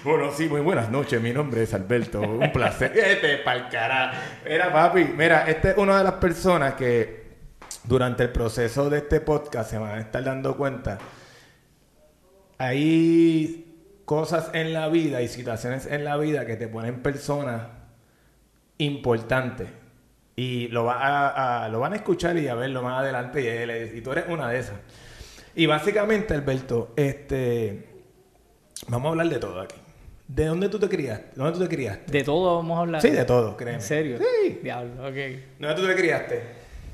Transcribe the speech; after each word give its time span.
bueno, 0.04 0.32
sí, 0.32 0.48
muy 0.48 0.60
buenas 0.60 0.90
noches. 0.90 1.20
Mi 1.20 1.32
nombre 1.32 1.62
es 1.62 1.74
Alberto. 1.74 2.20
Un 2.20 2.52
placer. 2.52 2.92
Este 2.96 3.38
pa'l 3.38 3.68
cara. 3.68 4.12
Mira, 4.44 4.72
papi, 4.72 5.04
mira, 5.04 5.48
esta 5.48 5.70
es 5.70 5.76
una 5.76 5.98
de 5.98 6.04
las 6.04 6.14
personas 6.14 6.74
que 6.74 7.22
durante 7.84 8.24
el 8.24 8.30
proceso 8.30 8.90
de 8.90 8.98
este 8.98 9.20
podcast 9.20 9.70
se 9.70 9.78
van 9.78 9.98
a 9.98 10.00
estar 10.00 10.22
dando 10.24 10.56
cuenta. 10.56 10.98
Hay 12.58 14.02
cosas 14.04 14.50
en 14.52 14.72
la 14.72 14.88
vida 14.88 15.22
y 15.22 15.28
situaciones 15.28 15.86
en 15.86 16.04
la 16.04 16.16
vida 16.16 16.46
que 16.46 16.56
te 16.56 16.68
ponen 16.68 17.02
personas 17.02 17.62
importantes. 18.78 19.68
Y 20.34 20.68
lo, 20.68 20.84
va 20.84 21.64
a, 21.64 21.68
lo 21.68 21.80
van 21.80 21.92
a 21.92 21.96
escuchar 21.96 22.36
y 22.38 22.48
a 22.48 22.54
verlo 22.54 22.82
más 22.82 23.00
adelante. 23.00 23.92
Y, 23.94 23.98
y 23.98 24.00
tú 24.00 24.12
eres 24.12 24.24
una 24.28 24.48
de 24.48 24.58
esas. 24.58 24.76
Y 25.54 25.66
básicamente, 25.66 26.34
Alberto, 26.34 26.94
este, 26.96 27.88
vamos 28.88 29.06
a 29.06 29.10
hablar 29.10 29.28
de 29.28 29.38
todo 29.38 29.60
aquí. 29.60 29.81
¿De 30.34 30.46
dónde 30.46 30.70
tú 30.70 30.78
te 30.78 30.88
criaste? 30.88 31.26
¿Dónde 31.36 31.52
tú 31.52 31.58
te 31.58 31.68
criaste? 31.68 32.10
De 32.10 32.24
todo 32.24 32.56
vamos 32.56 32.78
a 32.78 32.80
hablar. 32.80 33.02
Sí, 33.02 33.10
de 33.10 33.24
todo, 33.26 33.54
créeme. 33.54 33.76
¿En 33.76 33.82
serio? 33.82 34.18
Sí. 34.18 34.60
Diablo, 34.62 35.06
ok. 35.06 35.14
¿Dónde 35.58 35.76
tú 35.76 35.86
te 35.86 35.94
criaste? 35.94 36.42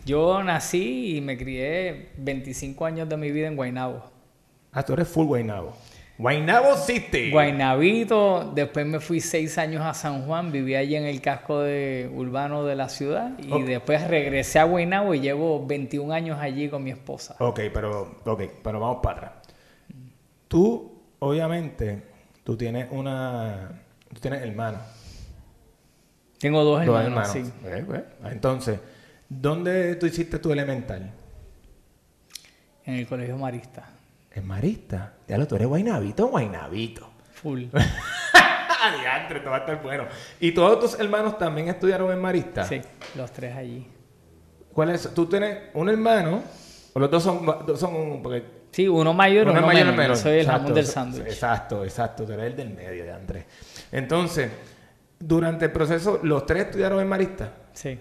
Yo 0.05 0.43
nací 0.43 1.17
y 1.17 1.21
me 1.21 1.39
crié 1.39 2.09
25 2.17 2.85
años 2.85 3.09
de 3.09 3.17
mi 3.17 3.31
vida 3.31 3.47
en 3.47 3.55
Guaynabo. 3.55 4.03
Ah, 4.73 4.83
tú 4.83 4.95
eres 4.95 5.07
full 5.07 5.27
Guaynabo. 5.27 5.73
Guaynabo 6.19 6.75
City. 6.79 7.31
Guaynabito, 7.31 8.51
después 8.57 8.85
me 8.85 8.99
fui 8.99 9.21
seis 9.21 9.57
años 9.57 9.83
a 9.87 9.95
San 9.95 10.27
Juan, 10.27 10.51
viví 10.51 10.75
allí 10.75 10.97
en 10.97 11.05
el 11.05 11.21
casco 11.21 11.61
de, 11.61 12.11
urbano 12.13 12.65
de 12.65 12.75
la 12.75 12.89
ciudad 12.89 13.39
y 13.39 13.63
después 13.63 14.09
regresé 14.09 14.59
a 14.59 14.65
Guaynabo 14.65 15.15
y 15.15 15.21
llevo 15.21 15.65
21 15.65 16.13
años 16.13 16.41
allí 16.41 16.69
con 16.69 16.83
mi 16.83 16.91
esposa. 16.91 17.37
Ok, 17.39 17.61
pero, 17.73 18.17
ok, 18.25 18.43
pero 18.65 18.81
vamos 18.81 18.99
para 19.01 19.17
atrás. 19.17 19.33
Tú, 20.49 21.03
obviamente, 21.21 22.03
tú 22.49 22.57
tienes 22.57 22.89
una... 22.91 23.73
Tú 24.09 24.21
tienes 24.21 24.41
hermanos. 24.41 24.81
Tengo 26.39 26.65
dos 26.65 26.87
Dos 26.87 26.99
hermanos, 26.99 27.29
sí. 27.29 27.45
Eh, 27.63 27.85
pues, 27.87 28.05
Entonces, 28.25 28.81
¿dónde 29.29 29.97
tú 29.97 30.07
hiciste 30.07 30.39
tu 30.39 30.51
elemental? 30.51 31.13
En 32.87 32.95
el 32.95 33.07
colegio 33.07 33.37
marista. 33.37 33.91
En 34.33 34.47
Marista. 34.47 35.13
Ya 35.29 35.37
lo, 35.37 35.47
tú 35.47 35.57
eres 35.57 35.69
Guaynabito, 35.69 36.29
Guaynabito. 36.29 37.11
Full. 37.33 37.65
Adiantre, 38.83 39.41
esto 39.41 39.51
va 39.51 39.57
a 39.57 39.61
estar 39.61 39.83
bueno. 39.83 40.05
¿Y 40.41 40.53
todos 40.53 40.81
tus 40.81 40.99
hermanos 40.99 41.37
también 41.37 41.69
estudiaron 41.69 42.11
en 42.11 42.19
Marista? 42.19 42.65
Sí, 42.65 42.81
los 43.15 43.31
tres 43.31 43.55
allí. 43.55 43.87
¿Cuál 44.73 44.89
es? 44.89 45.13
¿Tú 45.13 45.27
tienes 45.27 45.65
un 45.75 45.91
hermano? 45.91 46.43
¿O 46.95 46.99
los 46.99 47.11
dos 47.11 47.23
son, 47.23 47.45
dos 47.45 47.79
son 47.79 48.23
porque 48.23 48.58
Sí, 48.71 48.87
uno 48.87 49.13
mayor, 49.15 49.49
uno, 49.49 49.61
es 49.61 49.67
mayor 49.67 49.81
y 49.81 49.85
menor. 49.91 49.97
menor? 49.97 50.17
Soy 50.17 50.33
el 50.33 50.39
Exacto, 50.41 50.61
jamón 50.61 50.75
del 50.75 50.87
sándwich. 50.87 51.27
Exacto, 51.27 51.85
exacto. 51.85 52.25
Tú 52.25 52.33
eres 52.33 52.47
el 52.47 52.57
del 52.57 52.71
medio 52.71 53.05
de 53.05 53.13
Andrés. 53.13 53.45
Entonces, 53.91 54.51
durante 55.19 55.65
el 55.67 55.73
proceso, 55.73 56.21
los 56.23 56.47
tres 56.47 56.67
estudiaron 56.67 57.01
en 57.01 57.09
Marista. 57.09 57.53
Sí. 57.73 57.99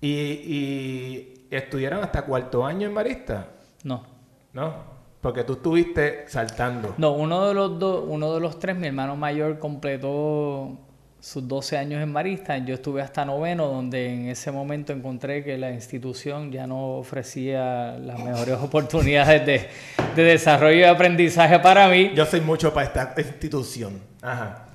Y, 0.00 0.08
y 0.10 1.46
estudiaron 1.50 2.02
hasta 2.02 2.22
cuarto 2.22 2.66
año 2.66 2.88
en 2.88 2.94
Marista. 2.94 3.46
No. 3.84 4.04
¿No? 4.52 4.74
Porque 5.20 5.44
tú 5.44 5.52
estuviste 5.54 6.24
saltando. 6.28 6.94
No, 6.98 7.12
uno 7.12 7.46
de 7.46 7.54
los 7.54 7.78
dos, 7.78 8.04
uno 8.08 8.34
de 8.34 8.40
los 8.40 8.58
tres, 8.58 8.76
mi 8.76 8.88
hermano 8.88 9.14
mayor 9.14 9.58
completó 9.60 10.76
sus 11.22 11.46
12 11.46 11.78
años 11.78 12.02
en 12.02 12.10
Marista. 12.10 12.58
Yo 12.58 12.74
estuve 12.74 13.00
hasta 13.00 13.24
noveno, 13.24 13.68
donde 13.68 14.12
en 14.12 14.28
ese 14.28 14.50
momento 14.50 14.92
encontré 14.92 15.44
que 15.44 15.56
la 15.56 15.70
institución 15.70 16.50
ya 16.50 16.66
no 16.66 16.96
ofrecía 16.96 17.92
las 17.92 18.18
mejores 18.18 18.56
oportunidades 18.60 19.46
de, 19.46 19.68
de 20.16 20.22
desarrollo 20.24 20.80
y 20.80 20.82
aprendizaje 20.82 21.60
para 21.60 21.88
mí. 21.88 22.10
Yo 22.16 22.26
soy 22.26 22.40
mucho 22.40 22.74
para 22.74 22.86
esta 22.88 23.14
institución. 23.16 24.00
Ajá. 24.20 24.66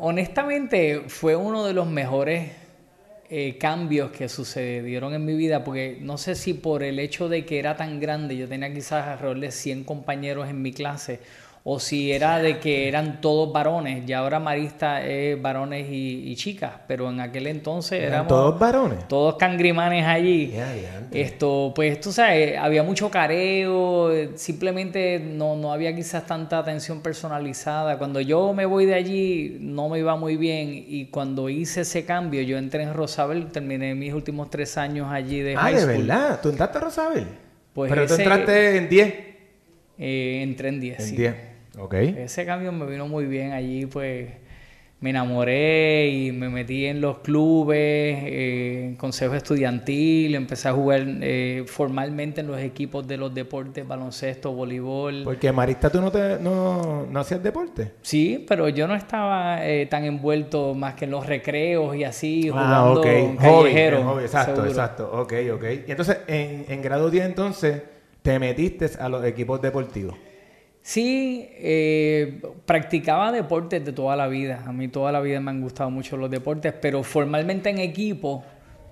Honestamente, 0.00 1.02
fue 1.08 1.36
uno 1.36 1.66
de 1.66 1.74
los 1.74 1.86
mejores 1.86 2.50
eh, 3.28 3.58
cambios 3.58 4.10
que 4.10 4.30
sucedieron 4.30 5.12
en 5.12 5.26
mi 5.26 5.34
vida, 5.34 5.62
porque 5.64 5.98
no 6.00 6.16
sé 6.16 6.34
si 6.34 6.54
por 6.54 6.82
el 6.82 6.98
hecho 6.98 7.28
de 7.28 7.44
que 7.44 7.58
era 7.58 7.76
tan 7.76 8.00
grande, 8.00 8.38
yo 8.38 8.48
tenía 8.48 8.72
quizás 8.72 9.06
alrededor 9.06 9.38
de 9.38 9.50
100 9.50 9.84
compañeros 9.84 10.48
en 10.48 10.62
mi 10.62 10.72
clase, 10.72 11.20
o 11.62 11.78
si 11.78 12.10
era 12.10 12.38
de 12.38 12.58
que 12.58 12.88
eran 12.88 13.20
todos 13.20 13.52
varones, 13.52 14.06
ya 14.06 14.20
ahora 14.20 14.40
Marista 14.40 15.04
es 15.06 15.40
varones 15.40 15.86
y, 15.90 16.22
y 16.30 16.34
chicas, 16.34 16.72
pero 16.88 17.10
en 17.10 17.20
aquel 17.20 17.46
entonces 17.48 17.98
¿Eran 18.00 18.12
éramos 18.12 18.28
todos 18.28 18.58
varones? 18.58 19.06
todos 19.08 19.34
cangrimanes 19.36 20.06
allí. 20.06 20.48
Ya, 20.52 20.72
diantre. 20.72 21.20
Esto, 21.20 21.72
pues 21.76 22.00
tú 22.00 22.12
sabes, 22.12 22.56
había 22.56 22.82
mucho 22.82 23.10
careo, 23.10 24.10
simplemente 24.36 25.20
no, 25.20 25.54
no 25.54 25.70
había 25.72 25.94
quizás 25.94 26.24
tanta 26.26 26.58
atención 26.58 27.02
personalizada. 27.02 27.98
Cuando 27.98 28.22
yo 28.22 28.54
me 28.54 28.64
voy 28.64 28.86
de 28.86 28.94
allí 28.94 29.58
no 29.60 29.90
me 29.90 29.98
iba 29.98 30.16
muy 30.16 30.36
bien 30.36 30.70
y 30.88 31.06
cuando 31.06 31.50
hice 31.50 31.82
ese 31.82 32.06
cambio, 32.06 32.40
yo 32.40 32.56
entré 32.56 32.84
en 32.84 32.94
Rosabel, 32.94 33.52
terminé 33.52 33.94
mis 33.94 34.14
últimos 34.14 34.48
tres 34.48 34.78
años 34.78 35.08
allí 35.10 35.40
de 35.40 35.56
Ah, 35.56 35.60
high 35.60 35.74
de 35.74 35.80
school. 35.80 36.06
verdad. 36.06 36.40
¿Tú 36.42 36.48
entraste 36.48 36.78
a 36.78 36.80
Rosabel? 36.80 37.26
Pues 37.74 37.90
Pero 37.90 38.06
tú 38.06 38.14
entraste 38.14 38.76
en 38.78 38.88
10. 38.88 39.14
Eh, 39.98 40.40
entré 40.42 40.68
en 40.70 40.80
10. 40.80 41.00
En 41.00 41.06
sí. 41.06 41.16
10. 41.74 41.84
Ok. 41.84 41.94
Ese 41.94 42.44
cambio 42.46 42.72
me 42.72 42.86
vino 42.86 43.06
muy 43.08 43.26
bien 43.26 43.52
allí, 43.52 43.86
pues 43.86 44.28
me 45.02 45.08
enamoré 45.08 46.08
y 46.10 46.30
me 46.30 46.50
metí 46.50 46.84
en 46.84 47.00
los 47.00 47.20
clubes, 47.20 47.78
eh, 47.78 48.84
en 48.88 48.96
consejo 48.96 49.34
estudiantil, 49.34 50.34
empecé 50.34 50.68
a 50.68 50.72
jugar 50.74 51.02
eh, 51.22 51.64
formalmente 51.66 52.42
en 52.42 52.48
los 52.48 52.58
equipos 52.60 53.08
de 53.08 53.16
los 53.16 53.32
deportes, 53.32 53.88
baloncesto, 53.88 54.52
voleibol. 54.52 55.22
Porque 55.24 55.50
Marista 55.52 55.88
tú 55.88 56.02
no, 56.02 56.12
te, 56.12 56.38
no, 56.38 57.06
no 57.10 57.20
hacías 57.20 57.42
deporte. 57.42 57.92
Sí, 58.02 58.44
pero 58.46 58.68
yo 58.68 58.86
no 58.86 58.94
estaba 58.94 59.66
eh, 59.66 59.86
tan 59.86 60.04
envuelto 60.04 60.74
más 60.74 60.92
que 60.96 61.06
en 61.06 61.12
los 61.12 61.24
recreos 61.24 61.96
y 61.96 62.04
así, 62.04 62.50
Ah, 62.52 62.82
jugando 62.84 63.00
ok. 63.00 63.06
Hobby, 63.06 63.36
callejero. 63.70 63.98
en 64.00 64.04
hobby, 64.04 64.22
Exacto, 64.24 64.50
seguro. 64.56 64.68
exacto. 64.68 65.10
Ok, 65.14 65.32
ok. 65.54 65.64
Y 65.88 65.90
entonces, 65.92 66.18
en, 66.26 66.66
en 66.68 66.82
grado 66.82 67.08
10, 67.10 67.24
entonces, 67.24 67.82
te 68.20 68.38
metiste 68.38 68.90
a 69.00 69.08
los 69.08 69.24
equipos 69.24 69.62
deportivos. 69.62 70.14
Sí, 70.90 71.48
eh, 71.52 72.42
practicaba 72.66 73.30
deportes 73.30 73.84
de 73.84 73.92
toda 73.92 74.16
la 74.16 74.26
vida. 74.26 74.64
A 74.66 74.72
mí 74.72 74.88
toda 74.88 75.12
la 75.12 75.20
vida 75.20 75.38
me 75.38 75.52
han 75.52 75.60
gustado 75.60 75.88
mucho 75.88 76.16
los 76.16 76.28
deportes, 76.28 76.72
pero 76.72 77.04
formalmente 77.04 77.70
en 77.70 77.78
equipo, 77.78 78.42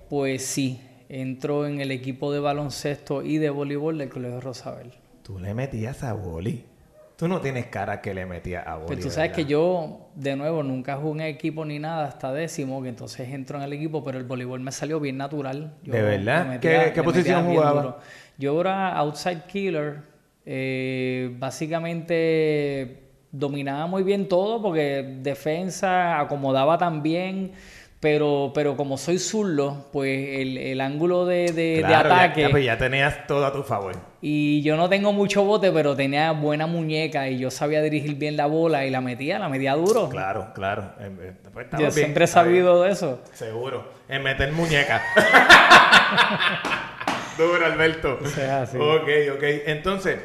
pues 0.09 0.45
sí. 0.45 0.79
Entro 1.09 1.67
en 1.67 1.81
el 1.81 1.91
equipo 1.91 2.31
de 2.31 2.39
baloncesto 2.39 3.21
y 3.21 3.37
de 3.37 3.49
voleibol 3.49 3.97
del 3.97 4.07
Colegio 4.07 4.39
Rosabel. 4.39 4.93
Tú 5.23 5.39
le 5.39 5.53
metías 5.53 6.01
a 6.03 6.13
boli. 6.13 6.63
Tú 7.17 7.27
no 7.27 7.41
tienes 7.41 7.65
cara 7.65 7.99
que 7.99 8.13
le 8.13 8.25
metías 8.25 8.65
a 8.65 8.75
boli. 8.75 8.87
Pero 8.87 9.01
tú 9.01 9.07
¿verdad? 9.09 9.15
sabes 9.15 9.31
que 9.33 9.43
yo, 9.43 10.07
de 10.15 10.37
nuevo, 10.37 10.63
nunca 10.63 10.95
jugué 10.95 11.27
en 11.27 11.35
equipo 11.35 11.65
ni 11.65 11.79
nada 11.79 12.07
hasta 12.07 12.31
décimo, 12.31 12.81
que 12.81 12.87
entonces 12.87 13.27
entro 13.27 13.57
en 13.57 13.63
el 13.65 13.73
equipo, 13.73 14.05
pero 14.05 14.17
el 14.17 14.23
voleibol 14.23 14.61
me 14.61 14.71
salió 14.71 15.01
bien 15.01 15.17
natural. 15.17 15.73
Yo 15.83 15.91
¿De 15.91 16.01
verdad? 16.01 16.61
¿Qué- 16.61 17.03
posición 17.03 17.45
jugaba? 17.45 17.99
Yo 18.37 18.61
era 18.61 18.95
outside 18.95 19.41
killer. 19.47 20.08
Eh, 20.51 21.29
básicamente 21.37 23.03
dominaba 23.31 23.85
muy 23.85 24.01
bien 24.01 24.27
todo 24.27 24.59
porque 24.63 25.17
defensa, 25.21 26.19
acomodaba 26.19 26.79
también, 26.79 27.51
Pero, 27.99 28.51
pero 28.55 28.77
como 28.77 28.97
soy 28.97 29.19
zurdo, 29.19 29.89
pues 29.91 30.39
el, 30.39 30.57
el 30.57 30.79
ángulo 30.79 31.25
de, 31.25 31.51
de, 31.51 31.83
Claro, 31.85 32.07
de 32.09 32.15
ya- 32.15 32.23
ataque. 32.23 32.41
Ya, 32.43 32.49
pues 32.49 32.63
ya 32.65 32.77
tenías 32.77 33.27
todo 33.27 33.45
a 33.45 33.51
tu 33.51 33.61
favor. 33.61 33.93
Y 34.21 34.61
yo 34.61 34.77
no 34.77 34.87
tengo 34.87 35.11
mucho 35.11 35.43
bote, 35.43 35.69
pero 35.73 35.97
tenía 35.97 36.31
buena 36.31 36.65
muñeca 36.65 37.27
y 37.27 37.37
yo 37.37 37.51
sabía 37.51 37.81
dirigir 37.81 38.15
bien 38.15 38.37
la 38.37 38.45
bola 38.45 38.85
y 38.85 38.89
la 38.89 39.01
metía, 39.01 39.37
la 39.37 39.49
metía 39.49 39.75
duro. 39.75 40.07
Claro, 40.07 40.47
claro. 40.55 40.93
Eh, 40.97 41.11
eh, 41.21 41.33
pues 41.53 41.67
Yo 41.73 41.77
bien, 41.79 41.91
siempre 41.91 42.23
he 42.23 42.27
sabido 42.27 42.81
de 42.83 42.91
eso. 42.91 43.19
Seguro. 43.33 43.83
En 44.07 44.23
meter 44.23 44.53
muñeca. 44.53 45.01
Duro, 47.37 47.65
Alberto. 47.65 48.17
Es 48.23 48.37
así. 48.37 48.77
Ok, 48.77 49.09
ok. 49.35 49.43
Entonces, 49.67 50.19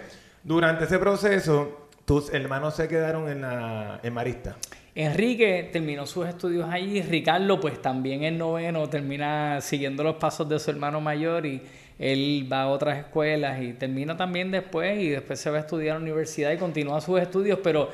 durante 0.44 0.84
ese 0.84 0.98
proceso, 0.98 1.88
tus 2.04 2.32
hermanos 2.32 2.74
se 2.76 2.86
quedaron 2.86 3.28
en, 3.28 3.40
la, 3.40 3.98
en 4.02 4.12
Marista. 4.14 4.56
Enrique 4.94 5.70
terminó 5.72 6.06
sus 6.06 6.28
estudios 6.28 6.68
allí, 6.70 7.02
Ricardo 7.02 7.58
pues 7.58 7.82
también 7.82 8.22
en 8.22 8.38
noveno 8.38 8.88
termina 8.88 9.60
siguiendo 9.60 10.04
los 10.04 10.16
pasos 10.16 10.48
de 10.48 10.60
su 10.60 10.70
hermano 10.70 11.00
mayor 11.00 11.46
y 11.46 11.60
él 11.98 12.48
va 12.52 12.62
a 12.62 12.68
otras 12.68 12.98
escuelas 12.98 13.60
y 13.60 13.72
termina 13.72 14.16
también 14.16 14.52
después 14.52 15.00
y 15.00 15.08
después 15.08 15.40
se 15.40 15.50
va 15.50 15.56
a 15.56 15.60
estudiar 15.60 15.96
a 15.96 15.98
la 15.98 16.04
universidad 16.04 16.52
y 16.52 16.58
continúa 16.58 17.00
sus 17.00 17.20
estudios, 17.20 17.58
pero 17.64 17.88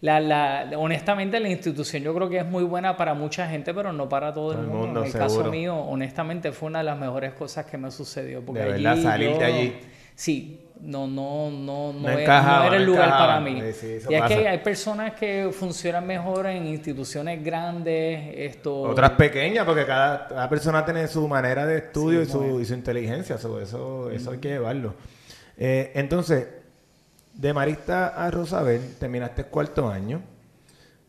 la, 0.00 0.18
la, 0.18 0.70
honestamente 0.76 1.38
la 1.38 1.48
institución 1.50 2.02
yo 2.02 2.12
creo 2.14 2.28
que 2.28 2.38
es 2.38 2.46
muy 2.46 2.64
buena 2.64 2.96
para 2.96 3.14
mucha 3.14 3.46
gente, 3.48 3.72
pero 3.72 3.92
no 3.92 4.08
para 4.08 4.32
todo, 4.32 4.52
el 4.52 4.66
mundo. 4.66 5.00
En 5.00 5.06
el 5.06 5.12
caso 5.12 5.44
mío, 5.44 5.76
honestamente 5.76 6.50
fue 6.52 6.68
una 6.68 6.78
de 6.78 6.86
las 6.86 6.98
mejores 6.98 7.34
cosas 7.34 7.66
que 7.66 7.76
me 7.76 7.90
sucedió. 7.92 8.40
Porque 8.44 8.62
De 8.62 8.72
allí 8.72 8.82
verdad, 8.84 9.02
salir 9.02 9.30
yo- 9.32 9.38
de 9.38 9.44
allí. 9.44 9.76
Sí, 10.20 10.66
no, 10.82 11.06
no, 11.06 11.50
no, 11.50 11.94
no, 11.94 12.00
No 12.00 12.08
era, 12.10 12.20
encajaba, 12.22 12.58
no 12.58 12.66
era 12.66 12.76
el 12.76 12.84
lugar 12.84 13.06
encajaba. 13.06 13.26
para 13.26 13.40
mí. 13.40 13.62
Sí, 13.72 13.98
y 14.06 14.14
es 14.14 14.22
que 14.24 14.48
hay 14.48 14.58
personas 14.58 15.14
que 15.14 15.48
funcionan 15.50 16.06
mejor 16.06 16.44
en 16.46 16.66
instituciones 16.66 17.42
grandes, 17.42 18.34
esto... 18.36 18.82
Otras 18.82 19.12
pequeñas, 19.12 19.64
porque 19.64 19.86
cada, 19.86 20.28
cada 20.28 20.46
persona 20.50 20.84
tiene 20.84 21.08
su 21.08 21.26
manera 21.26 21.64
de 21.64 21.78
estudio 21.78 22.20
Sí, 22.22 22.28
y, 22.28 22.32
su, 22.32 22.40
muy 22.42 22.62
y 22.62 22.66
su 22.66 22.74
inteligencia. 22.74 23.38
so, 23.38 23.58
eso 23.58 24.10
eso 24.10 24.32
hay 24.32 24.38
que 24.38 24.48
llevarlo. 24.48 24.94
Eh, 25.56 25.90
entonces, 25.94 26.48
de 27.32 27.54
Marista 27.54 28.08
a 28.08 28.30
Rosabel, 28.30 28.96
terminaste 28.98 29.40
el 29.42 29.48
cuarto 29.48 29.88
año. 29.88 30.20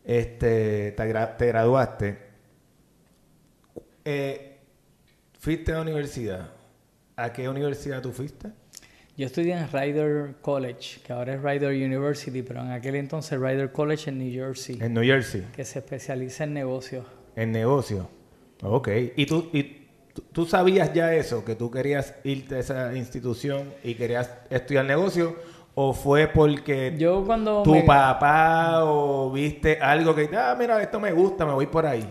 Este, 0.06 0.94
te, 0.94 1.04
gra- 1.14 1.36
te 1.36 1.48
graduaste. 1.48 2.18
Eh, 4.06 4.58
fuiste 5.38 5.74
a 5.74 5.76
la 5.76 5.82
universidad. 5.82 6.50
¿A 7.18 7.34
qué 7.34 7.48
universidad 7.50 8.02
tú 8.02 8.14
fuiste? 8.14 8.48
Yo 9.18 9.26
estudié 9.28 9.54
en 9.54 9.68
Ryder 9.72 10.36
College, 10.42 11.02
que 11.06 11.14
ahora 11.14 11.34
es 11.36 11.44
Ryder 11.44 11.70
University, 11.72 12.42
pero 12.42 12.62
en 12.62 12.72
aquel 12.72 12.96
entonces 12.96 13.40
Ryder 13.40 13.72
College 13.72 14.10
en 14.10 14.18
New 14.20 14.32
Jersey, 14.32 14.78
En 14.82 14.94
New 14.94 15.04
Jersey. 15.04 15.46
que 15.56 15.64
se 15.66 15.80
especializa 15.80 16.46
en 16.46 16.54
negocios. 16.54 17.06
En 17.36 17.52
negocio. 17.52 18.10
Ok. 18.64 18.88
¿Y 19.16 19.26
tú, 19.26 19.50
y 19.54 19.64
tú- 20.14 20.24
tú 20.32 20.46
sabías 20.46 20.94
ya 20.94 21.14
eso, 21.14 21.44
que 21.46 21.56
tú 21.56 21.70
querías 21.70 22.16
irte 22.24 22.56
a 22.56 22.60
esa 22.60 22.96
institución 22.96 23.72
y 23.84 23.96
querías 23.96 24.32
estudiar 24.50 24.86
negocio? 24.86 25.36
¿O 25.76 25.94
fue 25.94 26.28
porque 26.28 26.94
Yo 26.98 27.24
cuando... 27.26 27.64
tu 27.64 27.72
me- 27.74 27.84
papá 27.84 28.84
o 28.86 29.32
viste 29.32 29.78
algo 29.80 30.14
que, 30.16 30.30
ah, 30.36 30.56
mira, 30.58 30.82
esto 30.82 31.00
me 31.00 31.12
gusta, 31.12 31.46
me 31.46 31.54
voy 31.54 31.68
por 31.68 31.86
ahí? 31.86 32.06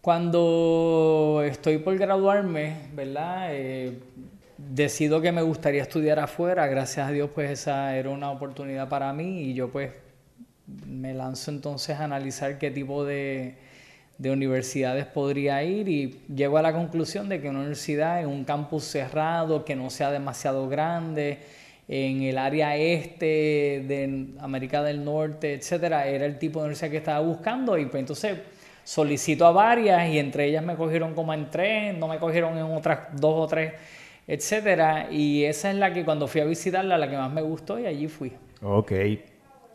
Cuando 0.00 1.42
estoy 1.44 1.78
por 1.78 1.96
graduarme, 1.98 2.88
¿verdad? 2.94 3.48
Eh, 3.50 3.98
decido 4.70 5.20
que 5.20 5.32
me 5.32 5.42
gustaría 5.42 5.82
estudiar 5.82 6.18
afuera. 6.18 6.66
Gracias 6.66 7.08
a 7.08 7.12
Dios, 7.12 7.30
pues 7.34 7.50
esa 7.50 7.96
era 7.96 8.10
una 8.10 8.30
oportunidad 8.30 8.88
para 8.88 9.12
mí 9.12 9.42
y 9.42 9.54
yo 9.54 9.70
pues 9.70 9.90
me 10.86 11.14
lanzo 11.14 11.50
entonces 11.50 11.96
a 11.98 12.04
analizar 12.04 12.58
qué 12.58 12.70
tipo 12.70 13.04
de, 13.04 13.56
de 14.18 14.30
universidades 14.30 15.06
podría 15.06 15.62
ir 15.62 15.88
y 15.88 16.20
llego 16.34 16.58
a 16.58 16.62
la 16.62 16.72
conclusión 16.72 17.28
de 17.28 17.40
que 17.40 17.48
una 17.48 17.60
universidad 17.60 18.20
en 18.20 18.28
un 18.28 18.44
campus 18.44 18.84
cerrado, 18.84 19.64
que 19.64 19.76
no 19.76 19.90
sea 19.90 20.10
demasiado 20.10 20.68
grande, 20.68 21.38
en 21.88 22.22
el 22.22 22.36
área 22.38 22.76
este 22.76 23.84
de 23.86 24.34
América 24.40 24.82
del 24.82 25.04
Norte, 25.04 25.54
etcétera, 25.54 26.06
era 26.08 26.26
el 26.26 26.38
tipo 26.38 26.58
de 26.58 26.64
universidad 26.64 26.90
que 26.90 26.96
estaba 26.96 27.20
buscando 27.20 27.78
y 27.78 27.86
pues 27.86 28.00
entonces 28.00 28.38
solicito 28.82 29.46
a 29.46 29.52
varias 29.52 30.08
y 30.08 30.18
entre 30.18 30.46
ellas 30.46 30.64
me 30.64 30.74
cogieron 30.74 31.14
como 31.14 31.32
en 31.32 31.50
tres, 31.50 31.96
no 31.96 32.08
me 32.08 32.18
cogieron 32.18 32.56
en 32.58 32.64
otras 32.64 33.00
dos 33.12 33.34
o 33.34 33.46
tres, 33.46 33.74
etcétera, 34.26 35.08
y 35.10 35.44
esa 35.44 35.70
es 35.70 35.76
la 35.76 35.92
que 35.92 36.04
cuando 36.04 36.26
fui 36.26 36.40
a 36.40 36.44
visitarla, 36.44 36.98
la 36.98 37.08
que 37.08 37.16
más 37.16 37.32
me 37.32 37.42
gustó 37.42 37.78
y 37.78 37.86
allí 37.86 38.08
fui. 38.08 38.32
Ok. 38.62 38.92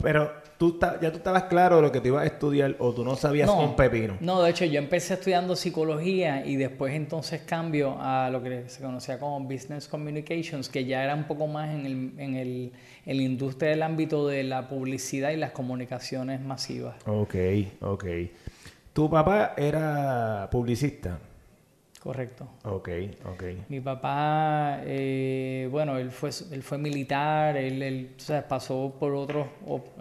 Pero 0.02 0.32
tú 0.58 0.78
ya 0.80 1.10
tú 1.10 1.18
estabas 1.18 1.44
claro 1.44 1.76
de 1.76 1.82
lo 1.82 1.92
que 1.92 2.00
te 2.00 2.08
ibas 2.08 2.24
a 2.24 2.26
estudiar 2.26 2.74
o 2.80 2.92
tú 2.92 3.04
no 3.04 3.14
sabías 3.14 3.48
un 3.48 3.76
pepino. 3.76 4.16
No, 4.20 4.42
de 4.42 4.50
hecho 4.50 4.64
yo 4.64 4.78
empecé 4.78 5.14
estudiando 5.14 5.54
psicología 5.54 6.44
y 6.44 6.56
después 6.56 6.94
entonces 6.94 7.42
cambio 7.42 7.96
a 8.00 8.28
lo 8.30 8.42
que 8.42 8.68
se 8.68 8.82
conocía 8.82 9.18
como 9.18 9.40
Business 9.40 9.86
Communications, 9.88 10.68
que 10.68 10.84
ya 10.84 11.04
era 11.04 11.14
un 11.14 11.24
poco 11.24 11.46
más 11.46 11.72
en, 11.72 11.86
el, 11.86 12.12
en, 12.18 12.34
el, 12.34 12.72
en 13.06 13.16
la 13.16 13.22
industria 13.22 13.70
del 13.70 13.82
ámbito 13.82 14.26
de 14.26 14.42
la 14.42 14.68
publicidad 14.68 15.30
y 15.30 15.36
las 15.36 15.52
comunicaciones 15.52 16.40
masivas. 16.40 16.96
Ok, 17.06 17.36
ok. 17.80 18.04
Tu 18.92 19.08
papá 19.08 19.54
era 19.56 20.48
publicista. 20.50 21.18
Correcto. 22.02 22.48
Ok, 22.64 22.88
ok. 23.26 23.42
Mi 23.68 23.80
papá, 23.80 24.80
eh, 24.84 25.68
bueno, 25.70 25.98
él 25.98 26.10
fue, 26.10 26.30
él 26.50 26.64
fue 26.64 26.76
militar, 26.76 27.56
él, 27.56 27.80
él 27.80 28.14
o 28.16 28.20
sea, 28.20 28.48
pasó 28.48 28.96
por 28.98 29.14
otros, 29.14 29.46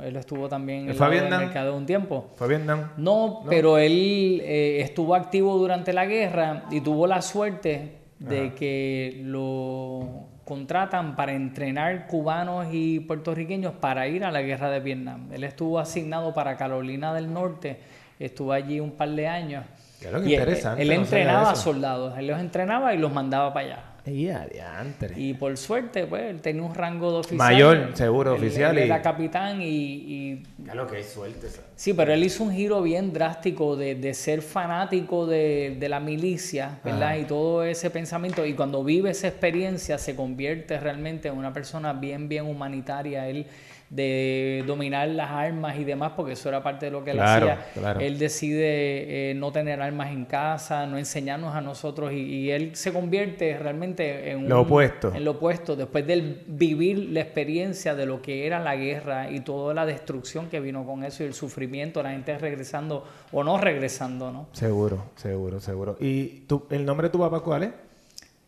él 0.02 0.16
estuvo 0.16 0.50
también 0.50 0.90
en 0.90 1.00
¿Él 1.00 1.14
el 1.14 1.30
mercado 1.30 1.78
un 1.78 1.86
tiempo. 1.86 2.32
¿Fue 2.34 2.48
a 2.48 2.50
Vietnam? 2.50 2.90
No, 2.98 3.44
pero 3.48 3.78
él 3.78 4.42
eh, 4.44 4.82
estuvo 4.82 5.14
activo 5.14 5.56
durante 5.60 5.94
la 5.94 6.08
guerra 6.08 6.64
y 6.72 6.82
tuvo 6.82 7.06
la 7.06 7.22
suerte 7.22 8.00
de 8.18 8.56
que 8.56 9.22
lo 9.24 10.26
contratan 10.44 11.16
para 11.16 11.34
entrenar 11.34 12.08
cubanos 12.08 12.66
y 12.72 13.00
puertorriqueños 13.02 13.74
para 13.74 14.08
ir 14.08 14.26
a 14.26 14.32
la 14.32 14.42
guerra 14.42 14.72
de 14.72 14.80
Vietnam. 14.80 15.32
Él 15.32 15.44
estuvo 15.44 15.78
asignado 15.78 16.34
para 16.34 16.58
Carolina 16.58 17.14
del 17.14 17.32
Norte, 17.32 17.80
estuvo 18.18 18.54
allí 18.54 18.80
un 18.80 18.94
par 18.94 19.10
de 19.10 19.28
años. 19.28 19.66
Claro, 20.02 20.22
qué 20.22 20.30
Y 20.30 20.34
él- 20.34 20.40
interesante, 20.40 20.82
Él, 20.82 20.88
no 20.90 20.94
sabía 20.96 21.04
entrenaba 21.22 21.54
eso. 21.54 21.62
soldados, 21.62 22.18
él 22.18 22.28
los 22.28 22.40
entrenaba 22.40 22.94
y 22.94 22.98
los 22.98 23.14
mandaba 23.14 23.54
para 23.54 23.66
allá. 23.68 23.84
Y 24.04 24.30
adiantre. 24.30 25.14
Y 25.16 25.36
por 25.36 25.56
suerte, 25.58 26.08
pues, 26.08 26.24
él 26.24 26.42
tenía 26.42 26.64
un 26.64 26.74
rango 26.74 27.12
de 27.12 27.18
oficial. 27.20 27.38
Mayor, 27.38 27.92
seguro, 27.94 28.32
Él- 28.36 28.42
oficial 28.42 28.76
Él 28.76 28.84
y- 28.86 28.88
era 28.88 29.00
capitán 29.04 29.62
y, 29.62 29.68
y 29.68 30.44
Claro 30.64 30.88
que 30.88 30.98
hay 30.98 31.04
suerte. 31.04 31.46
esa. 31.46 31.62
Sí, 31.76 31.94
pero 31.94 32.12
él 32.12 32.24
hizo 32.24 32.44
un 32.44 32.52
giro 32.52 32.82
bien 32.82 33.14
drástico 33.14 33.76
de, 33.76 33.94
de 33.94 34.16
ser 34.16 34.42
fanático 34.42 35.28
de, 35.28 35.78
de 35.80 35.88
la 35.88 36.00
milicia, 36.00 36.80
¿verdad? 36.84 37.10
Ajá. 37.10 37.18
Y 37.20 37.26
todo 37.26 37.64
ese 37.64 37.92
pensamiento. 37.92 38.44
Y 38.44 38.54
cuando 38.56 38.84
vive 38.84 39.12
esa 39.12 39.28
experiencia, 39.28 40.00
se 40.00 40.16
convierte 40.16 40.80
realmente 40.80 41.28
en 41.28 41.38
una 41.38 41.54
persona 41.54 41.94
bien, 41.94 42.28
bien 42.28 42.48
humanitaria. 42.48 43.28
Él 43.28 43.46
de 43.92 44.64
dominar 44.66 45.10
las 45.10 45.30
armas 45.30 45.78
y 45.78 45.84
demás, 45.84 46.14
porque 46.16 46.32
eso 46.34 46.48
era 46.48 46.64
parte 46.64 46.86
de 46.86 46.92
lo 46.94 47.04
que 47.04 47.12
Claro, 47.12 47.46
él 47.48 47.52
hacía. 47.52 47.66
claro. 47.74 48.00
Él 48.00 48.18
decide 48.18 49.32
eh, 49.32 49.34
no 49.36 49.52
tener 49.52 49.82
armas 49.82 50.12
en 50.12 50.24
casa, 50.24 50.88
no 50.88 50.98
enseñarnos 50.98 51.54
a 51.54 51.60
nosotros, 51.60 52.14
y, 52.14 52.16
y 52.20 52.52
él 52.52 52.74
se 52.74 52.94
convierte 52.94 53.58
realmente 53.58 54.32
en 54.32 54.48
Lo 54.48 54.62
un- 54.62 54.66
opuesto. 54.66 55.14
en 55.14 55.26
lo 55.26 55.32
opuesto, 55.32 55.76
después 55.76 56.08
de 56.08 56.42
vivir 56.48 57.10
la 57.12 57.20
experiencia 57.20 57.94
de 57.94 58.06
lo 58.06 58.22
que 58.22 58.48
era 58.48 58.60
la 58.62 58.78
guerra 58.78 59.30
y 59.30 59.42
toda 59.42 59.74
la 59.74 59.86
destrucción 59.86 60.48
que 60.50 60.62
vino 60.62 60.86
con 60.86 61.04
eso 61.04 61.24
y 61.24 61.28
el 61.28 61.34
sufrimiento, 61.34 62.02
la 62.02 62.12
gente 62.12 62.38
regresando 62.38 63.06
o 63.34 63.44
no 63.44 63.58
regresando, 63.58 64.32
¿no? 64.32 64.48
Seguro, 64.54 65.04
seguro, 65.18 65.60
seguro. 65.60 65.98
¿Y 66.00 66.46
tú, 66.48 66.66
el 66.70 66.86
nombre 66.86 67.08
de 67.10 67.12
tu 67.12 67.20
papá 67.20 67.42
cuál 67.42 67.64
es? 67.64 67.72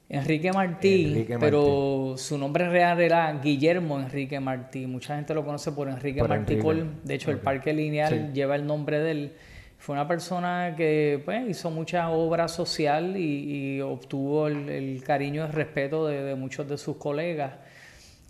Enrique 0.10 0.52
Martí, 0.52 1.06
Enrique 1.06 1.40
pero 1.40 2.16
su 2.18 2.38
nombre 2.38 2.70
real 2.70 3.02
era 3.02 3.32
Guillermo 3.42 4.00
Enrique 4.00 4.40
Martí. 4.40 4.86
Mucha 4.86 5.16
gente 5.16 5.34
lo 5.34 5.44
conoce 5.44 5.72
por 5.72 5.88
Enrique 5.90 6.20
Por 6.20 6.30
Martí 6.30 6.54
Enrique. 6.54 6.62
Col. 6.62 7.02
De 7.04 7.16
hecho, 7.16 7.32
el 7.32 7.40
Parque 7.40 7.74
Lineal 7.74 8.10
Sí. 8.10 8.34
lleva 8.34 8.56
el 8.56 8.66
nombre 8.68 9.00
de 9.00 9.12
él. 9.12 9.34
Fue 9.80 9.94
una 9.94 10.08
persona 10.08 10.76
que 10.78 11.22
pues, 11.26 11.50
hizo 11.50 11.72
mucha 11.72 12.10
obra 12.10 12.48
social 12.48 13.18
y, 13.18 13.76
y 13.78 13.82
obtuvo 13.82 14.48
el, 14.48 14.70
el 14.70 15.04
cariño 15.04 15.42
y 15.44 15.46
el 15.48 15.52
respeto 15.54 16.08
de, 16.08 16.24
de 16.24 16.36
muchos 16.36 16.68
de 16.70 16.78
sus 16.78 16.98
colegas. 16.98 17.54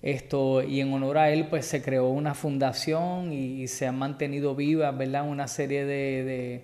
Esto, 0.01 0.61
y 0.63 0.79
en 0.81 0.91
honor 0.93 1.17
a 1.17 1.31
él, 1.31 1.47
pues 1.49 1.65
se 1.65 1.81
creó 1.81 2.09
una 2.09 2.33
fundación 2.33 3.31
y, 3.31 3.61
y 3.63 3.67
se 3.67 3.87
han 3.87 3.97
mantenido 3.97 4.55
vivas, 4.55 4.97
¿verdad? 4.97 5.27
Una 5.29 5.47
serie 5.47 5.85
de, 5.85 6.23
de 6.23 6.63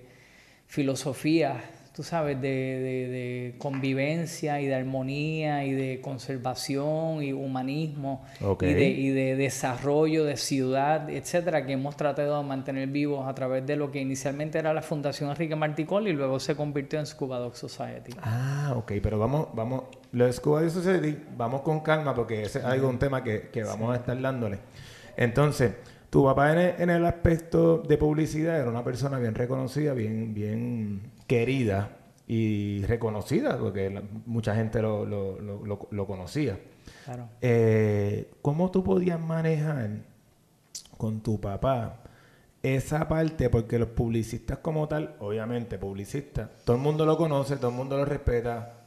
filosofías, 0.66 1.56
tú 2.00 2.04
sabes, 2.04 2.40
de, 2.40 2.48
de- 2.48 3.08
de 3.08 3.54
convivencia 3.58 4.58
y 4.58 4.66
de 4.66 4.74
armonía 4.74 5.66
y 5.66 5.72
de 5.72 6.00
conservación 6.00 7.22
y 7.22 7.34
humanismo 7.34 8.24
y, 8.70 8.72
de, 8.72 8.88
y 8.88 9.08
de 9.10 9.36
desarrollo 9.36 10.24
de 10.24 10.38
ciudad, 10.38 11.10
etcétera, 11.10 11.66
que 11.66 11.72
hemos 11.74 11.96
tratado 11.98 12.40
de 12.40 12.48
mantener 12.48 12.88
vivos 12.88 13.28
a 13.28 13.34
través 13.34 13.66
de 13.66 13.76
lo 13.76 13.92
que 13.92 14.00
inicialmente 14.00 14.58
era 14.58 14.72
la 14.72 14.80
Fundación 14.80 15.28
Enrique 15.28 15.54
Marticol 15.56 16.08
y 16.08 16.14
luego 16.14 16.40
se 16.40 16.54
convirtió 16.56 16.98
en 16.98 17.04
Scuba 17.04 17.38
Dog 17.38 17.54
Society. 17.54 18.12
Ah, 18.22 18.72
ok, 18.76 18.92
pero 19.02 19.18
vamos, 19.18 19.48
vamos, 19.52 19.84
lo 20.12 20.24
de 20.24 20.32
Scuba 20.32 20.60
Dive 20.60 20.70
Society, 20.70 21.18
vamos 21.36 21.60
con 21.60 21.80
calma 21.80 22.14
porque 22.14 22.44
ese 22.44 22.60
es 22.60 22.64
algo, 22.64 22.88
un 22.88 22.98
tema 22.98 23.22
que, 23.22 23.50
que 23.52 23.62
vamos 23.62 23.92
a 23.92 23.96
estar 23.96 24.18
dándole. 24.18 24.58
Entonces, 25.18 25.72
tu 26.08 26.24
papá 26.24 26.52
en 26.52 26.58
el, 26.60 26.74
en 26.78 26.88
el 26.90 27.04
aspecto 27.04 27.76
de 27.78 27.98
publicidad 27.98 28.58
era 28.58 28.70
una 28.70 28.82
persona 28.82 29.18
bien 29.18 29.34
reconocida, 29.34 29.92
bien, 29.92 30.32
bien 30.32 31.00
querida 31.30 31.96
y 32.26 32.82
reconocida, 32.86 33.56
porque 33.56 34.02
mucha 34.26 34.52
gente 34.56 34.82
lo, 34.82 35.06
lo, 35.06 35.40
lo, 35.40 35.88
lo 35.88 36.06
conocía. 36.08 36.58
Claro. 37.04 37.28
Eh, 37.40 38.32
¿Cómo 38.42 38.72
tú 38.72 38.82
podías 38.82 39.20
manejar 39.20 39.90
con 40.98 41.20
tu 41.20 41.40
papá 41.40 42.02
esa 42.64 43.06
parte? 43.06 43.48
Porque 43.48 43.78
los 43.78 43.90
publicistas 43.90 44.58
como 44.58 44.88
tal, 44.88 45.14
obviamente 45.20 45.78
publicistas, 45.78 46.50
todo 46.64 46.74
el 46.74 46.82
mundo 46.82 47.06
lo 47.06 47.16
conoce, 47.16 47.56
todo 47.58 47.70
el 47.70 47.76
mundo 47.76 47.96
lo 47.96 48.04
respeta, 48.04 48.86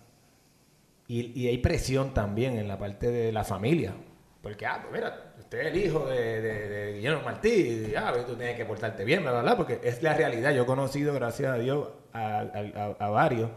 y, 1.08 1.32
y 1.40 1.48
hay 1.48 1.60
presión 1.60 2.14
también 2.14 2.58
en 2.58 2.68
la 2.68 2.78
parte 2.78 3.10
de 3.10 3.32
la 3.32 3.46
familia. 3.46 3.94
Porque, 4.42 4.66
ah, 4.66 4.80
pues 4.82 4.94
mira, 4.94 5.33
el 5.54 5.78
hijo 5.78 6.06
de, 6.08 6.94
Guillermo 6.96 7.22
Martí, 7.24 7.50
y, 7.92 7.96
ah, 7.96 8.14
tú 8.26 8.36
tienes 8.36 8.56
que 8.56 8.66
portarte 8.66 9.06
bien, 9.06 9.24
¿verdad? 9.24 9.56
Porque 9.56 9.80
es 9.84 10.02
la 10.02 10.14
realidad. 10.14 10.52
Yo 10.52 10.64
he 10.64 10.66
conocido, 10.66 11.14
gracias 11.14 11.54
a 11.54 11.58
Dios, 11.58 11.90
a, 12.14 13.10
varios. 13.10 13.50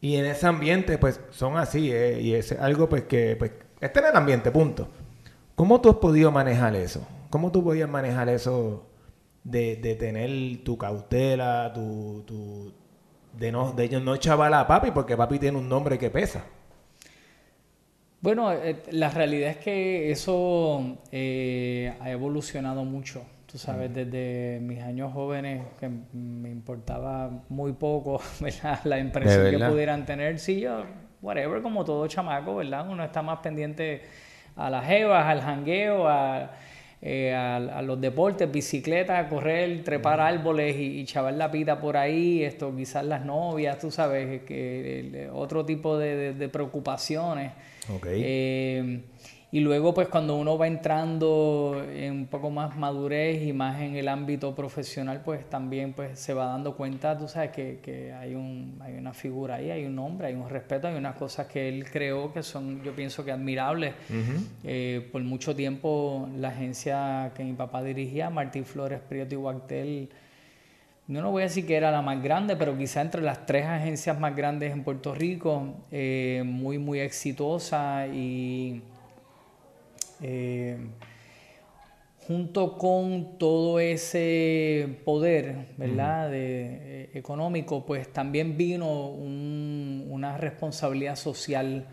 Y 0.00 0.16
en 0.16 0.26
ese 0.26 0.46
ambiente, 0.46 0.98
pues, 0.98 1.20
son 1.30 1.56
así, 1.56 1.92
¿eh? 1.92 2.20
Y 2.20 2.34
es 2.34 2.52
algo, 2.52 2.88
pues, 2.88 3.04
que, 3.04 3.36
pues, 3.36 3.52
en 3.80 4.04
el 4.04 4.16
ambiente, 4.16 4.50
punto. 4.50 4.88
¿Cómo 5.54 5.80
tú 5.80 5.90
has 5.90 5.96
podido 5.96 6.30
manejar 6.30 6.74
eso? 6.76 7.06
¿Cómo 7.28 7.52
tú 7.52 7.62
podías 7.62 7.88
manejar 7.88 8.28
eso 8.28 8.86
de, 9.44 9.76
de 9.76 9.94
tener 9.94 10.64
tu 10.64 10.78
cautela, 10.78 11.72
tu, 11.74 12.24
tu, 12.26 12.72
de 13.38 13.52
no, 13.52 13.72
de 13.72 13.88
no 14.00 14.16
chaval 14.16 14.54
a 14.54 14.66
papi, 14.66 14.90
porque 14.90 15.16
papi 15.16 15.38
tiene 15.38 15.58
un 15.58 15.68
nombre 15.68 15.98
que 15.98 16.10
pesa? 16.10 16.44
Bueno, 18.20 18.52
eh, 18.52 18.82
la 18.90 19.10
realidad 19.10 19.50
es 19.50 19.56
que 19.58 20.10
eso 20.10 20.98
eh, 21.10 21.94
ha 22.00 22.10
evolucionado 22.10 22.84
mucho. 22.84 23.24
Tú 23.50 23.58
sabes, 23.58 23.92
desde 23.92 24.60
mis 24.60 24.80
años 24.80 25.12
jóvenes, 25.12 25.64
que 25.80 25.90
me 26.12 26.50
importaba 26.50 27.30
muy 27.48 27.72
poco 27.72 28.20
la 28.84 28.98
impresión 28.98 29.50
que 29.50 29.66
pudieran 29.66 30.04
tener. 30.04 30.38
Sí, 30.38 30.60
yo, 30.60 30.84
whatever, 31.22 31.62
como 31.62 31.84
todo 31.84 32.06
chamaco, 32.06 32.56
¿verdad? 32.56 32.88
Uno 32.88 33.02
está 33.02 33.22
más 33.22 33.38
pendiente 33.40 34.02
a 34.54 34.70
las 34.70 34.86
jevas, 34.86 35.26
al 35.26 35.40
jangueo, 35.40 36.06
a, 36.06 36.50
eh, 37.02 37.34
a, 37.34 37.80
los 37.80 37.98
deportes, 38.00 38.50
bicicleta, 38.50 39.26
correr, 39.28 39.82
trepar 39.84 40.20
árboles 40.20 40.76
y, 40.76 41.00
y, 41.00 41.04
chavar 41.06 41.32
la 41.34 41.50
pita 41.50 41.80
por 41.80 41.96
ahí, 41.96 42.42
esto, 42.42 42.76
quizás 42.76 43.04
las 43.06 43.24
novias, 43.24 43.78
tú 43.78 43.90
sabes, 43.90 44.42
que 44.42 45.30
otro 45.32 45.64
tipo 45.64 45.96
de, 45.96 46.34
de, 46.34 46.48
preocupaciones. 46.50 47.52
Okay. 47.96 48.22
Eh, 48.22 49.00
y 49.52 49.58
luego, 49.60 49.92
pues 49.92 50.06
cuando 50.06 50.36
uno 50.36 50.56
va 50.56 50.68
entrando 50.68 51.84
en 51.92 52.12
un 52.12 52.26
poco 52.26 52.50
más 52.50 52.76
madurez 52.76 53.42
y 53.42 53.52
más 53.52 53.80
en 53.80 53.96
el 53.96 54.06
ámbito 54.06 54.54
profesional, 54.54 55.22
pues 55.24 55.44
también 55.50 55.92
pues 55.92 56.20
se 56.20 56.34
va 56.34 56.46
dando 56.46 56.76
cuenta, 56.76 57.18
tú 57.18 57.26
sabes, 57.26 57.50
que, 57.50 57.80
que 57.82 58.12
hay, 58.12 58.36
un, 58.36 58.78
hay 58.80 58.94
una 58.94 59.12
figura 59.12 59.56
ahí, 59.56 59.72
hay 59.72 59.86
un 59.86 59.96
nombre, 59.96 60.28
hay 60.28 60.34
un 60.34 60.48
respeto, 60.48 60.86
hay 60.86 60.94
unas 60.94 61.16
cosas 61.16 61.48
que 61.48 61.68
él 61.68 61.84
creó 61.90 62.32
que 62.32 62.44
son, 62.44 62.80
yo 62.84 62.92
pienso 62.94 63.24
que 63.24 63.32
admirables. 63.32 63.94
Eh, 64.62 65.08
por 65.10 65.22
mucho 65.24 65.56
tiempo, 65.56 66.28
la 66.36 66.50
agencia 66.50 67.32
que 67.34 67.42
mi 67.42 67.54
papá 67.54 67.82
dirigía, 67.82 68.30
Martín 68.30 68.64
Flores, 68.64 69.00
Prieto 69.00 69.34
y 69.34 69.38
Guactel, 69.38 70.08
no, 71.08 71.22
no 71.22 71.32
voy 71.32 71.42
a 71.42 71.46
decir 71.46 71.66
que 71.66 71.74
era 71.74 71.90
la 71.90 72.02
más 72.02 72.22
grande, 72.22 72.54
pero 72.54 72.78
quizá 72.78 73.00
entre 73.00 73.20
las 73.20 73.44
tres 73.44 73.66
agencias 73.66 74.16
más 74.20 74.36
grandes 74.36 74.72
en 74.72 74.84
Puerto 74.84 75.12
Rico, 75.12 75.74
eh, 75.90 76.44
muy, 76.46 76.78
muy 76.78 77.00
exitosa 77.00 78.06
y 78.06 78.80
eh, 80.22 80.76
junto 82.30 82.78
con 82.78 83.38
todo 83.38 83.80
ese 83.80 85.00
poder, 85.04 85.66
¿verdad? 85.76 86.30
De, 86.30 87.02
eh, 87.02 87.10
económico, 87.14 87.84
pues 87.84 88.12
también 88.12 88.56
vino 88.56 89.08
una 89.08 90.36
responsabilidad 90.36 91.16
social 91.16 91.88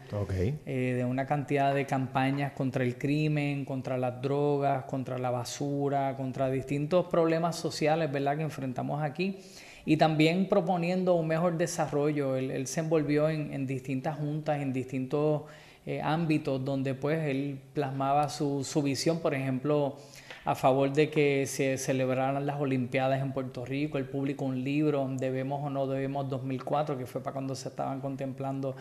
eh, 0.65 0.93
de 0.95 1.05
una 1.05 1.25
cantidad 1.25 1.73
de 1.73 1.87
campañas 1.87 2.51
contra 2.51 2.83
el 2.83 2.99
crimen, 2.99 3.65
contra 3.65 3.97
las 3.97 4.21
drogas, 4.21 4.83
contra 4.83 5.17
la 5.17 5.31
basura, 5.31 6.15
contra 6.15 6.51
distintos 6.51 7.07
problemas 7.07 7.55
sociales, 7.55 8.11
¿verdad? 8.11 8.37
Que 8.37 8.43
enfrentamos 8.43 9.01
aquí. 9.01 9.39
Y 9.85 9.97
también 9.97 10.49
proponiendo 10.49 11.15
un 11.15 11.27
mejor 11.27 11.57
desarrollo. 11.57 12.35
Él, 12.35 12.67
se 12.67 12.81
envolvió 12.81 13.29
en, 13.29 13.53
en 13.53 13.65
distintas 13.65 14.17
juntas, 14.17 14.61
en 14.61 14.71
distintos 14.71 15.43
eh, 15.87 16.01
ámbitos 16.03 16.65
donde 16.65 16.93
pues 16.95 17.25
él 17.29 17.61
plasmaba 17.73 18.27
su, 18.27 18.65
su 18.65 18.81
visión, 18.81 19.19
por 19.21 19.33
ejemplo, 19.33 19.95
a 20.43 20.53
favor 20.53 20.91
de 20.91 21.09
que 21.09 21.45
se 21.45 21.77
celebraran 21.77 22.45
las 22.45 22.59
Olimpiadas 22.59 23.21
en 23.21 23.31
Puerto 23.31 23.63
Rico, 23.65 23.97
el 23.97 24.03
público 24.03 24.43
un 24.43 24.65
libro, 24.65 25.09
debemos 25.17 25.63
o 25.63 25.69
no 25.69 25.87
debemos 25.87 26.27
2004, 26.29 26.97
que 26.97 27.05
fue 27.05 27.23
para 27.23 27.31
cuando 27.31 27.55
se 27.55 27.69
estaban 27.69 28.01
contemplando. 28.01 28.75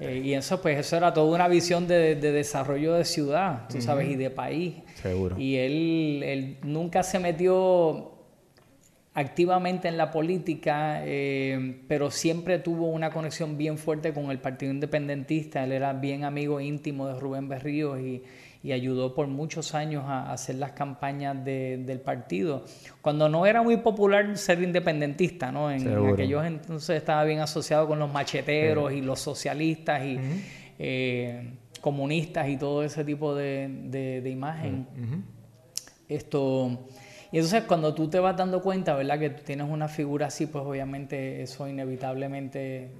Eh, 0.00 0.22
y 0.24 0.32
eso 0.32 0.62
pues 0.62 0.78
eso 0.78 0.96
era 0.96 1.12
toda 1.12 1.34
una 1.34 1.48
visión 1.48 1.86
de, 1.86 2.14
de 2.14 2.32
desarrollo 2.32 2.94
de 2.94 3.04
ciudad, 3.04 3.68
tú 3.68 3.82
sabes, 3.82 4.08
y 4.08 4.16
de 4.16 4.30
país. 4.30 4.76
Seguro. 5.02 5.38
Y 5.38 5.56
él, 5.56 6.22
él 6.24 6.58
nunca 6.62 7.02
se 7.02 7.18
metió 7.18 8.11
activamente 9.14 9.88
en 9.88 9.98
la 9.98 10.10
política, 10.10 11.02
eh, 11.04 11.82
pero 11.86 12.10
siempre 12.10 12.58
tuvo 12.58 12.88
una 12.88 13.10
conexión 13.10 13.58
bien 13.58 13.76
fuerte 13.76 14.12
con 14.14 14.30
el 14.30 14.38
Partido 14.38 14.72
Independentista. 14.72 15.64
Él 15.64 15.72
era 15.72 15.92
bien 15.92 16.24
amigo 16.24 16.60
íntimo 16.60 17.08
de 17.08 17.20
Rubén 17.20 17.48
Berríos 17.48 18.00
y, 18.00 18.22
ayudó 18.72 19.12
por 19.12 19.26
muchos 19.26 19.74
años 19.74 20.04
a, 20.06 20.32
hacer 20.32 20.54
las 20.54 20.70
campañas 20.70 21.44
del 21.44 22.00
partido. 22.00 22.64
Cuando 23.00 23.28
no 23.28 23.44
era 23.44 23.60
muy 23.60 23.78
popular 23.78 24.38
ser 24.38 24.62
independentista, 24.62 25.50
¿no? 25.50 25.68
En, 25.68 25.88
aquellos 26.06 26.46
entonces 26.46 26.96
estaba 26.96 27.24
bien 27.24 27.40
asociado 27.40 27.88
con 27.88 27.98
los 27.98 28.10
macheteros 28.10 28.92
y 28.92 29.00
los 29.00 29.18
socialistas 29.18 30.04
y 30.04 30.16
eh, 30.78 31.54
comunistas 31.80 32.48
y 32.48 32.56
todo 32.56 32.84
ese 32.84 33.04
tipo 33.04 33.34
de, 33.34 34.22
imagen. 34.30 34.86
Esto 36.08 36.86
y 37.32 37.38
entonces 37.38 37.64
cuando 37.64 37.94
tú 37.94 38.08
te 38.08 38.20
vas 38.20 38.36
dando 38.36 38.60
cuenta, 38.60 38.94
¿verdad? 38.94 39.18
Que 39.18 39.30
tú 39.30 39.42
tienes 39.42 39.66
una 39.68 39.88
figura 39.88 40.26
así, 40.26 40.46
pues 40.46 40.64
obviamente 40.66 41.42
eso 41.42 41.66
inevitablemente 41.66 42.90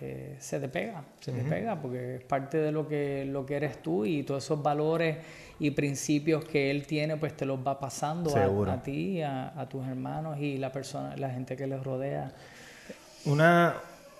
eh, 0.00 0.36
se 0.38 0.60
te 0.60 0.68
pega, 0.68 1.02
se 1.18 1.32
te 1.32 1.42
pega, 1.42 1.82
porque 1.82 2.14
es 2.14 2.22
parte 2.22 2.58
de 2.58 2.70
lo 2.70 2.86
que, 2.86 3.24
lo 3.26 3.44
que 3.44 3.56
eres 3.56 3.82
tú 3.82 4.06
y 4.06 4.22
todos 4.22 4.44
esos 4.44 4.62
valores 4.62 5.18
y 5.58 5.72
principios 5.72 6.44
que 6.44 6.70
él 6.70 6.86
tiene, 6.86 7.16
pues 7.16 7.36
te 7.36 7.44
los 7.44 7.58
va 7.66 7.80
pasando 7.80 8.34
a, 8.36 8.72
a, 8.72 8.82
ti, 8.82 9.22
a, 9.22 9.60
a, 9.60 9.68
tus 9.68 9.84
hermanos 9.84 10.38
y 10.38 10.56
la 10.56 10.70
persona, 10.70 11.16
la 11.16 11.28
gente 11.28 11.56
que 11.56 11.66
les 11.66 11.82
rodea. 11.82 12.32
Una, 13.24 13.74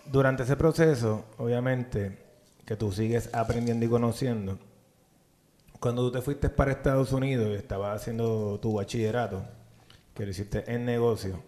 durante 0.04 0.42
ese 0.42 0.56
proceso, 0.56 1.26
obviamente, 1.38 2.18
que 2.66 2.76
tú 2.76 2.90
sigues 2.90 3.30
aprendiendo 3.32 3.86
y 3.86 3.88
conociendo, 3.88 4.58
cuando 5.78 6.02
tú 6.02 6.18
te 6.18 6.22
fuiste 6.22 6.50
para 6.50 6.72
Estados 6.72 7.12
Unidos 7.12 7.48
y 7.52 7.54
estabas 7.54 8.02
haciendo 8.02 8.58
tu 8.60 8.74
bachillerato, 8.74 9.44
que 10.14 10.24
lo 10.24 10.30
hiciste 10.30 10.64
en 10.72 10.84
negocio, 10.84 11.42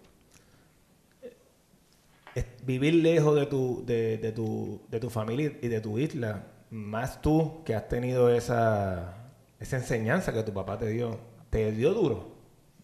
vivir 2.64 2.94
lejos 2.94 3.34
de 3.36 3.46
tu, 3.46 3.84
de, 3.84 4.18
de, 4.18 4.32
tu, 4.32 4.80
de 4.88 5.00
tu 5.00 5.10
familia 5.10 5.52
y 5.60 5.68
de 5.68 5.80
tu 5.80 5.98
isla, 5.98 6.46
más 6.70 7.20
tú 7.20 7.62
que 7.64 7.74
has 7.74 7.88
tenido 7.88 8.34
esa, 8.34 9.30
esa 9.60 9.76
enseñanza 9.76 10.32
que 10.32 10.42
tu 10.42 10.52
papá 10.52 10.78
te 10.78 10.86
dio, 10.88 11.18
te 11.50 11.72
dio 11.72 11.92
duro. 11.92 12.32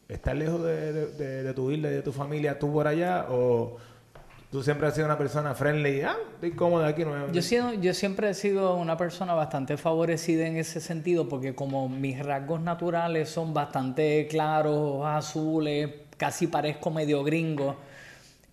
¿Estar 0.08 0.37
lejos 0.37 0.62
de, 0.62 0.92
de, 0.92 1.54
tu 1.54 1.70
isla 1.70 1.90
y 1.90 1.94
de 1.94 2.02
tu 2.02 2.12
familia, 2.12 2.58
tú 2.58 2.73
por 2.73 2.87
allá? 2.87 3.26
¿O 3.28 3.76
tú 4.50 4.62
siempre 4.62 4.87
has 4.87 4.95
sido 4.95 5.07
una 5.07 5.19
persona 5.19 5.55
friendly? 5.55 6.02
Ah, 6.02 6.17
estoy 6.35 6.52
cómoda 6.52 6.88
aquí. 6.88 7.05
No 7.05 7.31
yo, 7.33 7.43
sido, 7.43 7.75
yo 7.75 7.95
siempre 7.95 8.31
he 8.31 8.35
sido 8.35 8.76
una 8.76 8.97
persona 8.97 9.35
bastante 9.35 9.76
favorecida 9.76 10.47
en 10.47 10.57
ese 10.57 10.81
sentido 10.81 11.28
porque 11.28 11.55
como 11.55 11.88
mis 11.88 12.25
rasgos 12.25 12.61
naturales 12.61 13.28
son 13.28 13.52
bastante 13.52 14.26
claros, 14.28 15.05
azules, 15.07 15.90
casi 16.17 16.47
parezco 16.47 16.90
medio 16.90 17.23
gringo, 17.23 17.76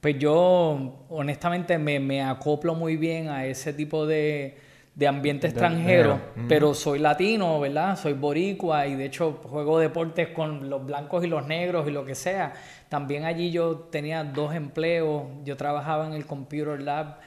pues 0.01 0.19
yo 0.19 1.05
honestamente 1.09 1.77
me, 1.77 1.99
me 1.99 2.21
acoplo 2.21 2.75
muy 2.75 2.97
bien 2.97 3.29
a 3.29 3.45
ese 3.45 3.73
tipo 3.73 4.05
de, 4.05 4.57
de 4.95 5.07
ambiente 5.07 5.47
extranjero, 5.47 6.19
pero 6.47 6.73
soy 6.73 6.99
latino, 6.99 7.59
¿verdad? 7.59 7.97
Soy 7.97 8.13
boricua 8.13 8.87
y 8.87 8.95
de 8.95 9.05
hecho 9.05 9.39
juego 9.43 9.77
deportes 9.77 10.29
con 10.29 10.69
los 10.69 10.85
blancos 10.85 11.23
y 11.25 11.27
los 11.27 11.45
negros 11.45 11.87
y 11.87 11.91
lo 11.91 12.05
que 12.05 12.15
sea. 12.15 12.53
También 12.89 13.25
allí 13.25 13.51
yo 13.51 13.87
tenía 13.91 14.23
dos 14.23 14.53
empleos, 14.53 15.23
yo 15.43 15.57
trabajaba 15.57 16.07
en 16.07 16.13
el 16.13 16.25
Computer 16.25 16.81
Lab 16.81 17.17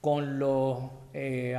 con 0.00 0.38
los... 0.38 0.90
Eh, 1.12 1.56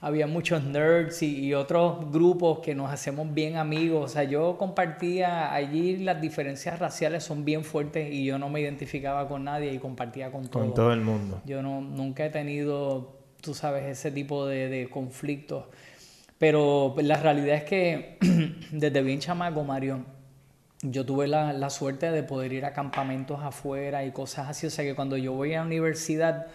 había, 0.00 0.26
muchos 0.26 0.64
nerds 0.64 1.22
y, 1.22 1.54
otros 1.54 2.10
grupos 2.10 2.60
que 2.60 2.74
nos 2.74 2.90
hacemos 2.90 3.32
bien 3.32 3.56
amigos. 3.56 4.04
O 4.04 4.08
sea, 4.08 4.24
yo 4.24 4.56
compartía 4.58 5.52
allí 5.52 5.98
las 5.98 6.20
diferencias 6.20 6.78
raciales 6.78 7.24
son 7.24 7.44
bien 7.44 7.64
fuertes 7.64 8.12
y 8.12 8.24
yo 8.24 8.38
no 8.38 8.48
me 8.48 8.60
identificaba 8.60 9.28
con 9.28 9.44
nadie 9.44 9.72
y 9.72 9.78
compartía 9.78 10.32
con 10.32 10.48
todo. 10.48 10.62
Con 10.62 10.74
todo 10.74 10.92
el 10.92 11.02
mundo. 11.02 11.40
Yo 11.44 11.62
no, 11.62 11.80
nunca 11.80 12.24
he 12.24 12.30
tenido 12.30 13.22
tú 13.42 13.54
sabes, 13.54 13.84
ese 13.84 14.10
tipo 14.10 14.46
de, 14.46 14.88
conflictos. 14.90 15.66
Pero 16.38 16.94
la 16.98 17.16
realidad 17.16 17.56
es 17.56 17.64
que 17.64 18.18
desde 18.72 19.02
bien 19.02 19.18
chamaco, 19.18 19.62
Mario, 19.64 20.04
yo 20.82 21.06
tuve 21.06 21.28
la, 21.28 21.52
la, 21.52 21.70
suerte 21.70 22.10
de 22.10 22.22
poder 22.22 22.52
ir 22.52 22.64
a 22.64 22.72
campamentos 22.72 23.40
afuera 23.42 24.04
y 24.04 24.10
cosas 24.10 24.48
así. 24.48 24.66
O 24.66 24.70
sea 24.70 24.84
que 24.84 24.94
cuando 24.94 25.16
yo 25.16 25.32
voy 25.32 25.54
a 25.54 25.60
la 25.60 25.66
universidad, 25.66 26.46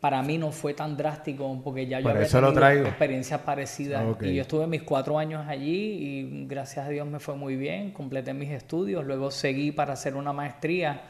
para 0.00 0.22
mí 0.22 0.38
no 0.38 0.52
fue 0.52 0.74
tan 0.74 0.96
drástico 0.96 1.60
porque 1.62 1.86
ya 1.86 1.98
yo 1.98 2.04
Por 2.04 2.16
había 2.16 2.28
tenido 2.28 2.52
traigo. 2.52 2.86
experiencias 2.86 3.40
parecidas 3.40 4.04
Ok. 4.06 4.22
y 4.24 4.34
yo 4.36 4.42
estuve 4.42 4.66
mis 4.66 4.82
cuatro 4.82 5.18
años 5.18 5.46
allí 5.48 5.74
y 5.74 6.46
gracias 6.46 6.86
a 6.86 6.88
Dios 6.88 7.06
me 7.06 7.18
fue 7.18 7.34
muy 7.34 7.56
bien, 7.56 7.90
completé 7.92 8.32
mis 8.32 8.50
estudios, 8.50 9.04
luego 9.04 9.30
seguí 9.30 9.72
para 9.72 9.94
hacer 9.94 10.14
una 10.14 10.32
maestría 10.32 11.00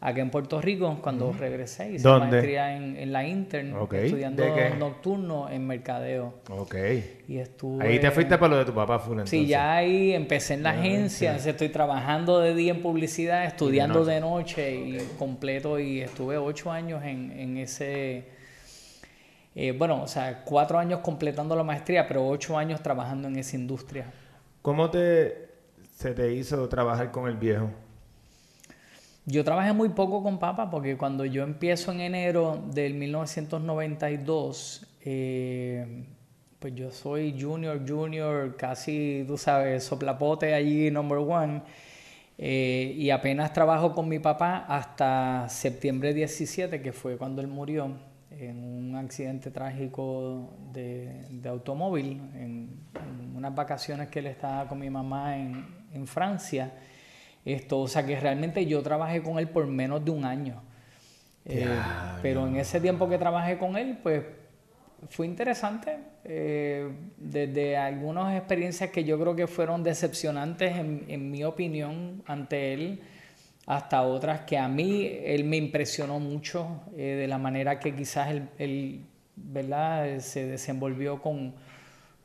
aquí 0.00 0.20
en 0.20 0.30
Puerto 0.30 0.60
Rico 0.60 0.98
cuando 1.02 1.32
regresé, 1.32 1.92
hice 1.92 2.02
¿Dónde? 2.06 2.26
maestría 2.28 2.76
en, 2.76 2.96
en 2.96 3.12
la 3.12 3.26
Intern, 3.26 3.74
estudiando 3.92 4.44
nocturno 4.78 5.48
en 5.48 5.66
mercadeo 5.66 6.34
Ok. 6.50 6.74
y 7.28 7.38
estuve... 7.38 7.84
Ahí 7.86 7.98
te 7.98 8.10
fuiste 8.10 8.36
por 8.36 8.50
lo 8.50 8.58
de 8.58 8.64
tu 8.66 8.74
papá 8.74 8.98
full 8.98 9.12
entonces. 9.12 9.30
Sí, 9.30 9.46
ya 9.46 9.74
ahí 9.76 10.12
empecé 10.12 10.54
en 10.54 10.62
la 10.62 10.70
agencia, 10.70 11.30
entonces 11.30 11.52
estoy 11.52 11.70
trabajando 11.70 12.40
de 12.40 12.54
día 12.54 12.72
en 12.72 12.82
publicidad, 12.82 13.44
estudiando 13.46 14.04
de 14.04 14.20
noche, 14.20 14.74
y 14.74 14.98
completo 15.18 15.78
y 15.80 16.02
estuve 16.02 16.36
ocho 16.36 16.70
años 16.70 17.02
en, 17.02 17.32
en 17.32 17.56
ese, 17.56 18.24
eh, 19.54 19.72
bueno, 19.72 20.02
o 20.02 20.06
sea, 20.06 20.42
cuatro 20.44 20.78
años 20.78 21.00
completando 21.00 21.56
la 21.56 21.62
maestría, 21.62 22.06
pero 22.06 22.28
ocho 22.28 22.58
años 22.58 22.82
trabajando 22.82 23.28
en 23.28 23.36
esa 23.36 23.56
industria. 23.56 24.04
¿Cómo 24.60 24.90
te 24.90 25.46
se 25.96 26.12
te 26.12 26.30
hizo 26.34 26.68
trabajar 26.68 27.10
con 27.10 27.26
el 27.26 27.36
viejo? 27.36 27.70
Yo 29.26 29.42
trabajé 29.44 29.72
muy 29.72 29.88
poco 29.88 30.22
con 30.22 30.38
papá 30.38 30.70
porque 30.70 30.96
cuando 30.96 31.24
yo 31.24 31.42
empiezo 31.42 31.90
en 31.92 32.00
enero 32.00 32.62
del 32.72 32.94
1992, 32.94 34.86
eh, 35.04 36.04
pues 36.60 36.74
yo 36.76 36.90
soy 36.92 37.36
junior, 37.40 37.82
junior, 37.86 38.56
casi, 38.56 39.24
tú 39.26 39.36
sabes, 39.36 39.82
soplapote 39.84 40.54
allí, 40.54 40.90
number 40.90 41.18
one. 41.18 41.62
eh, 42.38 42.94
y 42.96 43.10
apenas 43.10 43.52
trabajo 43.52 43.94
con 43.94 44.08
mi 44.08 44.18
papá 44.20 44.64
hasta 44.68 45.48
septiembre 45.48 46.14
17, 46.14 46.82
que 46.82 46.92
fue 46.92 47.16
cuando 47.18 47.40
él 47.42 47.48
murió 47.48 47.90
en 48.30 48.62
un 48.64 48.94
accidente 48.96 49.50
trágico 49.50 50.54
de, 50.72 51.26
de 51.30 51.48
automóvil, 51.48 52.20
en, 52.34 52.70
en 52.94 53.36
unas 53.36 53.54
vacaciones 53.54 54.08
que 54.08 54.18
él 54.20 54.26
estaba 54.26 54.68
con 54.68 54.78
mi 54.78 54.90
mamá 54.90 55.36
en, 55.38 55.66
en 55.92 56.06
Francia. 56.06 56.72
Esto, 57.46 57.80
o 57.80 57.88
sea 57.88 58.04
que 58.04 58.20
realmente 58.20 58.66
yo 58.66 58.82
trabajé 58.82 59.22
con 59.22 59.38
él 59.38 59.48
por 59.48 59.66
menos 59.66 60.04
de 60.04 60.10
un 60.10 60.26
año. 60.26 60.62
Eh, 61.46 61.64
pero 62.20 62.46
en 62.46 62.56
ese 62.56 62.80
tiempo 62.80 63.08
que 63.08 63.16
trabajé 63.16 63.56
con 63.56 63.76
él, 63.78 63.98
pues 64.02 64.22
fue 65.08 65.26
interesante. 65.26 65.96
eh, 66.28 66.90
desde 67.16 67.76
algunas 67.76 68.36
experiencias 68.36 68.90
que 68.90 69.04
yo 69.04 69.18
creo 69.18 69.36
que 69.36 69.46
fueron 69.46 69.84
decepcionantes 69.84 70.76
en, 70.76 71.04
en 71.08 71.30
mi 71.30 71.44
opinión 71.44 72.22
ante 72.26 72.72
él, 72.74 73.00
hasta 73.66 74.02
otras 74.02 74.40
que 74.40 74.58
a 74.58 74.68
mí 74.68 75.08
él 75.24 75.44
me 75.44 75.56
impresionó 75.56 76.18
mucho 76.20 76.82
eh, 76.96 77.16
de 77.20 77.28
la 77.28 77.38
manera 77.38 77.78
que 77.78 77.94
quizás 77.94 78.30
él, 78.30 78.48
él, 78.58 79.04
¿verdad? 79.36 80.18
se 80.20 80.46
desenvolvió 80.46 81.20
con 81.22 81.54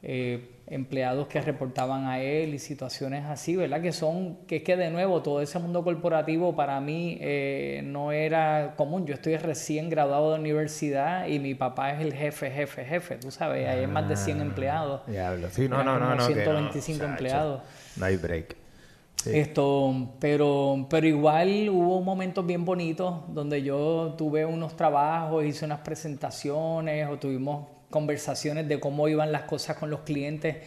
eh, 0.04 0.50
empleados 0.72 1.28
que 1.28 1.42
reportaban 1.42 2.06
a 2.06 2.22
él 2.22 2.54
y 2.54 2.60
situaciones 2.60 3.25
así, 3.25 3.58
¿verdad? 3.58 3.82
Que 3.82 3.92
son, 3.92 4.38
que 4.48 4.58
es 4.58 4.63
que 4.63 4.78
de 4.78 4.90
nuevo 4.90 5.22
todo 5.22 5.42
ese 5.42 5.60
mundo 5.60 5.84
corporativo 5.84 6.56
para 6.56 6.80
mí 6.80 7.18
eh, 7.20 7.82
no 7.84 8.13
era 8.13 8.74
común. 8.78 9.06
Yo 9.06 9.13
estoy 9.13 9.36
recién 9.36 9.90
graduado 9.90 10.34
de 10.34 10.40
universidad 10.40 11.28
y 11.28 11.40
mi 11.40 11.56
papá 11.56 11.92
es 11.92 12.01
el 12.01 12.13
jefe, 12.13 12.50
jefe, 12.50 12.86
jefe, 12.86 13.18
tú 13.18 13.32
sabes, 13.32 13.68
hay 13.68 13.86
más 13.86 14.08
de 14.08 14.16
100 14.16 14.40
empleados. 14.40 15.01
Diablo. 15.08 15.50
Sí, 15.51 15.68
no, 15.68 15.84
no, 15.84 16.00
no, 16.00 16.16
no. 16.16 16.28
que 16.28 16.36
no. 16.36 16.42
125 16.42 17.00
Chacho. 17.00 17.12
empleados. 17.12 17.62
No 17.98 18.06
hay 18.06 18.16
break. 18.16 18.56
Sí. 19.18 19.38
Esto, 19.38 20.16
pero, 20.20 20.88
pero 20.90 21.06
igual 21.06 21.70
hubo 21.70 22.01
momentos 22.01 22.46
bien 22.46 22.63
bonitos 22.63 23.22
donde 23.28 23.62
yo 23.62 24.16
tuve 24.18 24.46
unos 24.46 24.75
trabajos, 24.78 25.44
hice 25.44 25.66
unas 25.66 25.82
presentaciones 25.82 27.08
o 27.08 27.20
tuvimos 27.20 27.68
conversaciones 27.92 28.68
de 28.68 28.80
cómo 28.80 29.08
iban 29.08 29.32
las 29.32 29.44
cosas 29.44 29.78
con 29.78 29.92
los 29.92 30.00
clientes 30.02 30.58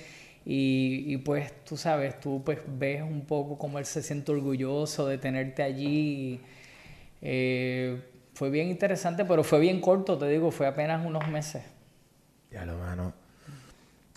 y, 0.47 1.16
pues 1.19 1.64
tú 1.64 1.76
sabes, 1.76 2.21
tú 2.21 2.43
pues 2.45 2.59
ves 2.66 3.02
un 3.02 3.25
poco 3.25 3.57
cómo 3.57 3.78
él 3.78 3.87
se 3.87 4.02
siente 4.02 4.31
orgulloso 4.31 5.07
de 5.07 5.16
tenerte 5.16 5.62
allí. 5.62 6.40
Eh, 7.23 8.02
fue 8.35 8.50
bien 8.50 8.69
interesante, 8.69 9.25
pero 9.25 9.43
fue 9.43 9.61
bien 9.61 9.81
corto, 9.81 10.19
te 10.19 10.28
digo, 10.28 10.50
fue 10.50 10.66
apenas 10.66 11.04
unos 11.04 11.26
meses. 11.28 11.62
Ya 12.50 12.67
lo 12.67 12.76
mano. 12.76 13.15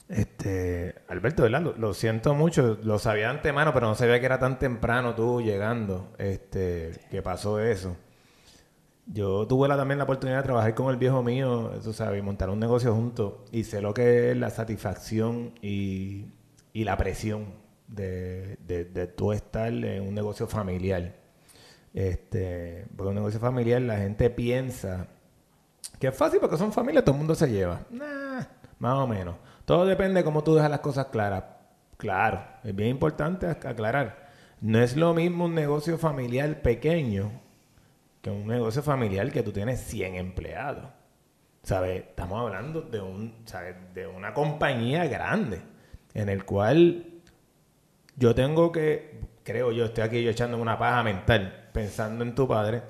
Este, 0.09 0.95
Alberto, 1.07 1.43
¿verdad? 1.43 1.61
Lo, 1.61 1.77
lo 1.77 1.93
siento 1.93 2.33
mucho, 2.33 2.77
lo 2.83 2.99
sabía 2.99 3.25
de 3.25 3.31
antemano, 3.31 3.73
pero 3.73 3.87
no 3.87 3.95
sabía 3.95 4.19
que 4.19 4.25
era 4.25 4.39
tan 4.39 4.59
temprano 4.59 5.15
tú 5.15 5.41
llegando, 5.41 6.13
este, 6.17 6.91
que 7.09 7.21
pasó 7.21 7.61
eso. 7.61 7.95
Yo 9.09 9.47
tuve 9.47 9.67
la, 9.69 9.77
también 9.77 9.97
la 9.99 10.03
oportunidad 10.03 10.39
de 10.39 10.43
trabajar 10.43 10.75
con 10.75 10.89
el 10.89 10.97
viejo 10.97 11.23
mío, 11.23 11.71
tú 11.81 11.93
sabes, 11.93 12.21
montar 12.23 12.49
un 12.49 12.59
negocio 12.59 12.93
juntos, 12.93 13.33
y 13.51 13.63
sé 13.63 13.81
lo 13.81 13.93
que 13.93 14.31
es 14.31 14.37
la 14.37 14.49
satisfacción 14.49 15.53
y, 15.61 16.25
la 16.73 16.97
presión 16.97 17.45
de, 17.87 18.57
de, 18.67 18.85
de 18.85 19.07
tú 19.07 19.31
estar 19.31 19.73
en 19.73 20.07
un 20.07 20.13
negocio 20.13 20.45
familiar. 20.47 21.15
Este, 21.93 22.85
porque 22.95 23.09
un 23.09 23.15
negocio 23.15 23.39
familiar 23.39 23.81
la 23.81 23.97
gente 23.97 24.29
piensa 24.29 25.07
que 25.99 26.07
es 26.07 26.15
fácil 26.15 26.39
porque 26.39 26.57
son 26.57 26.71
familias, 26.71 27.03
todo 27.03 27.15
el 27.15 27.19
mundo 27.19 27.33
se 27.33 27.47
lleva. 27.49 27.81
Nah, 27.89 28.43
más 28.77 28.97
o 28.99 29.07
menos. 29.07 29.35
Todo 29.65 29.85
depende 29.85 30.19
de 30.19 30.23
cómo 30.23 30.43
tú 30.43 30.53
dejas 30.53 30.69
las 30.69 30.81
cosas 30.81 31.07
claras. 31.07 31.43
Claro, 31.97 32.43
es 32.63 32.75
bien 32.75 32.89
importante 32.89 33.47
ac- 33.47 33.65
aclarar. 33.65 34.27
No 34.61 34.79
es 34.79 34.95
lo 34.95 35.13
mismo 35.15 35.45
un 35.45 35.55
negocio 35.55 35.97
familiar 35.97 36.61
pequeño 36.61 37.31
que 38.21 38.29
un 38.29 38.47
negocio 38.47 38.83
familiar 38.83 39.31
que 39.31 39.43
tú 39.43 39.51
tienes 39.51 39.81
100 39.81 40.15
empleados. 40.15 40.85
¿Sabes? 41.63 42.05
Estamos 42.07 42.39
hablando 42.39 42.81
de, 42.81 43.01
un, 43.01 43.43
¿sabes? 43.45 43.75
de 43.93 44.07
una 44.07 44.33
compañía 44.33 45.05
grande 45.05 45.61
en 46.13 46.29
el 46.29 46.45
cual 46.45 47.05
yo 48.15 48.33
tengo 48.33 48.71
que, 48.71 49.19
creo 49.43 49.71
yo, 49.71 49.85
estoy 49.85 50.03
aquí 50.03 50.23
yo 50.23 50.31
echando 50.31 50.57
una 50.57 50.79
paja 50.79 51.03
mental, 51.03 51.69
pensando 51.73 52.23
en 52.23 52.33
tu 52.33 52.47
padre. 52.47 52.81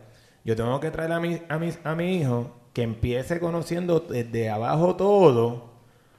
Yo 0.46 0.56
tengo 0.56 0.80
que 0.80 0.92
traer 0.92 1.12
a 1.12 1.20
mi, 1.20 1.42
a 1.50 1.58
mi, 1.58 1.74
a 1.84 1.96
mi 1.96 2.18
hijo 2.18 2.70
que 2.74 2.84
empiece 2.84 3.40
conociendo 3.40 4.00
desde 4.00 4.50
abajo 4.50 4.96
todo. 4.96 5.74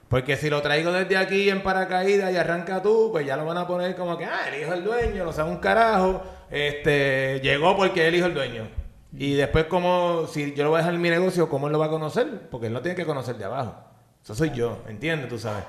Porque 0.09 0.37
si 0.37 0.51
lo 0.51 0.62
traigo 0.62 0.90
desde 0.90 1.16
aquí 1.16 1.49
en 1.51 1.62
paracaídas 1.62 2.33
y 2.33 2.37
arranca 2.37 2.83
tú, 2.83 3.11
pues 3.12 3.27
ya 3.27 3.37
lo 3.37 3.44
van 3.44 3.59
a 3.59 3.66
poner 3.66 3.94
como 3.94 4.18
que, 4.18 4.25
ah, 4.25 4.49
el 4.53 4.62
hijo 4.62 4.73
del 4.73 4.85
dueño, 4.85 5.25
no 5.25 5.33
sabe 5.33 5.51
un 5.51 5.59
carajo, 5.59 6.23
este, 6.51 7.40
llegó 7.42 7.77
porque 7.77 8.09
el 8.09 8.14
hijo 8.14 8.25
del 8.25 8.35
dueño. 8.35 8.68
Y 9.12 9.35
después, 9.35 9.64
como, 9.66 10.27
si 10.27 10.55
yo 10.55 10.64
lo 10.64 10.71
voy 10.71 10.77
a 10.77 10.79
dejar 10.81 10.94
en 10.94 11.01
mi 11.01 11.11
negocio, 11.11 11.49
¿cómo 11.49 11.66
él 11.66 11.73
lo 11.73 11.79
va 11.79 11.87
a 11.87 11.90
conocer? 11.90 12.49
Porque 12.51 12.66
él 12.66 12.73
no 12.73 12.83
tiene 12.83 12.97
que 12.97 13.07
conocer 13.07 13.37
de 13.37 13.44
abajo. 13.44 13.75
Eso 14.23 14.35
soy 14.35 14.51
yo, 14.51 14.83
¿entiendes? 14.88 15.29
Tú 15.29 15.38
sabes. 15.38 15.64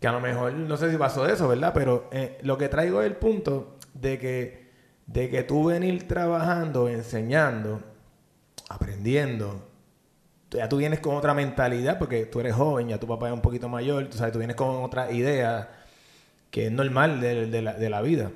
Que 0.00 0.08
a 0.08 0.12
lo 0.12 0.20
mejor, 0.20 0.52
no 0.52 0.76
sé 0.76 0.90
si 0.90 0.96
pasó 0.96 1.26
eso, 1.26 1.46
¿verdad? 1.48 1.72
Pero 1.72 2.08
eh, 2.12 2.38
lo 2.42 2.58
que 2.58 2.68
traigo 2.68 3.00
es 3.00 3.06
el 3.06 3.16
punto 3.16 3.76
de 3.94 4.18
que, 4.18 4.70
de 5.06 5.30
que 5.30 5.44
tú 5.44 5.64
venir 5.64 6.08
trabajando, 6.08 6.88
enseñando, 6.88 7.80
aprendiendo, 8.68 9.68
ya 10.50 10.68
tú 10.68 10.76
vienes 10.76 11.00
con 11.00 11.16
otra 11.16 11.34
mentalidad 11.34 11.98
porque 11.98 12.26
tú 12.26 12.40
eres 12.40 12.54
joven, 12.54 12.88
ya 12.88 12.98
tu 12.98 13.06
papá 13.06 13.28
es 13.28 13.32
un 13.32 13.40
poquito 13.40 13.68
mayor, 13.68 14.08
tú 14.08 14.18
sabes, 14.18 14.32
tú 14.32 14.38
vienes 14.38 14.56
con 14.56 14.82
otra 14.82 15.10
idea 15.10 15.70
que 16.50 16.66
es 16.66 16.72
normal 16.72 17.20
de 17.20 17.62
la, 17.62 17.74
de 17.74 17.90
la 17.90 18.02
vida. 18.02 18.30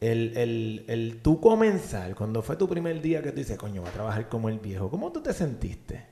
El, 0.00 0.36
el, 0.36 0.84
el 0.88 1.20
tú 1.22 1.40
comenzar, 1.40 2.14
cuando 2.14 2.42
fue 2.42 2.56
tu 2.56 2.68
primer 2.68 3.00
día 3.00 3.22
que 3.22 3.30
tú 3.30 3.38
dices, 3.38 3.56
coño, 3.56 3.80
voy 3.80 3.90
a 3.90 3.92
trabajar 3.94 4.28
como 4.28 4.48
el 4.48 4.58
viejo, 4.58 4.90
¿cómo 4.90 5.10
tú 5.10 5.22
te 5.22 5.32
sentiste? 5.32 6.04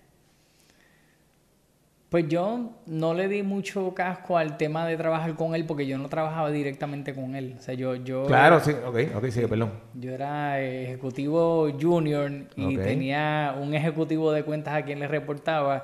Pues 2.09 2.29
yo 2.29 2.71
no 2.87 3.13
le 3.13 3.27
di 3.27 3.43
mucho 3.43 3.93
casco 3.93 4.39
al 4.39 4.57
tema 4.57 4.87
de 4.87 4.97
trabajar 4.97 5.35
con 5.35 5.57
él 5.57 5.67
porque 5.67 5.85
yo 5.85 5.99
no 5.99 6.09
trabajaba 6.09 6.49
directamente 6.53 7.13
con 7.13 7.35
él. 7.35 7.57
O 7.59 7.61
sea, 7.61 7.75
yo, 7.75 7.97
yo, 7.97 8.27
Claro, 8.27 8.61
sí, 8.61 8.71
ok, 8.71 9.17
ok, 9.17 9.29
sigue, 9.31 9.49
perdón. 9.49 9.73
yo 9.95 10.13
era 10.13 10.61
ejecutivo 10.61 11.69
junior 11.79 12.31
y 12.55 12.77
tenía 12.77 13.57
un 13.61 13.75
ejecutivo 13.75 14.31
de 14.31 14.45
cuentas 14.45 14.75
a 14.75 14.83
quien 14.85 15.01
le 15.01 15.09
reportaba, 15.09 15.83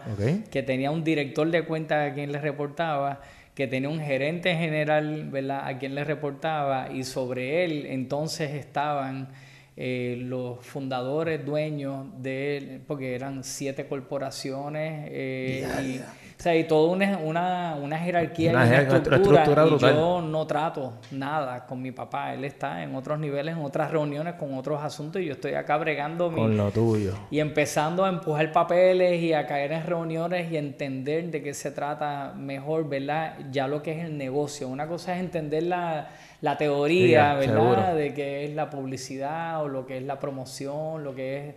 que 0.53 0.63
tenía 0.63 0.93
un 0.93 1.03
director 1.03 1.51
de 1.51 1.65
cuentas 1.65 2.13
a 2.13 2.15
quien 2.15 2.31
le 2.31 2.41
reportaba, 2.41 3.21
que 3.61 3.67
tenía 3.67 3.91
un 3.91 4.01
gerente 4.01 4.57
general 4.57 5.29
¿verdad? 5.31 5.67
a 5.67 5.77
quien 5.77 5.95
le 5.95 6.03
reportaba 6.03 6.91
y 6.91 7.05
sobre 7.05 7.63
él 7.63 7.85
entonces 7.85 8.53
estaban 8.53 9.29
eh, 9.77 10.17
los 10.19 10.65
fundadores, 10.65 11.45
dueños 11.45 12.07
de 12.23 12.57
él, 12.57 12.83
porque 12.87 13.15
eran 13.15 13.45
siete 13.45 13.87
corporaciones 13.87 15.11
eh, 15.13 16.03
o 16.41 16.43
sea, 16.43 16.57
y 16.57 16.65
toda 16.65 16.91
una, 16.91 17.19
una, 17.19 17.77
una 17.83 17.99
jerarquía 17.99 18.53
Una 18.53 18.65
y 18.65 18.69
una 18.69 18.79
estructura, 18.79 19.43
estructura 19.43 19.67
y 19.93 19.95
yo 19.95 20.23
no 20.23 20.47
trato 20.47 20.95
nada 21.11 21.67
con 21.67 21.83
mi 21.83 21.93
papá, 21.93 22.33
él 22.33 22.47
está 22.47 22.83
en 22.83 22.95
otros 22.95 23.19
niveles, 23.19 23.55
en 23.59 23.63
otras 23.63 23.91
reuniones 23.91 24.37
con 24.37 24.55
otros 24.55 24.83
asuntos 24.83 25.21
y 25.21 25.27
yo 25.27 25.35
estoy 25.35 25.53
acá 25.53 25.77
bregando 25.77 26.31
mi, 26.31 26.37
Con 26.41 26.57
lo 26.57 26.71
tuyo. 26.71 27.13
y 27.31 27.41
empezando 27.41 28.07
a 28.07 28.09
empujar 28.09 28.53
papeles 28.53 29.21
y 29.21 29.35
a 29.35 29.47
caer 29.47 29.73
en 29.73 29.85
reuniones 29.87 30.51
y 30.51 30.57
entender 30.57 31.31
de 31.31 31.43
qué 31.43 31.53
se 31.53 31.73
trata 31.73 32.33
mejor, 32.35 32.89
¿verdad? 32.89 33.35
Ya 33.53 33.69
lo 33.69 33.83
que 33.83 33.99
es 33.99 34.05
el 34.07 34.17
negocio. 34.17 34.67
Una 34.67 34.87
cosa 34.87 35.15
es 35.15 35.21
entender 35.21 35.65
la, 35.65 36.09
la 36.41 36.57
teoría, 36.57 37.33
Sí, 37.39 37.49
¿verdad? 37.49 37.63
seguro. 37.63 37.95
De 37.97 38.15
qué 38.15 38.45
es 38.47 38.55
la 38.55 38.71
publicidad 38.71 39.63
o 39.63 39.69
lo 39.69 39.85
que 39.85 39.99
es 39.99 40.05
la 40.05 40.19
promoción, 40.19 41.05
lo 41.05 41.15
que 41.15 41.49
es 41.49 41.55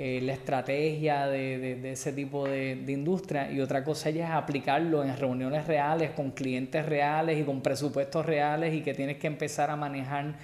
eh, 0.00 0.20
la 0.22 0.32
estrategia 0.32 1.26
de, 1.26 1.90
ese 1.90 2.12
tipo 2.12 2.46
de, 2.46 2.84
industria 2.86 3.50
y 3.50 3.60
otra 3.60 3.82
cosa 3.82 4.10
ya 4.10 4.26
es 4.26 4.30
aplicarlo 4.30 5.02
en 5.02 5.16
reuniones 5.16 5.66
reales, 5.66 6.12
con 6.12 6.30
clientes 6.30 6.86
reales 6.86 7.36
y 7.36 7.42
con 7.42 7.60
presupuestos 7.62 8.24
reales 8.24 8.72
y 8.74 8.82
que 8.82 8.94
tienes 8.94 9.16
que 9.16 9.26
empezar 9.26 9.70
a 9.70 9.74
manejar 9.74 10.36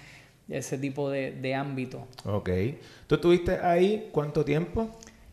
ese 0.48 0.76
tipo 0.76 1.08
de, 1.08 1.54
ámbito. 1.54 2.08
Ok. 2.24 2.50
¿Tú 3.06 3.14
estuviste 3.14 3.60
ahí 3.62 4.08
cuánto 4.10 4.44
tiempo? 4.44 4.90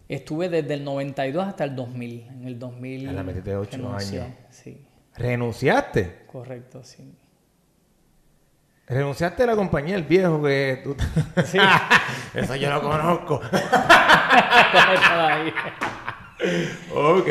Estuve 0.07 0.49
desde 0.49 0.75
el 0.75 0.84
92 0.84 1.47
hasta 1.47 1.63
el 1.63 1.75
2000. 1.75 2.27
En 2.29 2.45
el 2.45 2.60
2000... 2.60 3.10
A 3.10 3.13
la 3.13 3.23
metiste 3.23 3.55
8 3.55 3.75
años. 3.91 4.27
Sí. 4.51 4.86
¿Renunciaste? 5.15 6.25
Correcto, 6.31 6.84
sí. 6.84 7.12
Renunciaste 8.86 9.41
a 9.41 9.45
la 9.47 9.55
compañía 9.55 9.95
El 9.95 10.03
Viejo 10.03 10.43
que 10.43 10.81
tú... 10.84 10.95
Sí. 11.43 11.57
Eso 12.36 12.55
yo 12.55 12.69
lo 12.69 12.84
conozco. 12.84 13.41
ok. 16.94 17.28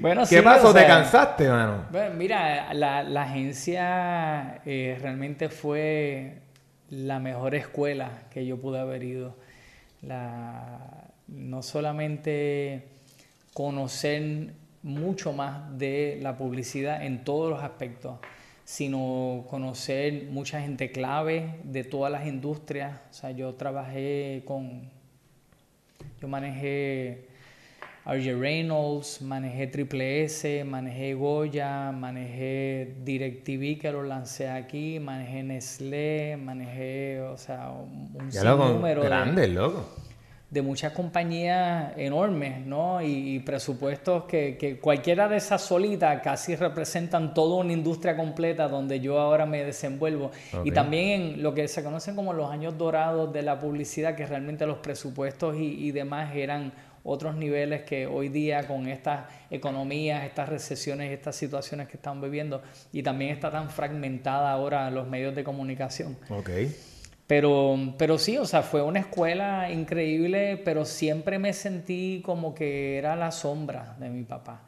Bueno, 0.00 0.22
¿Qué 0.28 0.42
pasó? 0.42 0.72
¿Te 0.74 0.86
cansaste, 0.86 1.48
mano? 1.48 1.86
Bueno, 1.90 2.14
mira, 2.14 2.72
la, 2.74 3.02
la 3.02 3.22
agencia 3.22 4.60
eh, 4.64 4.98
realmente 5.00 5.48
fue 5.48 6.42
la 6.90 7.18
mejor 7.18 7.54
escuela 7.54 8.24
que 8.30 8.44
yo 8.44 8.60
pude 8.60 8.78
haber 8.78 9.02
ido. 9.02 9.36
La, 10.02 10.78
no 11.28 11.62
solamente 11.62 12.88
conocer 13.54 14.52
mucho 14.82 15.32
más 15.32 15.78
de 15.78 16.18
la 16.22 16.36
publicidad 16.36 17.04
en 17.04 17.24
todos 17.24 17.50
los 17.50 17.62
aspectos, 17.62 18.18
sino 18.64 19.44
conocer 19.48 20.26
mucha 20.30 20.60
gente 20.60 20.90
clave 20.90 21.56
de 21.64 21.84
todas 21.84 22.10
las 22.12 22.26
industrias. 22.26 23.00
O 23.10 23.12
sea, 23.12 23.30
yo 23.30 23.54
trabajé 23.54 24.42
con, 24.46 24.90
yo 26.20 26.28
manejé 26.28 27.26
RJ 28.06 28.38
Reynolds, 28.38 29.22
manejé 29.22 29.66
Triple 29.66 30.24
S, 30.24 30.64
manejé 30.64 31.14
Goya, 31.14 31.92
manejé 31.92 32.94
DirecTV 33.04 33.78
que 33.80 33.92
lo 33.92 34.02
lancé 34.02 34.48
aquí, 34.48 34.98
manejé 35.00 35.42
Nestlé, 35.42 36.36
manejé, 36.36 37.20
o 37.20 37.36
sea, 37.36 37.70
un 37.70 38.32
sinnúmero 38.32 39.02
grande, 39.02 39.48
loco 39.48 39.86
de 40.50 40.62
muchas 40.62 40.92
compañías 40.92 41.92
enormes, 41.96 42.66
¿no? 42.66 43.00
Y, 43.00 43.38
presupuestos 43.40 44.24
que, 44.24 44.56
que, 44.58 44.78
cualquiera 44.78 45.28
de 45.28 45.36
esas 45.36 45.62
solitas 45.62 46.20
casi 46.22 46.56
representan 46.56 47.34
toda 47.34 47.56
una 47.56 47.72
industria 47.72 48.16
completa 48.16 48.68
donde 48.68 49.00
yo 49.00 49.20
ahora 49.20 49.46
me 49.46 49.64
desenvuelvo. 49.64 50.32
Y 50.64 50.72
también 50.72 51.20
en 51.20 51.42
lo 51.42 51.54
que 51.54 51.68
se 51.68 51.84
conocen 51.84 52.16
como 52.16 52.32
los 52.32 52.50
años 52.50 52.76
dorados 52.76 53.32
de 53.32 53.42
la 53.42 53.58
publicidad, 53.58 54.16
que 54.16 54.26
realmente 54.26 54.66
los 54.66 54.78
presupuestos 54.78 55.56
y, 55.56 55.86
y 55.86 55.92
demás 55.92 56.34
eran 56.34 56.72
otros 57.04 57.36
niveles 57.36 57.82
que 57.82 58.06
hoy 58.06 58.28
día 58.28 58.66
con 58.66 58.86
estas 58.86 59.26
economías, 59.50 60.24
estas 60.24 60.48
recesiones, 60.48 61.12
estas 61.12 61.36
situaciones 61.36 61.88
que 61.88 61.96
están 61.96 62.20
viviendo, 62.20 62.62
y 62.92 63.02
también 63.02 63.30
está 63.30 63.50
tan 63.50 63.70
fragmentada 63.70 64.50
ahora 64.50 64.90
los 64.90 65.08
medios 65.08 65.34
de 65.34 65.44
comunicación. 65.44 66.16
Okay. 66.28 66.74
Pero, 67.30 67.78
pero 67.96 68.18
sí, 68.18 68.38
o 68.38 68.44
sea, 68.44 68.62
fue 68.62 68.82
una 68.82 68.98
escuela 68.98 69.70
increíble, 69.70 70.60
pero 70.64 70.84
siempre 70.84 71.38
me 71.38 71.52
sentí 71.52 72.22
como 72.24 72.56
que 72.56 72.98
era 72.98 73.14
la 73.14 73.30
sombra 73.30 73.94
de 74.00 74.10
mi 74.10 74.24
papá. 74.24 74.62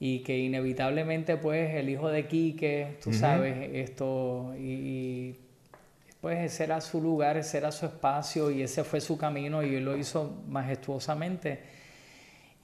Y 0.00 0.18
que 0.24 0.36
inevitablemente, 0.36 1.36
pues, 1.36 1.76
el 1.76 1.88
hijo 1.88 2.08
de 2.08 2.26
Quique, 2.26 2.98
tú 3.00 3.12
sabes, 3.12 3.70
esto, 3.72 4.52
y, 4.58 5.36
pues 6.20 6.40
ese 6.40 6.64
era 6.64 6.80
su 6.80 7.00
lugar, 7.00 7.36
ese 7.36 7.58
era 7.58 7.70
su 7.70 7.86
espacio 7.86 8.50
y 8.50 8.62
ese 8.62 8.82
fue 8.82 9.00
su 9.00 9.16
camino 9.16 9.62
y 9.62 9.76
él 9.76 9.84
lo 9.84 9.96
hizo 9.96 10.42
majestuosamente. 10.48 11.60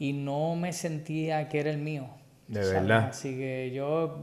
Y 0.01 0.14
no 0.14 0.57
me 0.57 0.72
sentía 0.72 1.48
que 1.48 1.61
era 1.61 1.70
el 1.70 1.79
mío. 1.79 2.09
De 2.48 2.59
verdad. 2.59 3.11
Así 3.11 3.37
que 3.37 3.70
yo, 3.72 4.18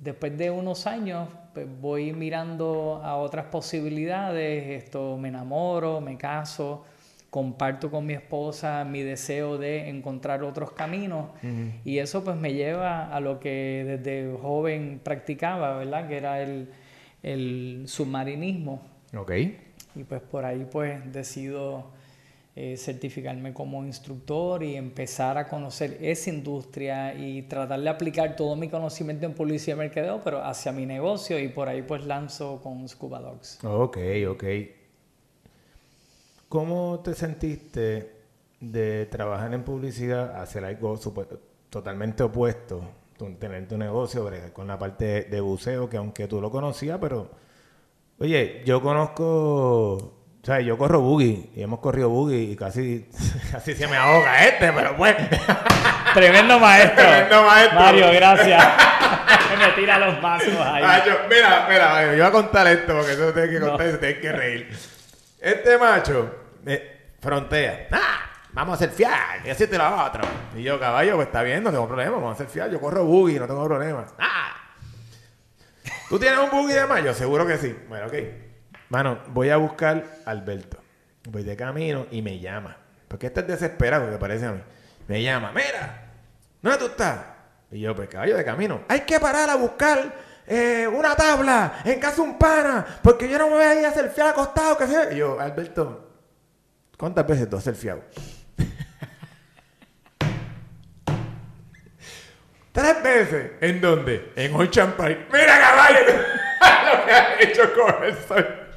después 0.00 0.36
de 0.36 0.50
unos 0.50 0.88
años, 0.88 1.28
pues, 1.58 1.80
voy 1.80 2.12
mirando 2.12 3.00
a 3.02 3.16
otras 3.16 3.46
posibilidades, 3.46 4.84
esto 4.84 5.16
me 5.16 5.26
enamoro, 5.26 6.00
me 6.00 6.16
caso, 6.16 6.84
comparto 7.30 7.90
con 7.90 8.06
mi 8.06 8.12
esposa 8.12 8.84
mi 8.84 9.02
deseo 9.02 9.58
de 9.58 9.88
encontrar 9.88 10.44
otros 10.44 10.70
caminos 10.70 11.30
y 11.84 11.98
eso 11.98 12.22
pues 12.22 12.36
me 12.36 12.54
lleva 12.54 13.12
a 13.12 13.18
lo 13.18 13.40
que 13.40 13.84
desde 13.84 14.38
joven 14.40 15.00
practicaba, 15.02 15.76
¿verdad? 15.78 16.06
Que 16.08 16.16
era 16.16 16.40
el, 16.40 16.70
el 17.24 17.82
submarinismo. 17.86 18.80
Ok. 19.16 19.32
Y 19.96 20.04
pues 20.04 20.20
por 20.20 20.44
ahí 20.44 20.64
pues 20.70 21.12
decido 21.12 21.90
eh, 22.60 22.76
certificarme 22.76 23.54
como 23.54 23.84
instructor 23.84 24.64
y 24.64 24.74
empezar 24.74 25.38
a 25.38 25.46
conocer 25.46 25.96
esa 26.00 26.30
industria 26.30 27.14
y 27.14 27.42
tratar 27.42 27.80
de 27.80 27.88
aplicar 27.88 28.34
todo 28.34 28.56
mi 28.56 28.68
conocimiento 28.68 29.26
en 29.26 29.32
publicidad 29.32 29.76
y 29.76 29.78
mercadeo, 29.78 30.20
pero 30.24 30.42
hacia 30.44 30.72
mi 30.72 30.84
negocio 30.84 31.38
y 31.38 31.46
por 31.46 31.68
ahí 31.68 31.82
pues 31.82 32.04
lanzo 32.04 32.60
con 32.60 32.88
Scuba 32.88 33.20
Dogs. 33.20 33.60
Ok, 33.62 33.98
ok. 34.28 34.44
¿Cómo 36.48 36.98
te 36.98 37.14
sentiste 37.14 38.16
de 38.58 39.06
trabajar 39.06 39.54
en 39.54 39.62
publicidad 39.62 40.42
hacer 40.42 40.64
algo 40.64 40.98
totalmente 41.70 42.24
opuesto? 42.24 42.82
Tener 43.38 43.68
tu 43.68 43.78
negocio, 43.78 44.28
con 44.52 44.66
la 44.66 44.76
parte 44.76 45.22
de 45.30 45.40
buceo, 45.40 45.88
que 45.88 45.96
aunque 45.96 46.26
tú 46.26 46.40
lo 46.40 46.50
conocías, 46.50 46.98
pero... 47.00 47.30
Oye, 48.18 48.62
yo 48.64 48.82
conozco 48.82 50.17
sea, 50.48 50.60
yo 50.60 50.78
corro 50.78 51.00
buggy 51.00 51.50
y 51.54 51.62
hemos 51.62 51.78
corrido 51.80 52.08
buggy 52.08 52.52
y 52.52 52.56
casi, 52.56 53.08
casi 53.52 53.74
se 53.74 53.86
me 53.86 53.96
ahoga 53.96 54.44
este, 54.44 54.72
pero 54.72 54.96
pues. 54.96 55.16
Tremendo 56.14 56.58
maestro. 56.58 57.04
Tremendo 57.04 57.42
maestro. 57.44 57.80
Mario, 57.80 58.12
gracias. 58.12 58.64
me 59.58 59.68
tira 59.72 59.98
los 59.98 60.22
vasos 60.22 60.54
ahí. 60.58 60.82
mira, 61.28 61.66
mira, 61.68 62.04
yo 62.04 62.12
voy 62.12 62.20
a 62.20 62.30
contar 62.30 62.66
esto 62.68 62.94
porque 62.96 63.12
eso 63.12 63.32
tengo 63.32 63.50
que 63.50 63.60
contar 63.60 63.86
y 63.88 63.90
se 63.90 63.98
tiene 63.98 64.20
que 64.20 64.32
reír. 64.32 64.78
Este 65.40 65.78
macho 65.78 66.34
eh, 66.66 67.12
frontea. 67.20 67.88
¡Ah! 67.92 68.24
Vamos 68.52 68.72
a 68.72 68.76
hacer 68.76 68.90
fiar, 68.90 69.46
y 69.46 69.50
así 69.50 69.66
te 69.66 69.76
lo 69.76 70.04
otro. 70.04 70.22
Y 70.56 70.62
yo, 70.62 70.80
caballo, 70.80 71.16
pues 71.16 71.26
está 71.26 71.42
bien, 71.42 71.62
no 71.62 71.70
tengo 71.70 71.86
problema, 71.86 72.12
vamos 72.12 72.30
a 72.30 72.32
hacer 72.32 72.48
fiar. 72.48 72.70
Yo 72.70 72.80
corro 72.80 73.04
buggy, 73.04 73.38
no 73.38 73.46
tengo 73.46 73.64
problema. 73.66 74.06
¡Ah! 74.18 74.56
¿Tú 76.08 76.18
tienes 76.18 76.38
un 76.38 76.50
buggy 76.50 76.72
de 76.72 76.86
mayo? 76.86 77.12
Seguro 77.12 77.46
que 77.46 77.58
sí. 77.58 77.76
Bueno, 77.88 78.06
ok. 78.06 78.14
Mano, 78.88 79.18
voy 79.28 79.50
a 79.50 79.58
buscar 79.58 80.02
a 80.24 80.30
Alberto. 80.30 80.78
Voy 81.28 81.42
de 81.42 81.56
camino 81.56 82.06
y 82.10 82.22
me 82.22 82.38
llama. 82.38 82.74
Porque 83.06 83.26
este 83.26 83.40
es 83.40 83.46
desesperado, 83.46 84.10
que 84.10 84.16
parece 84.16 84.46
a 84.46 84.52
mí. 84.52 84.62
Me 85.06 85.22
llama, 85.22 85.52
mira, 85.52 86.06
¿dónde 86.62 86.78
tú 86.78 86.86
estás? 86.86 87.18
Y 87.70 87.80
yo, 87.80 87.94
pues 87.94 88.08
caballo 88.08 88.34
de 88.36 88.44
camino. 88.44 88.80
Hay 88.88 89.00
que 89.00 89.20
parar 89.20 89.50
a 89.50 89.56
buscar 89.56 90.14
eh, 90.46 90.86
una 90.86 91.14
tabla 91.14 91.80
en 91.84 92.00
casa 92.00 92.22
un 92.22 92.38
pana, 92.38 92.86
porque 93.02 93.28
yo 93.28 93.38
no 93.38 93.48
me 93.48 93.56
voy 93.56 93.64
a 93.64 93.78
ir 93.78 93.84
a 93.84 93.92
fiado 93.92 94.30
acostado. 94.30 94.78
Que 94.78 94.86
sea. 94.86 95.12
Y 95.12 95.16
yo, 95.16 95.38
Alberto, 95.38 96.14
¿cuántas 96.96 97.26
veces 97.26 97.50
tú 97.50 97.56
has 97.56 97.70
fiado? 97.76 98.00
Tres 102.72 103.02
veces. 103.02 103.50
¿En 103.60 103.82
dónde? 103.82 104.32
En 104.34 104.54
Ocean 104.54 104.92
Park. 104.92 105.26
¡Mira, 105.30 105.58
caballo! 105.58 105.98
lo 106.86 107.04
que 107.04 107.12
ha 107.12 107.42
hecho 107.42 107.70
con 107.74 108.04
el 108.04 108.16
sol. 108.16 108.67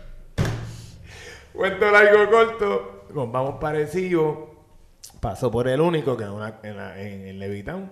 Cuento 1.53 1.91
largo 1.91 2.29
corto, 2.31 3.05
vamos 3.13 3.55
parecido. 3.59 4.49
Paso 5.19 5.51
por 5.51 5.67
el 5.67 5.81
único, 5.81 6.15
que 6.15 6.23
una, 6.23 6.59
en, 6.63 6.79
en, 6.79 7.27
en 7.27 7.39
Levitown. 7.39 7.91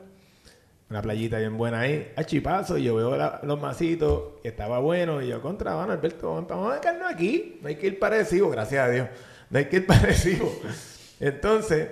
Una 0.90 1.02
playita 1.02 1.38
bien 1.38 1.58
buena 1.58 1.82
ahí. 1.82 2.12
A 2.16 2.24
chipazo, 2.24 2.78
yo 2.78 2.96
veo 2.96 3.16
los 3.44 3.62
masitos, 3.62 4.40
y 4.44 4.48
estaba 4.48 4.80
bueno. 4.80 5.22
Y 5.22 5.28
yo, 5.28 5.42
contra, 5.42 5.76
bueno, 5.76 5.92
Alberto, 5.92 6.44
vamos 6.48 6.74
a 6.74 6.82
quedarnos 6.82 7.12
aquí. 7.14 7.60
No 7.62 7.68
hay 7.68 7.76
que 7.76 7.88
ir 7.88 8.00
parecido, 8.00 8.50
gracias 8.50 8.88
a 8.88 8.90
Dios. 8.90 9.08
No 9.50 9.60
hay 9.60 9.66
que 9.66 9.78
ir 9.78 9.88
parecido. 9.88 10.50
Entonces, 11.20 11.90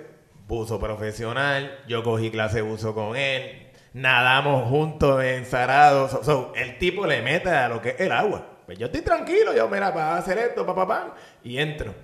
buzo 0.48 0.80
profesional. 0.80 1.78
Yo 1.86 2.02
cogí 2.02 2.30
clase 2.30 2.56
de 2.56 2.62
buzo 2.62 2.94
con 2.94 3.14
él. 3.14 3.68
Nadamos 3.92 4.68
juntos 4.68 5.22
en 5.22 5.44
So, 5.46 6.52
el 6.56 6.78
tipo 6.78 7.06
le 7.06 7.22
mete 7.22 7.50
a 7.50 7.68
lo 7.68 7.80
que 7.80 7.90
es 7.90 8.00
el 8.00 8.12
agua. 8.12 8.58
Pues 8.68 8.78
yo 8.78 8.84
estoy 8.84 9.00
tranquilo, 9.00 9.54
yo, 9.54 9.66
mira, 9.66 9.94
para 9.94 10.18
hacer 10.18 10.36
esto, 10.36 10.66
papá, 10.66 10.86
papá, 10.86 11.14
y 11.48 11.58
entro. 11.58 11.94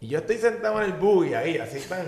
Y 0.00 0.08
yo 0.08 0.18
estoy 0.18 0.36
sentado 0.36 0.82
en 0.82 0.86
el 0.86 0.92
buggy 0.92 1.32
ahí, 1.32 1.56
así 1.56 1.80
tan. 1.88 2.06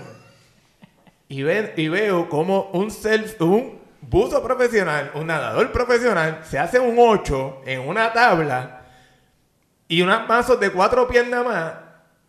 Y, 1.27 1.41
ven, 1.41 1.73
y 1.75 1.87
veo 1.87 2.29
como 2.29 2.69
un 2.73 2.91
self, 2.91 3.41
un 3.41 3.79
buzo 4.01 4.43
profesional, 4.43 5.11
un 5.15 5.27
nadador 5.27 5.71
profesional, 5.71 6.41
se 6.43 6.59
hace 6.59 6.79
un 6.79 6.95
8 6.99 7.63
en 7.65 7.81
una 7.81 8.13
tabla 8.13 8.85
y 9.87 10.03
unas 10.03 10.27
mazos 10.27 10.59
de 10.59 10.71
cuatro 10.71 11.07
piernas 11.07 11.43
más. 11.43 11.73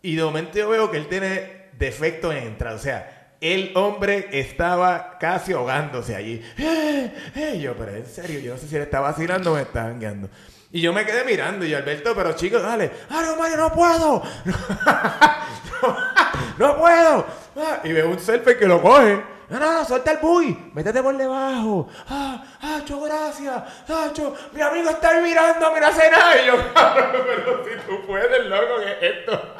Y 0.01 0.15
de 0.15 0.23
momento 0.23 0.57
yo 0.57 0.69
veo 0.69 0.89
que 0.89 0.97
él 0.97 1.07
tiene 1.07 1.69
defecto 1.77 2.31
en 2.31 2.39
entrada. 2.39 2.75
O 2.75 2.79
sea, 2.79 3.35
el 3.39 3.71
hombre 3.75 4.27
estaba 4.31 5.19
casi 5.19 5.53
ahogándose 5.53 6.15
allí. 6.15 6.41
Yo, 7.59 7.75
pero 7.75 7.95
en 7.95 8.05
serio, 8.05 8.39
yo 8.39 8.53
no 8.53 8.59
sé 8.59 8.67
si 8.67 8.75
él 8.75 8.83
está 8.83 8.99
vacilando 8.99 9.51
o 9.51 9.55
me 9.55 9.61
está 9.61 9.91
guiando. 9.91 10.29
Y 10.73 10.79
yo 10.79 10.93
me 10.93 11.05
quedé 11.05 11.25
mirando 11.25 11.65
y 11.65 11.73
Alberto, 11.73 12.15
pero 12.15 12.31
chicos, 12.33 12.63
dale, 12.63 12.89
ah, 13.09 13.21
no, 13.25 13.35
Mario, 13.35 13.57
no 13.57 13.73
puedo. 13.73 14.23
no, 16.57 16.77
puedo. 16.77 17.25
ah, 17.57 17.79
y 17.83 17.91
ve 17.91 18.03
un 18.03 18.17
surfer 18.17 18.57
que 18.57 18.67
lo 18.67 18.81
coge. 18.81 19.21
No, 19.49 19.59
no, 19.59 19.73
no, 19.73 19.83
suelta 19.83 20.13
el 20.13 20.19
buggy, 20.19 20.71
métete 20.73 21.03
por 21.03 21.17
debajo. 21.17 21.89
Ah, 22.07 22.41
Hacho, 22.61 23.01
gracias. 23.01 23.61
Hacho, 23.89 24.33
mi 24.53 24.61
amigo 24.61 24.91
está 24.91 25.19
mirando, 25.19 25.73
mira, 25.73 25.89
hace 25.89 26.09
nada. 26.09 26.41
Y 26.41 26.45
yo, 26.47 26.53
cabrón, 26.73 27.21
pero 27.25 27.65
si 27.65 27.71
tú 27.85 28.05
puedes, 28.07 28.45
loco, 28.45 28.77
que 28.79 28.91
es 28.91 28.97
esto. 29.17 29.41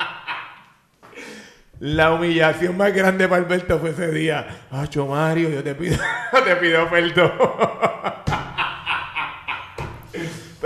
La 1.81 2.13
humillación 2.13 2.77
más 2.77 2.93
grande 2.93 3.27
para 3.27 3.41
Alberto 3.41 3.79
fue 3.79 3.89
ese 3.89 4.11
día. 4.11 4.47
Hacho, 4.71 5.07
Mario, 5.07 5.49
yo 5.49 5.61
te 5.61 5.75
pido, 5.75 5.97
te 6.45 6.55
pido 6.55 6.89
perdón. 6.89 7.33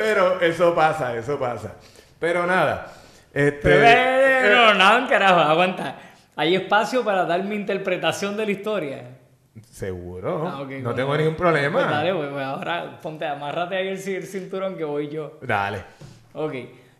Pero 0.05 0.39
eso 0.41 0.75
pasa, 0.75 1.15
eso 1.17 1.39
pasa. 1.39 1.75
Pero 2.19 2.45
nada. 2.45 2.91
Este, 3.33 3.69
Pero, 3.69 4.73
no, 4.73 4.99
no, 5.01 5.07
carajo, 5.09 5.39
aguanta. 5.39 5.95
Hay 6.35 6.55
espacio 6.55 7.03
para 7.03 7.25
dar 7.25 7.43
mi 7.43 7.55
interpretación 7.55 8.37
de 8.37 8.45
la 8.45 8.51
historia. 8.51 9.03
Seguro. 9.71 10.47
Ah, 10.47 10.61
ok, 10.61 10.69
no 10.69 10.75
bueno, 10.81 10.95
tengo 10.95 11.17
ningún 11.17 11.35
problema. 11.35 11.79
Pues 11.79 11.89
dale, 11.89 12.13
pues, 12.13 12.29
pues, 12.29 12.43
ahora 12.45 12.99
ponte, 13.01 13.25
amárrate 13.25 13.75
ahí 13.77 13.87
el, 13.87 13.97
ci- 13.97 14.15
el 14.15 14.25
cinturón 14.27 14.75
que 14.77 14.83
voy 14.83 15.09
yo. 15.09 15.39
Dale. 15.41 15.79
Ok, 16.33 16.53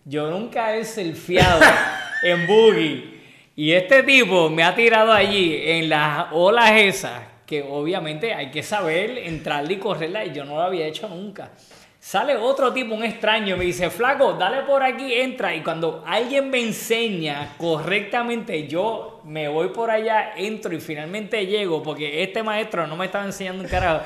yo 0.06 0.30
nunca 0.30 0.74
he 0.76 0.84
surfeado 0.86 1.60
en 2.24 2.48
buggy. 2.48 3.12
Y 3.58 3.72
este 3.74 4.04
tipo 4.04 4.50
me 4.50 4.64
ha 4.64 4.74
tirado 4.76 5.12
allí 5.14 5.58
en 5.64 5.90
las 5.90 6.28
olas 6.32 6.72
esas, 6.72 7.22
que 7.46 7.62
obviamente 7.62 8.34
hay 8.34 8.52
que 8.52 8.64
saber 8.64 9.18
entrarle 9.20 9.74
y 9.74 9.78
correrla, 9.78 10.26
y 10.26 10.34
yo 10.34 10.44
no 10.46 10.56
lo 10.56 10.62
había 10.62 10.86
hecho 10.86 11.08
nunca. 11.08 11.52
Sale 12.06 12.38
otro 12.38 12.72
tipo, 12.72 12.94
un 12.94 13.04
extraño, 13.04 13.58
me 13.58 13.66
dice, 13.66 13.90
flaco, 13.90 14.34
dale 14.34 14.62
por 14.62 14.84
aquí, 14.84 15.12
entra. 15.12 15.56
Y 15.56 15.64
cuando 15.64 16.04
alguien 16.06 16.52
me 16.52 16.62
enseña 16.62 17.56
correctamente, 17.58 18.68
yo 18.68 19.22
me 19.24 19.48
voy 19.48 19.70
por 19.70 19.90
allá, 19.90 20.34
entro 20.38 20.76
y 20.76 20.80
finalmente 20.80 21.48
llego, 21.48 21.82
porque 21.82 22.22
este 22.22 22.44
maestro 22.44 22.86
no 22.86 22.96
me 22.96 23.08
estaba 23.08 23.26
enseñando 23.26 23.64
un 23.64 23.68
carajo. 23.68 24.04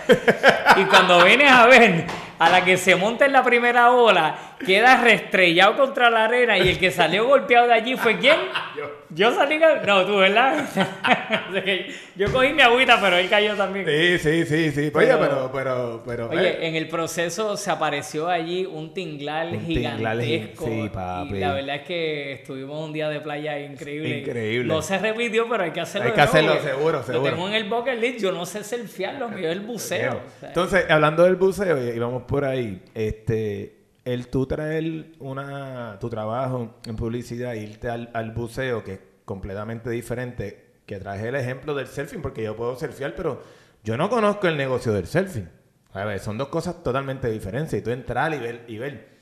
Y 0.77 0.85
cuando 0.85 1.25
vienes 1.25 1.51
a 1.51 1.67
ver, 1.67 2.05
a 2.39 2.49
la 2.49 2.63
que 2.63 2.77
se 2.77 2.95
monta 2.95 3.25
en 3.25 3.33
la 3.33 3.43
primera 3.43 3.91
ola, 3.91 4.55
queda 4.65 5.03
restrellado 5.03 5.75
contra 5.75 6.09
la 6.09 6.23
arena 6.23 6.57
y 6.57 6.69
el 6.69 6.79
que 6.79 6.91
salió 6.91 7.27
golpeado 7.27 7.67
de 7.67 7.73
allí 7.73 7.97
fue 7.97 8.17
quién? 8.17 8.37
Yo 8.77 8.98
salí, 9.15 9.57
gal- 9.57 9.81
no, 9.85 10.05
tú, 10.05 10.17
¿verdad? 10.17 10.65
Yo 12.15 12.31
cogí 12.31 12.53
mi 12.53 12.61
agüita, 12.61 12.99
pero 13.01 13.17
él 13.17 13.29
cayó 13.29 13.55
también. 13.55 13.85
Sí, 13.85 14.17
sí, 14.19 14.45
sí, 14.45 14.71
sí. 14.71 14.79
Oye, 14.93 15.07
Pero- 15.07 15.19
pero, 15.19 15.51
pero, 15.53 16.03
pero. 16.05 16.33
eh, 16.33 16.37
Oye, 16.37 16.67
en 16.67 16.75
el 16.75 16.87
proceso 16.87 17.57
se 17.57 17.71
apareció 17.71 18.27
allí 18.27 18.65
un 18.65 18.93
tinglar 18.93 19.47
Un 19.47 19.65
gigantesco. 19.65 20.65
sí, 20.65 20.89
papi. 20.93 21.35
Y 21.35 21.39
la 21.39 21.53
verdad 21.53 21.75
es 21.77 21.81
que 21.83 22.33
estuvimos 22.33 22.83
un 22.85 22.93
día 22.93 23.09
de 23.09 23.19
playa 23.21 23.59
increíble. 23.59 24.19
Increíble. 24.19 24.67
No 24.73 24.81
se 24.81 24.97
repitió, 24.97 25.47
pero 25.49 25.63
hay 25.63 25.71
que 25.71 25.81
hacerlo. 25.81 26.07
Hay 26.09 26.13
que 26.13 26.21
hacerlo, 26.21 26.49
nuevo, 26.53 26.61
porque 26.63 26.75
seguro, 26.77 26.97
Lo 26.99 27.03
seguro. 27.03 27.31
tengo 27.31 27.47
en 27.47 27.53
el 27.55 27.69
bucket 27.69 27.99
list. 27.99 28.19
Yo 28.19 28.31
no 28.31 28.45
sé 28.45 28.63
surfear, 28.63 29.15
lo 29.15 29.29
mío 29.29 29.49
es 29.49 29.53
el 29.55 29.61
buceo. 29.61 30.11
o 30.13 30.39
sea, 30.39 30.49
Entonces, 30.49 30.85
hablando 30.89 31.23
del 31.23 31.35
buceo, 31.35 31.77
y 31.93 31.97
vamos 31.99 32.23
por 32.23 32.45
ahí, 32.45 32.81
este, 32.93 33.78
el 34.13 34.27
tú 34.27 34.45
traer 34.45 35.13
una, 35.19 35.97
tu 35.99 36.09
trabajo 36.09 36.75
en 36.85 36.95
publicidad 36.95 37.53
e 37.53 37.63
irte 37.63 37.89
al, 37.89 38.09
al 38.13 38.31
buceo, 38.31 38.83
que 38.83 38.93
es 38.93 38.99
completamente 39.25 39.89
diferente, 39.89 40.65
que 40.85 40.97
traje 40.99 41.27
el 41.29 41.35
ejemplo 41.35 41.75
del 41.75 41.87
surfing, 41.87 42.21
porque 42.21 42.43
yo 42.43 42.55
puedo 42.55 42.75
surfear, 42.77 43.13
pero 43.15 43.41
yo 43.83 43.97
no 43.97 44.09
conozco 44.09 44.47
el 44.47 44.57
negocio 44.57 44.91
del 44.93 45.05
surfing. 45.07 45.49
A 45.93 46.03
ver, 46.05 46.19
son 46.19 46.37
dos 46.37 46.49
cosas 46.49 46.83
totalmente 46.83 47.29
diferentes. 47.29 47.79
Y 47.79 47.81
tú 47.83 47.89
entrar 47.91 48.33
y 48.33 48.39
ver, 48.39 48.65
y 48.67 48.77
ver. 48.77 49.19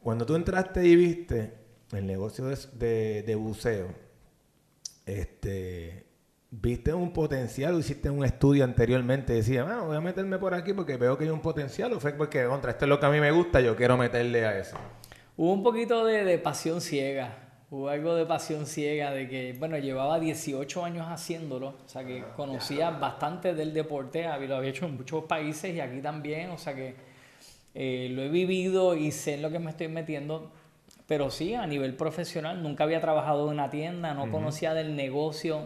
Cuando 0.00 0.24
tú 0.26 0.34
entraste 0.34 0.84
y 0.86 0.96
viste 0.96 1.54
el 1.92 2.06
negocio 2.06 2.46
de, 2.46 2.56
de- 2.74 3.22
de 3.22 3.34
buceo, 3.34 3.88
este, 5.06 6.06
viste 6.50 6.92
un 6.92 7.12
potencial 7.12 7.74
o 7.74 7.78
hiciste 7.78 8.10
un 8.10 8.24
estudio 8.24 8.64
anteriormente, 8.64 9.32
decía, 9.32 9.66
"Ah, 9.68 9.82
voy 9.82 9.96
a 9.96 10.00
meterme 10.00 10.38
por 10.38 10.54
aquí 10.54 10.72
porque 10.72 10.96
veo 10.96 11.16
que 11.16 11.24
hay 11.24 11.30
un 11.30 11.40
potencial, 11.40 11.92
o 11.92 12.00
fue 12.00 12.12
porque 12.12 12.44
contra 12.44 12.72
esto 12.72 12.84
es 12.86 12.88
lo 12.88 12.98
que 12.98 13.06
a 13.06 13.10
mí 13.10 13.20
me 13.20 13.30
gusta, 13.30 13.60
yo 13.60 13.76
quiero 13.76 13.96
meterle 13.96 14.44
a 14.44 14.58
eso. 14.58 14.76
Hubo 15.36 15.52
un 15.52 15.62
poquito 15.62 16.04
de, 16.04 16.24
de 16.24 16.38
pasión 16.38 16.80
ciega. 16.80 17.36
Hubo 17.70 17.88
algo 17.88 18.16
de 18.16 18.26
pasión 18.26 18.66
ciega 18.66 19.12
de 19.12 19.28
que, 19.28 19.54
bueno, 19.58 19.78
llevaba 19.78 20.18
18 20.18 20.84
años 20.84 21.06
haciéndolo. 21.08 21.68
O 21.68 21.88
sea 21.88 22.04
que 22.04 22.24
conocía 22.34 22.90
bastante 22.90 23.54
del 23.54 23.72
deporte. 23.72 24.24
Lo 24.24 24.56
había 24.56 24.70
hecho 24.70 24.86
en 24.86 24.96
muchos 24.96 25.24
países 25.24 25.74
y 25.74 25.80
aquí 25.80 26.00
también. 26.00 26.50
O 26.50 26.58
sea 26.58 26.74
que 26.74 26.96
eh, 27.74 28.08
lo 28.10 28.22
he 28.22 28.28
vivido 28.28 28.96
y 28.96 29.12
sé 29.12 29.34
en 29.34 29.42
lo 29.42 29.50
que 29.50 29.60
me 29.60 29.70
estoy 29.70 29.86
metiendo. 29.86 30.50
Pero 31.06 31.30
sí, 31.30 31.54
a 31.54 31.66
nivel 31.66 31.94
profesional, 31.94 32.60
nunca 32.60 32.84
había 32.84 33.00
trabajado 33.00 33.46
en 33.46 33.54
una 33.54 33.70
tienda, 33.70 34.14
no 34.14 34.30
conocía 34.30 34.74
del 34.74 34.96
negocio 34.96 35.62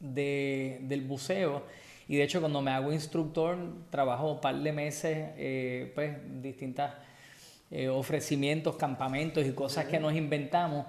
de- 0.00 0.78
del 0.82 1.02
buceo. 1.02 1.62
Y 2.08 2.16
de 2.16 2.22
hecho, 2.22 2.40
cuando 2.40 2.60
me 2.62 2.70
hago 2.70 2.92
instructor, 2.92 3.56
trabajo 3.90 4.32
un 4.32 4.40
par 4.40 4.54
de 4.56 4.72
meses, 4.72 5.30
eh, 5.36 5.92
pues, 5.94 6.16
distintas 6.42 6.94
eh, 7.70 7.88
ofrecimientos, 7.88 8.76
campamentos 8.76 9.44
y 9.46 9.52
cosas 9.52 9.84
que 9.84 10.00
nos 10.00 10.14
inventamos. 10.14 10.86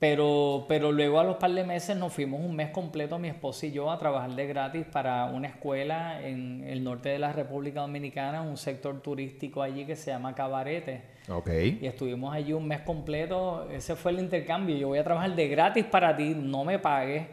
Pero, 0.00 0.64
pero 0.66 0.92
luego 0.92 1.20
a 1.20 1.24
los 1.24 1.36
par 1.36 1.50
de 1.52 1.62
meses 1.62 1.94
nos 1.94 2.12
fuimos 2.14 2.40
un 2.40 2.56
mes 2.56 2.70
completo, 2.70 3.18
mi 3.18 3.28
esposa 3.28 3.66
y 3.66 3.72
yo, 3.72 3.90
a 3.90 3.98
trabajar 3.98 4.30
de 4.34 4.46
gratis 4.46 4.86
para 4.90 5.26
una 5.26 5.48
escuela 5.48 6.26
en 6.26 6.64
el 6.66 6.82
norte 6.82 7.10
de 7.10 7.18
la 7.18 7.32
República 7.34 7.82
Dominicana, 7.82 8.40
un 8.40 8.56
sector 8.56 9.02
turístico 9.02 9.62
allí 9.62 9.84
que 9.84 9.96
se 9.96 10.10
llama 10.10 10.34
Cabarete. 10.34 11.02
Ok. 11.28 11.50
Y 11.82 11.86
estuvimos 11.86 12.34
allí 12.34 12.54
un 12.54 12.66
mes 12.66 12.80
completo. 12.80 13.68
Ese 13.70 13.94
fue 13.94 14.12
el 14.12 14.20
intercambio. 14.20 14.74
Yo 14.76 14.88
voy 14.88 14.98
a 14.98 15.04
trabajar 15.04 15.36
de 15.36 15.48
gratis 15.48 15.84
para 15.84 16.16
ti, 16.16 16.34
no 16.34 16.64
me 16.64 16.78
pagues, 16.78 17.26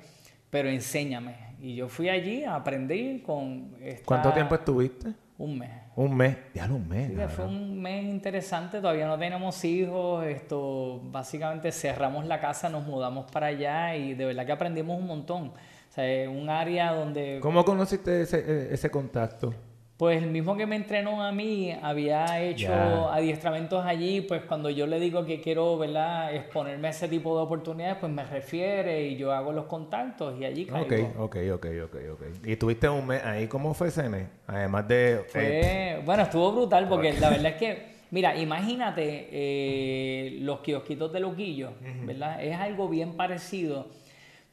pero 0.50 0.70
enséñame. 0.70 1.56
Y 1.60 1.76
yo 1.76 1.88
fui 1.90 2.10
allí 2.10 2.44
a 2.44 2.56
aprender 2.56 3.22
con... 3.24 3.76
esta- 3.82 4.06
¿Cuánto 4.06 4.32
tiempo 4.32 4.56
estuviste? 4.56 5.14
Un 5.40 5.58
mes. 5.60 5.70
Un 5.96 6.16
mes. 6.16 6.36
Ya 6.54 6.66
un 6.66 6.88
mes. 6.88 7.10
Sí, 7.10 7.16
fue 7.36 7.46
un 7.46 7.80
mes 7.82 8.04
interesante, 8.06 8.80
todavía 8.80 9.08
no 9.08 9.18
tenemos 9.18 9.64
hijos, 9.66 10.26
esto, 10.26 11.00
básicamente 11.12 11.72
cerramos 11.72 12.26
la 12.26 12.40
casa, 12.40 12.70
nos 12.70 12.86
mudamos 12.86 13.30
para 13.32 13.48
allá 13.48 13.96
y 13.96 14.14
de 14.14 14.26
verdad 14.26 14.46
que 14.46 14.52
aprendimos 14.52 15.00
un 15.00 15.08
montón. 15.08 15.48
O 15.50 15.92
sea, 15.92 16.08
es 16.08 16.28
un 16.28 16.50
área 16.50 16.92
donde, 16.94 17.40
¿Cómo 17.42 17.64
conociste 17.66 18.22
ese, 18.22 18.40
eh, 18.40 18.68
ese 18.72 18.90
contacto? 18.90 19.54
Pues 19.98 20.22
el 20.22 20.30
mismo 20.30 20.56
que 20.56 20.66
me 20.68 20.76
entrenó 20.76 21.24
a 21.24 21.32
mí 21.32 21.72
había 21.82 22.40
hecho 22.42 23.10
Ya. 23.10 23.14
adiestramientos 23.14 23.84
allí, 23.86 24.22
pues 24.22 24.44
cuando 24.44 24.70
yo 24.70 24.86
le 24.88 25.00
digo 25.00 25.26
que 25.26 25.42
quiero, 25.42 25.78
¿verdad?, 25.78 26.36
exponerme 26.36 26.88
a 26.88 26.92
ese 26.92 27.08
tipo 27.08 27.36
de 27.38 27.44
oportunidades, 27.44 27.98
pues 28.00 28.12
me 28.12 28.24
refiere 28.24 29.08
y 29.08 29.18
yo 29.18 29.32
hago 29.34 29.52
los 29.52 29.66
contactos 29.66 30.40
y 30.40 30.46
allí 30.46 30.66
Ok, 30.70 30.72
caigo. 30.72 31.08
ok, 31.18 31.38
ok, 31.56 31.66
ok, 31.86 31.96
ok. 32.14 32.22
¿Y 32.46 32.52
estuviste 32.52 32.88
un 32.90 33.08
mes 33.08 33.24
ahí? 33.24 33.48
¿Cómo 33.48 33.74
fue 33.74 33.88
mes? 34.10 34.28
Además 34.46 34.88
de... 34.88 35.26
eh, 35.34 35.98
Fue, 35.98 36.02
bueno, 36.06 36.24
estuvo 36.24 36.52
brutal 36.52 36.88
porque 36.88 37.14
la 37.14 37.30
verdad 37.30 37.54
es 37.54 37.58
que, 37.58 37.88
mira, 38.12 38.36
imagínate 38.38 39.30
eh, 39.32 40.38
los 40.42 40.60
kiosquitos 40.60 41.12
de 41.12 41.20
Loquillo, 41.22 41.72
¿verdad? 42.06 42.44
Es 42.44 42.56
algo 42.56 42.88
bien 42.90 43.16
parecido, 43.18 43.88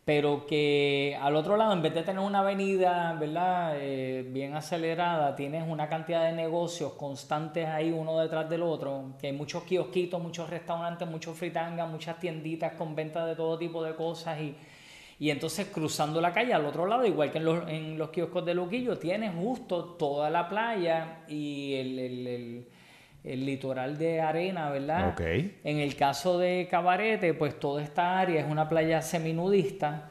pero 0.05 0.45
que 0.47 1.17
al 1.21 1.35
otro 1.35 1.57
lado, 1.57 1.73
en 1.73 1.81
vez 1.83 1.95
de 1.95 2.03
tener 2.03 2.21
una 2.23 2.41
avenida, 2.41 3.15
¿verdad? 3.19 3.75
Eh, 3.79 4.27
bien 4.31 4.55
acelerada, 4.55 5.35
tienes 5.35 5.65
una 5.67 5.89
cantidad 5.89 6.25
de 6.27 6.33
negocios 6.33 6.93
constantes 6.95 7.67
ahí 7.67 7.91
uno 7.91 8.19
detrás 8.19 8.49
del 8.51 8.63
otro, 8.63 9.15
que 9.19 9.29
hay 9.29 9.33
muchos 9.33 9.63
kiosquitos, 9.65 10.21
muchos 10.23 10.51
restaurantes, 10.51 11.09
muchos 11.09 11.37
fritangas, 11.39 11.89
muchas 11.91 12.19
tienditas 12.21 12.73
con 12.75 12.95
venta 12.95 13.25
de 13.25 13.35
todo 13.37 13.59
tipo 13.59 13.83
de 13.83 13.95
cosas 13.95 14.41
y... 14.41 14.55
Y 15.17 15.31
entonces 15.31 15.69
cruzando 15.73 16.21
la 16.21 16.33
calle 16.33 16.53
al 16.55 16.67
otro 16.67 16.87
lado, 16.87 17.07
igual 17.07 17.31
que 17.31 17.39
en 17.39 17.45
los, 17.45 17.69
en 17.69 17.97
los 17.97 18.11
kioscos 18.11 18.45
de 18.45 18.53
Luquillo, 18.53 18.99
tienes 18.99 19.33
justo 19.33 19.85
toda 19.97 20.29
la 20.29 20.49
playa 20.49 21.21
y 21.29 21.75
el- 21.75 21.99
el- 22.01 22.69
el 23.25 23.47
litoral 23.47 23.97
de 23.97 24.21
arena, 24.21 24.71
¿verdad? 24.71 25.09
Ok. 25.09 25.21
En 25.65 25.79
el 25.79 25.97
caso 25.97 26.39
de 26.39 26.69
Cabarete, 26.71 27.33
pues 27.35 27.59
toda 27.59 27.83
esta 27.83 28.19
área 28.19 28.41
es 28.43 28.51
una 28.51 28.69
playa 28.69 29.01
seminudista 29.01 30.11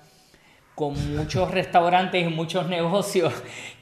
con 0.75 1.15
muchos 1.15 1.51
restaurantes 1.51 2.25
y 2.25 2.29
muchos 2.33 2.67
negocios 2.67 3.31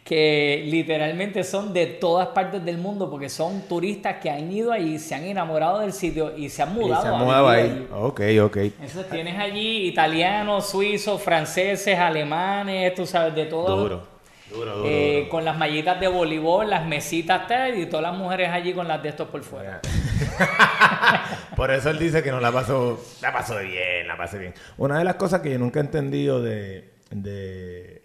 que 0.04 0.64
literalmente 0.68 1.46
son 1.46 1.72
de 1.72 1.86
todas 1.86 2.28
partes 2.30 2.66
del 2.66 2.78
mundo 2.78 3.10
porque 3.10 3.30
son 3.30 3.62
turistas 3.70 4.18
que 4.18 4.30
han 4.30 4.52
ido 4.52 4.74
ahí, 4.74 5.00
se 5.00 5.16
han 5.16 5.24
enamorado 5.24 5.80
del 5.80 5.94
sitio 5.94 6.36
y 6.36 6.50
se 6.50 6.64
han 6.64 6.72
y 6.72 6.74
mudado. 6.74 7.02
se 7.04 7.08
a 7.08 7.14
mudaba 7.14 7.56
vivir 7.56 7.72
ahí. 7.72 7.72
allí. 7.72 7.88
Ok, 7.94 8.22
ok. 8.44 8.58
Entonces 8.58 9.10
tienes 9.10 9.40
allí 9.40 9.88
italianos, 9.88 10.70
suizos, 10.70 11.22
franceses, 11.22 11.98
alemanes, 11.98 12.94
tú 12.96 13.06
sabes, 13.06 13.34
de 13.36 13.46
todo. 13.46 13.78
Duro. 13.78 14.11
Duro, 14.52 14.78
duro. 14.78 14.90
Eh, 14.90 15.18
duro. 15.20 15.30
Con 15.30 15.46
las 15.46 15.58
mallitas 15.58 16.00
de 16.00 16.08
voleibol, 16.08 16.70
las 16.70 16.86
mesitas 16.86 17.48
tal, 17.48 17.78
y 17.78 17.86
todas 17.86 18.04
las 18.04 18.18
mujeres 18.18 18.50
allí 18.50 18.74
con 18.74 18.88
las 18.88 19.02
de 19.02 19.10
estos 19.10 19.30
por 19.30 19.44
fuera. 19.44 19.82
Por 21.56 21.72
eso 21.72 21.90
él 21.90 22.00
dice 22.00 22.24
que 22.24 22.32
no 22.32 22.40
la 22.40 22.52
pasó, 22.52 23.00
la 23.22 23.32
pasó 23.32 23.60
bien, 23.60 24.08
la 24.08 24.18
pasé 24.18 24.38
bien. 24.38 24.54
Una 24.78 24.98
de 24.98 25.04
las 25.04 25.16
cosas 25.16 25.42
que 25.42 25.52
yo 25.52 25.60
nunca 25.60 25.80
he 25.80 25.84
entendido 25.84 26.42
de, 26.42 26.94
de, 27.12 28.04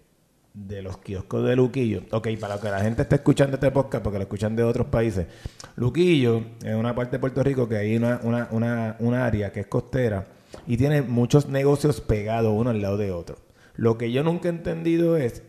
de 0.53 0.81
los 0.81 0.97
kioscos 0.97 1.45
de 1.45 1.55
Luquillo, 1.55 2.03
ok, 2.11 2.27
para 2.39 2.59
que 2.59 2.69
la 2.69 2.79
gente 2.79 3.03
esté 3.03 3.15
escuchando 3.15 3.55
este 3.55 3.71
podcast, 3.71 4.03
porque 4.03 4.17
lo 4.19 4.23
escuchan 4.23 4.55
de 4.55 4.63
otros 4.63 4.87
países, 4.87 5.27
Luquillo 5.75 6.43
es 6.63 6.75
una 6.75 6.93
parte 6.93 7.17
de 7.17 7.19
Puerto 7.19 7.43
Rico 7.43 7.67
que 7.67 7.77
hay 7.77 7.95
una, 7.95 8.19
una, 8.23 8.47
una, 8.51 8.95
una 8.99 9.25
área 9.25 9.51
que 9.51 9.61
es 9.61 9.67
costera 9.67 10.25
y 10.65 10.77
tiene 10.77 11.01
muchos 11.01 11.47
negocios 11.47 12.01
pegados 12.01 12.53
uno 12.55 12.69
al 12.69 12.81
lado 12.81 12.97
de 12.97 13.11
otro. 13.11 13.37
Lo 13.75 13.97
que 13.97 14.11
yo 14.11 14.23
nunca 14.23 14.49
he 14.49 14.51
entendido 14.51 15.17
es, 15.17 15.43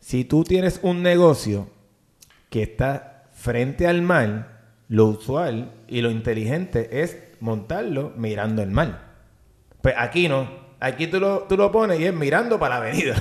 si 0.00 0.24
tú 0.24 0.44
tienes 0.44 0.80
un 0.82 1.02
negocio 1.02 1.68
que 2.50 2.62
está 2.62 3.24
frente 3.32 3.86
al 3.86 4.02
mar, 4.02 4.58
lo 4.88 5.06
usual 5.06 5.72
y 5.86 6.00
lo 6.00 6.10
inteligente 6.10 7.02
es 7.02 7.18
montarlo 7.40 8.12
mirando 8.16 8.62
el 8.62 8.70
mar. 8.70 9.08
Pues 9.82 9.94
aquí 9.98 10.28
no. 10.28 10.66
Aquí 10.80 11.08
tú 11.08 11.18
lo, 11.18 11.40
tú 11.48 11.56
lo 11.56 11.72
pones 11.72 11.98
y 12.00 12.04
es 12.06 12.14
mirando 12.14 12.58
para 12.58 12.78
la 12.78 12.86
avenida. 12.86 13.16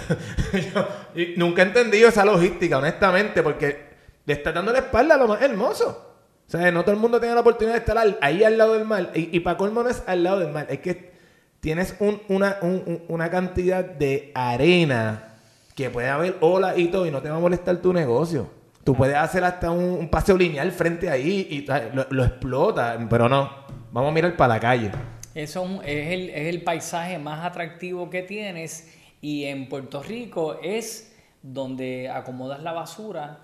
Yo- 1.16 1.24
nunca 1.38 1.64
he 1.64 1.66
entendido 1.66 2.08
esa 2.10 2.24
logística, 2.24 2.78
honestamente, 2.78 3.42
porque 3.42 3.88
le 4.26 4.34
está 4.34 4.52
dando 4.52 4.72
la 4.72 4.80
espalda 4.80 5.16
a 5.16 5.18
lo 5.18 5.28
más 5.28 5.42
hermoso. 5.42 6.04
O 6.48 6.50
sea, 6.50 6.72
no 6.72 6.84
todo 6.84 6.94
el 6.94 7.02
mundo 7.02 7.20
tiene 7.20 7.34
la 7.36 7.42
oportunidad 7.42 7.74
de 7.74 7.80
estar 7.80 7.98
ahí 8.22 8.44
al 8.44 8.58
lado 8.58 8.74
del 8.76 8.86
mar. 8.86 9.12
Y, 9.16 9.40
para 9.42 9.58
colmo 9.58 9.84
no 9.84 9.90
es 9.90 10.04
al 10.08 10.24
lado 10.24 10.40
del 10.40 10.52
mar. 10.54 10.68
Es 10.70 10.80
que 10.80 11.12
tienes 11.60 11.96
un- 12.00 12.22
una, 12.30 12.58
un- 12.62 12.84
un- 12.86 13.04
una 13.08 13.30
cantidad 13.32 13.84
de 13.84 14.32
arena 14.36 15.37
que 15.78 15.92
puede 15.92 16.10
haber 16.10 16.38
olas 16.42 16.76
y 16.76 16.88
todo 16.88 17.06
y 17.06 17.12
no 17.12 17.22
te 17.22 17.30
va 17.30 17.38
a 17.38 17.40
molestar 17.40 17.78
tu 17.78 17.94
negocio. 17.94 18.50
Tú 18.84 18.96
puedes 18.96 19.16
hacer 19.16 19.44
hasta 19.44 19.70
un, 19.70 19.84
un 19.84 20.10
paseo 20.10 20.36
lineal 20.36 20.72
frente 20.72 21.08
ahí 21.08 21.48
y 21.52 21.68
lo, 21.96 22.08
lo 22.10 22.26
explota, 22.26 22.98
pero 23.08 23.30
no. 23.30 23.48
Vamos 23.92 24.10
a 24.10 24.14
mirar 24.14 24.36
para 24.36 24.56
la 24.56 24.60
calle. 24.60 24.92
Eso 25.36 25.80
es 25.84 26.08
el, 26.14 26.30
es 26.32 26.48
el 26.48 26.64
paisaje 26.64 27.20
más 27.20 27.46
atractivo 27.46 28.10
que 28.10 28.24
tienes 28.24 28.92
y 29.22 29.46
en 29.46 29.70
Puerto 29.70 30.02
Rico 30.02 30.60
es 30.64 31.16
donde 31.44 32.10
acomodas 32.10 32.64
la 32.64 32.74
basura. 32.74 33.42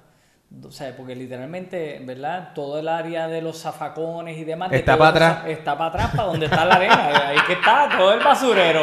O 0.63 0.71
sea, 0.71 0.95
porque 0.97 1.15
literalmente, 1.15 2.01
¿verdad? 2.03 2.53
Todo 2.55 2.79
el 2.79 2.87
área 2.87 3.27
de 3.27 3.43
los 3.43 3.61
zafacones 3.61 4.39
y 4.39 4.43
demás. 4.43 4.71
de 4.71 4.77
Está 4.77 4.97
para 4.97 5.09
atrás. 5.11 5.43
Está 5.45 5.77
para 5.77 5.89
atrás, 5.91 6.15
para 6.15 6.29
donde 6.29 6.45
está 6.47 6.65
la 6.65 6.75
arena. 6.75 7.27
Ahí 7.27 7.37
que 7.45 7.53
está 7.53 7.89
todo 7.95 8.11
el 8.11 8.23
basurero. 8.23 8.81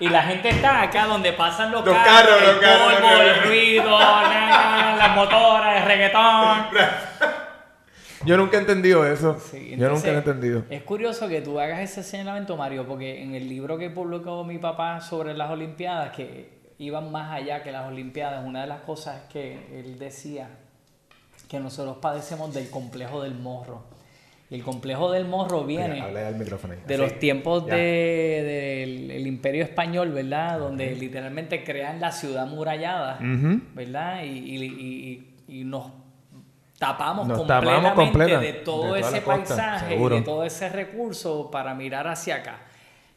Y 0.00 0.08
la 0.08 0.22
gente 0.22 0.48
está 0.50 0.82
acá 0.82 1.06
donde 1.06 1.32
pasan 1.32 1.72
los, 1.72 1.84
Los 1.84 1.94
carros, 1.96 2.30
carros, 2.30 2.42
el 2.42 2.46
los 2.54 2.58
carros, 2.58 2.94
polvo, 2.94 3.08
los 3.10 3.20
el 3.20 3.26
carros. 3.34 3.46
ruido, 3.46 3.98
las 4.98 5.16
motoras, 5.16 5.76
el 5.80 5.84
reggaetón. 5.86 6.66
Yo 8.24 8.36
nunca 8.36 8.56
he 8.56 8.60
entendido 8.60 9.06
eso. 9.06 9.38
Sí, 9.38 9.70
Yo 9.70 9.76
nunca 9.76 10.08
entonces, 10.08 10.10
lo 10.10 10.16
he 10.16 10.18
entendido. 10.18 10.62
Es 10.70 10.82
curioso 10.82 11.28
que 11.28 11.40
tú 11.40 11.58
hagas 11.60 11.80
ese 11.80 12.02
señalamiento, 12.02 12.56
Mario, 12.56 12.86
porque 12.86 13.22
en 13.22 13.34
el 13.34 13.48
libro 13.48 13.78
que 13.78 13.90
publicó 13.90 14.44
mi 14.44 14.58
papá 14.58 15.00
sobre 15.00 15.34
las 15.34 15.50
Olimpiadas, 15.50 16.14
que 16.14 16.58
iban 16.78 17.10
más 17.12 17.32
allá 17.32 17.62
que 17.62 17.72
las 17.72 17.86
Olimpiadas, 17.86 18.44
una 18.44 18.62
de 18.62 18.66
las 18.66 18.80
cosas 18.82 19.22
que 19.32 19.80
él 19.80 19.98
decía 19.98 20.48
que 21.48 21.60
nosotros 21.60 21.96
padecemos 21.98 22.52
del 22.52 22.70
complejo 22.70 23.22
del 23.22 23.34
morro. 23.34 23.84
Y 24.50 24.54
el 24.54 24.62
complejo 24.62 25.10
del 25.12 25.26
morro 25.26 25.64
viene 25.64 26.00
micrófono 26.38 26.74
de 26.86 26.94
Así. 26.94 27.02
los 27.02 27.18
tiempos 27.18 27.66
de- 27.66 28.42
del 28.44 29.10
el 29.10 29.26
imperio 29.26 29.62
español, 29.62 30.10
¿verdad? 30.12 30.58
Donde 30.58 30.94
literalmente 30.96 31.62
crean 31.64 32.00
la 32.00 32.12
ciudad 32.12 32.46
murallada. 32.46 33.18
¿verdad? 33.74 34.22
Y, 34.24 34.28
y- 34.28 34.64
y- 34.64 35.34
y- 35.48 35.60
y 35.60 35.64
nos 35.64 35.92
tapamos 36.78 37.26
Nos 37.26 37.38
completamente 37.38 37.88
tapamos 37.88 38.04
completa- 38.06 38.40
de 38.40 38.52
todo 38.54 38.94
de 38.94 39.00
ese 39.00 39.22
costa, 39.22 39.36
paisaje 39.56 39.96
y 39.96 40.08
de 40.08 40.20
todo 40.22 40.44
ese 40.44 40.68
recurso 40.70 41.50
para 41.50 41.74
mirar 41.74 42.06
hacia 42.06 42.36
acá. 42.36 42.60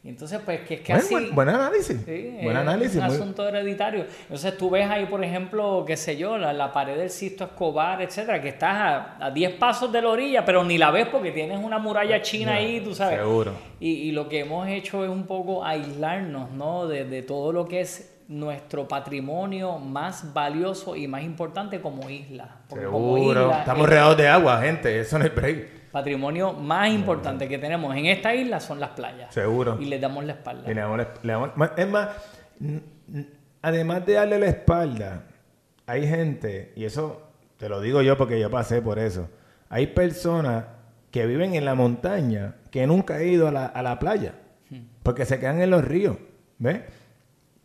Y 0.04 0.08
entonces, 0.08 0.40
pues, 0.44 0.62
que 0.62 0.74
es 0.74 0.80
que 0.80 0.92
Buen, 0.94 1.04
así... 1.04 1.14
buen- 1.14 1.34
buen 1.34 1.48
análisis. 1.48 1.96
Sí, 2.04 2.30
buen 2.42 2.56
es 2.56 2.62
análisis. 2.62 2.96
un 3.00 3.04
muy- 3.06 3.14
asunto 3.14 3.46
hereditario. 3.48 4.04
Entonces 4.22 4.58
tú 4.58 4.68
ves 4.68 4.90
ahí, 4.90 5.06
por 5.06 5.22
ejemplo, 5.22 5.84
qué 5.86 5.96
sé 5.96 6.16
yo, 6.16 6.36
la, 6.38 6.52
la 6.52 6.72
pared 6.72 6.96
del 6.98 7.08
Sisto 7.08 7.44
Escobar, 7.44 8.02
etcétera, 8.02 8.40
que 8.42 8.48
estás 8.48 8.74
a, 8.74 9.16
a 9.26 9.30
10 9.30 9.52
pasos 9.54 9.92
de 9.92 10.02
la 10.02 10.08
orilla, 10.08 10.44
pero 10.44 10.64
ni 10.64 10.76
la 10.76 10.90
ves 10.90 11.06
porque 11.06 11.30
tienes 11.30 11.62
una 11.62 11.78
muralla 11.78 12.20
china 12.20 12.54
ahí, 12.54 12.80
tú 12.80 12.94
sabes. 12.96 13.20
Seguro. 13.20 13.52
Y, 13.78 13.90
y 13.92 14.10
lo 14.12 14.28
que 14.28 14.40
hemos 14.40 14.66
hecho 14.66 15.04
es 15.04 15.10
un 15.10 15.24
poco 15.24 15.64
aislarnos, 15.64 16.50
¿no? 16.50 16.88
De, 16.88 17.04
de 17.04 17.22
todo 17.22 17.52
lo 17.52 17.68
que 17.68 17.82
es 17.82 18.08
nuestro 18.26 18.88
patrimonio 18.88 19.78
más 19.78 20.32
valioso 20.34 20.96
y 20.96 21.06
más 21.06 21.22
importante 21.22 21.80
como 21.80 22.10
isla. 22.10 22.56
Porque 22.68 22.86
como 22.86 23.14
Seguro. 23.18 23.42
isla, 23.42 23.58
Estamos 23.60 23.84
el 23.84 23.90
regados 23.90 24.16
de 24.16 24.26
agua, 24.26 24.60
gente. 24.62 24.98
Eso 24.98 25.16
no 25.20 25.26
es 25.26 25.32
break. 25.34 25.81
Patrimonio 25.92 26.52
más 26.54 26.88
importante 26.90 27.46
que 27.48 27.58
tenemos 27.58 27.94
en 27.94 28.06
esta 28.06 28.34
isla 28.34 28.58
son 28.60 28.80
las 28.80 28.90
playas. 28.90 29.32
Seguro. 29.32 29.76
Y 29.80 29.84
le 29.84 29.98
damos 29.98 30.24
la 30.24 30.32
espalda. 30.32 30.70
Y 30.70 30.74
le 30.74 30.80
damos 30.80 30.98
la- 30.98 31.14
le 31.22 31.32
damos- 31.32 31.50
ma- 31.56 31.72
es 31.76 31.88
más, 31.88 32.08
además 33.60 34.06
de 34.06 34.12
darle 34.14 34.38
la 34.38 34.46
espalda, 34.46 35.24
hay 35.86 36.06
gente, 36.06 36.72
y 36.76 36.84
eso 36.84 37.22
te 37.56 37.68
lo 37.68 37.80
digo 37.80 38.02
yo 38.02 38.16
porque 38.16 38.40
yo 38.40 38.50
pasé 38.50 38.82
por 38.82 38.98
eso, 38.98 39.28
hay 39.68 39.88
personas 39.88 40.64
que 41.10 41.26
viven 41.26 41.54
en 41.54 41.64
la 41.64 41.74
montaña 41.74 42.56
que 42.70 42.86
nunca 42.86 43.16
han 43.16 43.28
ido 43.28 43.48
a 43.48 43.52
la, 43.52 43.66
a 43.66 43.82
la 43.82 43.98
playa, 43.98 44.34
porque 45.02 45.26
se 45.26 45.38
quedan 45.38 45.60
en 45.60 45.70
los 45.70 45.84
ríos, 45.84 46.16
¿ves? 46.58 46.80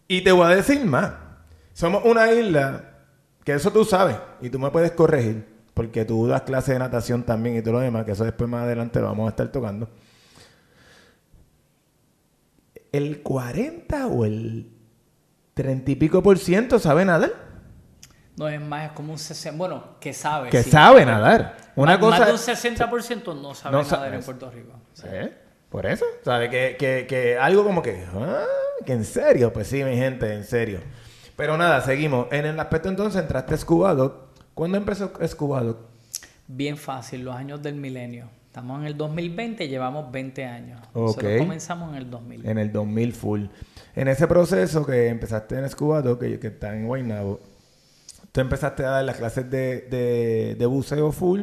Y 0.08 0.22
te 0.22 0.32
voy 0.32 0.46
a 0.52 0.56
decir 0.56 0.84
más, 0.86 1.14
somos 1.74 2.04
una 2.06 2.32
isla 2.32 2.84
que 3.44 3.54
eso 3.54 3.72
tú 3.72 3.86
sabes 3.86 4.18
y 4.42 4.50
tú 4.50 4.60
me 4.60 4.70
puedes 4.70 4.92
corregir, 4.92 5.46
porque 5.78 6.06
tú 6.06 6.28
das 6.28 6.42
clases 6.42 6.74
de 6.74 6.80
natación 6.80 7.24
también 7.24 7.56
y 7.56 7.62
todo 7.62 7.74
lo 7.76 7.80
demás, 7.82 8.04
que 8.04 8.14
eso 8.14 8.24
después 8.24 8.50
más 8.50 8.64
adelante 8.64 9.00
lo 9.00 9.06
vamos 9.06 9.28
a 9.28 9.30
estar 9.30 9.52
tocando 9.52 9.88
el 12.92 13.22
40 13.22 14.08
o 14.08 14.26
el 14.26 14.72
30 15.54 15.92
y 15.92 15.96
pico 15.96 16.24
por 16.24 16.38
ciento 16.40 16.80
sabe 16.80 17.06
nadar. 17.06 17.32
No 18.38 18.48
es 18.48 18.62
más, 18.62 18.86
es 18.86 18.92
como 18.92 19.14
un 19.14 19.20
60. 19.20 19.58
Bueno, 19.58 19.84
que 20.00 20.14
sabe. 20.14 20.50
Que 20.50 20.64
sí. 20.64 20.70
sabe 20.70 21.06
nadar. 21.06 21.58
Una 21.76 21.94
más, 21.94 22.00
cosa. 22.00 22.20
más 22.20 22.28
de 22.28 22.34
un 22.34 22.40
60% 22.40 23.42
no 23.42 23.56
sabe 23.56 23.76
no 23.76 23.84
nadar 23.84 24.00
sabe- 24.00 24.16
en 24.16 24.24
Puerto 24.24 24.52
Rico. 24.52 24.74
¿Eh? 25.06 25.34
Por 25.70 25.86
eso. 25.86 26.06
¿Sabe? 26.24 26.50
Que, 26.50 26.76
que, 26.78 27.06
que 27.08 27.38
algo 27.38 27.64
como 27.64 27.82
que. 27.82 28.06
ah, 28.16 28.46
que 28.86 28.94
en 28.94 29.06
serio. 29.06 29.52
Pues 29.52 29.68
sí, 29.68 29.84
mi 29.84 29.96
gente, 29.96 30.32
en 30.34 30.44
serio. 30.44 30.82
Pero 31.36 31.58
nada, 31.58 31.82
seguimos. 31.82 32.28
En 32.32 32.46
el 32.46 32.60
aspecto 32.60 32.90
entonces 32.90 33.22
entraste 33.22 33.56
a 33.56 33.58
Scuba 33.58 33.94
Dog. 33.96 34.27
¿Cuándo 34.58 34.80
empezó 34.80 35.12
Scuba 35.28 35.62
Dog? 35.62 35.78
Bien 36.48 36.78
fácil, 36.78 37.24
los 37.24 37.36
años 37.36 37.62
del 37.62 37.76
milenio. 37.76 38.28
Estamos 38.48 38.80
en 38.80 38.88
el 38.88 38.98
2020, 38.98 39.68
llevamos 39.68 40.12
20 40.12 40.46
años. 40.46 40.82
Ok. 40.94 41.22
Nosotros 41.22 41.38
comenzamos 41.38 41.92
en 41.92 41.98
el 41.98 42.10
2000. 42.10 42.44
En 42.48 42.58
el 42.58 42.72
2000 42.72 43.14
full. 43.14 43.46
En 43.96 44.08
ese 44.08 44.26
proceso 44.26 44.84
que 44.84 45.10
empezaste 45.10 45.60
en 45.60 45.70
Scuba 45.70 46.02
Dog, 46.02 46.18
que, 46.18 46.40
que 46.40 46.48
está 46.48 46.76
en 46.76 46.88
Guaynabo, 46.88 47.40
tú 48.32 48.42
empezaste 48.42 48.84
a 48.84 48.90
dar 48.90 49.06
las 49.06 49.18
clases 49.18 49.48
de, 49.48 49.82
de, 49.82 50.56
de 50.58 50.66
buceo 50.66 51.12
full, 51.12 51.42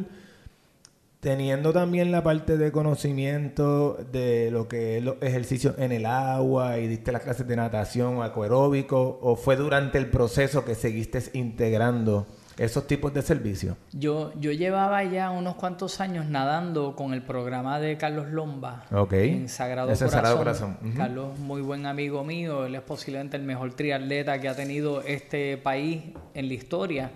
teniendo 1.20 1.72
también 1.72 2.10
la 2.10 2.24
parte 2.24 2.58
de 2.58 2.72
conocimiento 2.72 3.96
de 4.10 4.50
lo 4.50 4.66
que 4.66 4.98
es 4.98 5.04
los 5.04 5.22
ejercicios 5.22 5.76
en 5.78 5.92
el 5.92 6.06
agua 6.06 6.78
y 6.78 6.88
diste 6.88 7.12
las 7.12 7.22
clases 7.22 7.46
de 7.46 7.54
natación 7.54 8.24
acuaróbico, 8.24 9.20
o 9.22 9.36
fue 9.36 9.54
durante 9.54 9.98
el 9.98 10.10
proceso 10.10 10.64
que 10.64 10.74
seguiste 10.74 11.22
integrando 11.34 12.26
esos 12.56 12.86
tipos 12.86 13.12
de 13.12 13.22
servicios. 13.22 13.76
Yo, 13.92 14.32
yo 14.38 14.52
llevaba 14.52 15.02
ya 15.04 15.30
unos 15.30 15.56
cuantos 15.56 16.00
años 16.00 16.26
nadando 16.26 16.94
con 16.94 17.12
el 17.14 17.22
programa 17.22 17.80
de 17.80 17.96
Carlos 17.96 18.28
Lomba 18.28 18.84
Ok. 18.92 19.12
en 19.14 19.48
Sagrado 19.48 19.90
Ese 19.90 20.04
Corazón. 20.04 20.10
Sagrado 20.16 20.36
Corazón. 20.38 20.76
Carlos, 20.96 21.38
muy 21.38 21.62
buen 21.62 21.86
amigo 21.86 22.22
mío, 22.24 22.66
él 22.66 22.74
es 22.74 22.82
posiblemente 22.82 23.36
el 23.36 23.42
mejor 23.42 23.74
triatleta 23.74 24.40
que 24.40 24.48
ha 24.48 24.54
tenido 24.54 25.02
este 25.02 25.56
país 25.56 26.02
en 26.34 26.48
la 26.48 26.54
historia. 26.54 27.10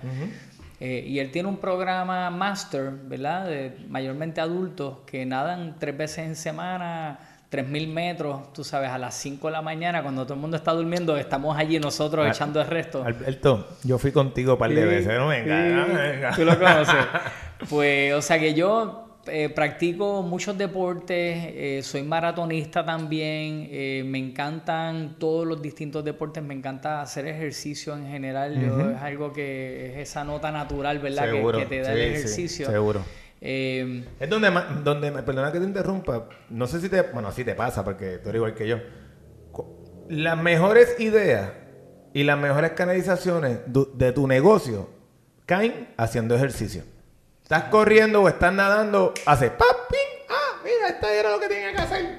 Eh, 0.81 1.05
y 1.09 1.19
él 1.19 1.33
tiene 1.33 1.49
un 1.49 1.57
programa 1.57 2.31
master, 2.31 2.91
¿verdad? 2.91 3.47
De 3.47 3.77
mayormente 3.89 4.41
adultos 4.41 4.99
que 5.07 5.27
nadan 5.27 5.77
tres 5.81 5.97
veces 5.97 6.19
en 6.21 6.37
semana, 6.37 7.19
3.000 7.51 7.89
metros, 7.89 8.53
tú 8.53 8.63
sabes, 8.63 8.91
a 8.91 8.99
las 8.99 9.15
5 9.15 9.47
de 9.49 9.53
la 9.53 9.63
mañana, 9.63 10.03
cuando 10.03 10.25
todo 10.25 10.35
el 10.35 10.41
mundo 10.41 10.57
está 10.57 10.73
durmiendo, 10.73 11.17
estamos 11.17 11.57
allí 11.57 11.79
nosotros 11.79 12.27
Ah, 12.27 12.31
echando 12.31 12.61
el 12.61 12.67
resto. 12.67 13.03
Alberto, 13.03 13.69
yo 13.85 13.99
fui 13.99 14.13
contigo 14.13 14.53
un 14.53 14.59
par 14.59 14.71
de 14.71 14.83
Sí, 14.83 14.87
veces, 14.89 15.19
no 15.19 15.29
venga, 15.29 15.63
sí, 15.65 15.73
no 15.93 15.99
venga. 15.99 16.31
Tú 16.35 16.45
lo 16.45 16.59
conoces. 16.59 16.95
Pues, 17.69 18.15
o 18.15 18.23
sea 18.23 18.39
que 18.39 18.55
yo 18.55 19.19
eh, 19.27 19.49
practico 19.49 20.23
muchos 20.23 20.57
deportes, 20.57 21.37
eh, 21.49 21.81
soy 21.83 22.03
maratonista 22.05 22.85
también, 22.85 23.67
eh, 23.71 24.03
me 24.07 24.17
encantan 24.19 25.17
todos 25.19 25.45
los 25.47 25.61
distintos 25.61 26.05
deportes, 26.05 26.41
me 26.43 26.55
encanta 26.55 27.03
hacer 27.03 27.27
ejercicio 27.27 27.95
en 27.97 28.07
general, 28.07 28.55
yo- 28.61 28.91
es 28.93 29.03
algo 29.03 29.33
que 29.33 29.91
es 30.01 30.09
esa 30.09 30.23
nota 30.23 30.53
natural, 30.53 31.01
¿verdad? 31.01 31.25
Que- 31.25 31.31
Seguro, 31.33 31.59
que, 31.59 31.67
te 31.67 31.81
da 31.81 31.93
sí, 31.95 31.99
el 31.99 31.99
sí, 31.99 32.15
ejercicio. 32.17 32.67
seguro. 32.71 33.01
Eh, 33.41 34.05
Es 34.19 34.29
donde, 34.29 34.51
donde 34.83 35.11
perdona 35.23 35.53
que 35.53 35.59
te 35.59 35.65
interrumpa, 35.65 36.29
no 36.51 36.67
sé 36.67 36.81
si 36.81 36.89
te, 36.89 37.03
bueno, 37.03 37.31
sí 37.33 37.45
te 37.45 37.55
pasa 37.55 37.85
porque 37.85 38.19
tú 38.19 38.31
eres 38.31 38.39
igual 38.41 38.55
que 38.55 38.67
yo. 38.67 38.79
Las 40.09 40.41
mejores 40.41 40.99
ideas 41.01 41.51
y 42.15 42.25
las 42.25 42.39
mejores 42.39 42.73
canalizaciones 42.73 43.59
de 43.67 44.13
tu 44.13 44.27
negocio 44.27 44.89
caen 45.47 45.93
haciendo 45.97 46.35
ejercicio. 46.35 46.83
Estás 47.43 47.65
corriendo 47.65 48.23
o 48.23 48.29
estás 48.29 48.53
nadando, 48.53 49.15
haces 49.27 49.51
pap, 49.51 49.89
ping, 49.91 50.27
ah, 50.29 50.61
mira, 50.65 50.89
esto 50.89 51.09
era 51.09 51.31
lo 51.31 51.41
que 51.41 51.49
tenía 51.49 51.73
que 51.73 51.79
hacer. 51.79 52.18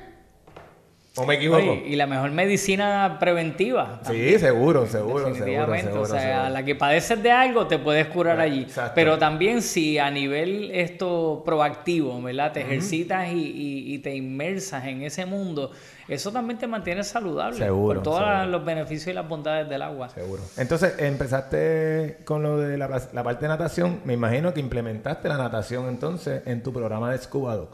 ¿O 1.20 1.26
me 1.26 1.36
equivoco? 1.36 1.78
y 1.86 1.96
la 1.96 2.08
mejor 2.08 2.32
medicina 2.32 3.18
preventiva. 3.20 4.00
Sí, 4.08 4.38
seguro, 4.40 4.88
seguro, 4.88 5.26
Definitivamente. 5.26 5.92
o 5.92 6.06
sea, 6.06 6.48
a 6.48 6.50
la 6.50 6.64
que 6.64 6.76
padeces 6.76 7.22
de 7.22 7.32
algo 7.32 7.68
te 7.68 7.78
puedes 7.78 8.08
curar 8.08 8.40
allí. 8.40 8.68
Pero 8.96 9.18
también 9.18 9.62
si 9.62 9.98
a 9.98 10.10
nivel 10.10 10.72
esto 10.72 11.42
proactivo, 11.46 12.22
¿verdad? 12.22 12.52
Te 12.52 12.62
ejercitas 12.62 13.32
y, 13.32 13.94
y, 13.94 14.00
te 14.00 14.16
inmersas 14.16 14.86
en 14.86 15.02
ese 15.04 15.26
mundo, 15.26 15.72
eso 16.08 16.32
también 16.32 16.58
te 16.58 16.68
mantiene 16.68 17.04
saludable. 17.04 17.58
Seguro. 17.58 18.02
Por 18.02 18.04
todos 18.04 18.48
los 18.48 18.66
beneficios 18.66 19.08
y 19.08 19.14
las 19.14 19.28
bondades 19.28 19.70
del 19.70 19.82
agua. 19.82 20.10
Seguro. 20.10 20.42
Entonces, 20.58 20.96
empezaste 20.98 22.18
con 22.26 22.44
lo 22.44 22.58
de 22.58 22.78
la, 22.78 22.88
la 23.14 23.24
parte 23.24 23.46
de 23.46 23.50
natación. 23.50 24.00
Me 24.06 24.14
imagino 24.14 24.54
que 24.54 24.60
implementaste 24.60 25.28
la 25.28 25.38
natación 25.38 25.88
entonces 25.88 26.42
en 26.46 26.64
tu 26.64 26.74
programa 26.74 27.12
de 27.12 27.18
Scuba 27.18 27.56
Dog. 27.56 27.70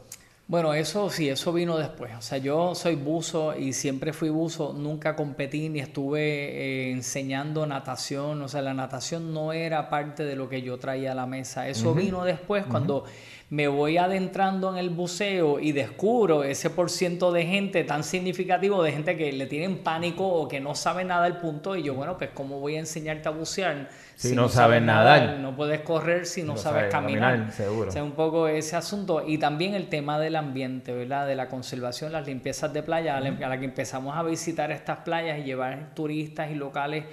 Bueno, 0.47 0.75
eso 0.75 1.09
sí, 1.09 1.27
eso 1.27 1.51
vino 1.51 1.75
después. 1.75 2.13
O 2.15 2.21
sea, 2.21 2.37
yo 2.37 2.75
soy 2.75 2.93
buzo 2.93 3.57
y 3.57 3.73
siempre 3.73 4.13
fui 4.13 4.29
buzo, 4.29 4.73
nunca 4.77 5.15
competí 5.15 5.69
ni 5.69 5.79
estuve 5.79 6.21
eh, 6.21 6.91
enseñando 6.91 7.65
natación. 7.65 8.43
O 8.43 8.47
sea, 8.47 8.61
la 8.61 8.75
natación 8.75 9.33
no 9.33 9.53
era 9.53 9.89
parte 9.89 10.23
de 10.23 10.35
lo 10.35 10.47
que 10.47 10.61
yo 10.61 10.77
traía 10.77 11.13
a 11.13 11.15
la 11.15 11.25
mesa. 11.25 11.67
Eso 11.67 11.95
vino 11.95 12.23
después 12.23 12.63
cuando 12.67 13.05
me 13.49 13.67
voy 13.67 13.97
adentrando 13.97 14.71
en 14.71 14.77
el 14.77 14.91
buceo 14.91 15.59
y 15.59 15.71
descubro 15.71 16.43
ese 16.43 16.69
por 16.69 16.91
ciento 16.91 17.31
de 17.31 17.47
gente 17.47 17.83
tan 17.83 18.03
significativo, 18.03 18.83
de 18.83 18.91
gente 18.91 19.17
que 19.17 19.31
le 19.31 19.47
tienen 19.47 19.79
pánico 19.79 20.27
o 20.27 20.47
que 20.47 20.59
no 20.59 20.75
sabe 20.75 21.05
nada 21.05 21.23
del 21.23 21.37
punto. 21.37 21.75
Y 21.75 21.81
yo, 21.81 21.95
bueno, 21.95 22.19
pues, 22.19 22.29
¿cómo 22.35 22.59
voy 22.59 22.75
a 22.75 22.79
enseñarte 22.79 23.29
a 23.29 23.31
bucear? 23.31 23.89
Si, 24.15 24.33
no, 24.33 24.47
sabes 24.47 24.81
nadar. 24.81 25.39
No 25.39 25.55
puedes 25.55 25.81
correr 25.81 26.25
si 26.25 26.41
no, 26.43 26.55
sabes, 26.55 26.91
caminar. 26.91 27.51
seguro. 27.51 27.89
O 27.89 27.91
sea, 27.91 28.03
un 28.03 28.13
poco 28.13 28.47
ese 28.47 28.75
asunto. 28.75 29.23
Y 29.27 29.37
también 29.37 29.73
el 29.73 29.87
tema 29.87 30.19
del 30.19 30.37
ambiente, 30.37 30.93
¿verdad? 30.93 31.27
De 31.27 31.35
la 31.35 31.49
conservación, 31.49 32.11
las 32.11 32.25
limpiezas 32.25 32.71
de 32.71 32.81
playa, 32.81 33.17
a 33.17 33.19
la 33.19 33.59
que 33.59 33.65
empezamos 33.65 34.15
a 34.15 34.23
visitar 34.23 34.71
estas 34.71 34.99
playas 34.99 35.39
y 35.39 35.43
llevar 35.43 35.93
turistas 35.93 36.49
y 36.49 36.55
locales 36.55 37.03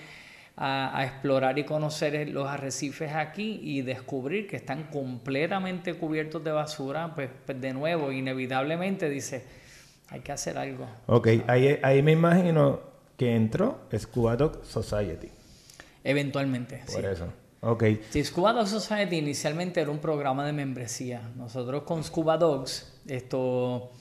a, 0.57 1.05
explorar 1.05 1.59
y 1.59 1.65
conocer 1.65 2.29
los 2.29 2.49
arrecifes 2.49 3.13
aquí 3.13 3.61
y 3.63 3.83
descubrir 3.83 4.47
que 4.47 4.57
están 4.57 4.85
completamente 4.85 5.95
cubiertos 5.95 6.45
de 6.45 6.53
basura, 6.53 7.15
pues, 7.15 7.31
pues 7.47 7.61
de 7.61 7.73
nuevo, 7.73 8.13
inevitablemente 8.13 9.09
dice, 9.09 9.45
hay 10.09 10.21
que 10.21 10.33
hacer 10.33 10.59
algo. 10.59 10.87
Ok, 11.07 11.29
ahí, 11.47 11.79
ahí 11.83 12.03
me 12.03 12.13
imagino 12.13 12.81
que 13.17 13.35
entró 13.35 13.81
Scuba 13.97 14.37
Dog 14.37 14.65
Society. 14.65 15.31
Eventualmente. 16.05 16.83
Por 16.93 17.05
eso. 17.05 17.27
Ok. 17.61 17.85
Sí, 18.11 18.25
Scuba 18.25 18.53
Dog 18.53 18.67
Society 18.67 19.17
inicialmente 19.17 19.81
era 19.81 19.91
un 19.91 19.99
programa 19.99 20.45
de 20.45 20.53
membresía. 20.53 21.31
Nosotros 21.37 21.85
con 21.85 22.03
Scuba 22.03 22.37
Dogs, 22.37 23.01
esto 23.07 23.93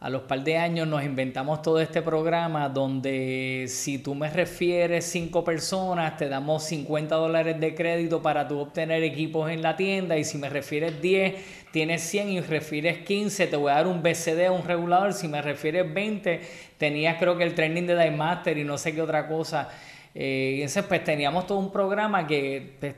a 0.00 0.08
los 0.08 0.22
par 0.22 0.42
de 0.42 0.56
años 0.56 0.88
nos 0.88 1.04
inventamos 1.04 1.60
todo 1.60 1.78
este 1.78 2.00
programa 2.00 2.70
donde 2.70 3.66
si 3.68 3.98
tú 3.98 4.14
me 4.14 4.30
refieres 4.30 5.04
cinco 5.04 5.44
personas, 5.44 6.16
te 6.16 6.30
damos 6.30 6.64
50 6.64 7.14
dólares 7.14 7.60
de 7.60 7.74
crédito 7.74 8.22
para 8.22 8.48
tú 8.48 8.58
obtener 8.58 9.02
equipos 9.02 9.50
en 9.50 9.60
la 9.60 9.76
tienda 9.76 10.16
y 10.16 10.24
si 10.24 10.38
me 10.38 10.48
refieres 10.48 11.02
10, 11.02 11.34
tienes 11.70 12.00
100 12.00 12.30
y 12.30 12.40
refieres 12.40 13.04
15, 13.04 13.48
te 13.48 13.56
voy 13.56 13.70
a 13.70 13.74
dar 13.74 13.86
un 13.86 14.02
BCD, 14.02 14.50
un 14.50 14.64
regulador, 14.64 15.12
si 15.12 15.28
me 15.28 15.42
refieres 15.42 15.92
20, 15.92 16.40
tenías 16.78 17.18
creo 17.18 17.36
que 17.36 17.44
el 17.44 17.54
training 17.54 17.82
de 17.82 17.94
Dive 17.94 18.16
Master 18.16 18.56
y 18.56 18.64
no 18.64 18.78
sé 18.78 18.94
qué 18.94 19.02
otra 19.02 19.28
cosa. 19.28 19.68
Eh, 20.14 20.54
y 20.58 20.60
entonces 20.62 20.84
pues 20.84 21.04
teníamos 21.04 21.46
todo 21.46 21.58
un 21.58 21.72
programa 21.72 22.26
que... 22.26 22.76
Pues, 22.80 22.94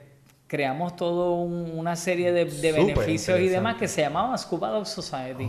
creamos 0.52 0.96
todo 0.96 1.36
una 1.36 1.96
serie 1.96 2.30
de, 2.30 2.44
beneficios 2.44 3.40
y 3.40 3.48
demás 3.48 3.76
que 3.76 3.88
se 3.88 4.02
llamaba 4.02 4.36
Scuba 4.36 4.68
Dog 4.68 4.86
Society. 4.86 5.48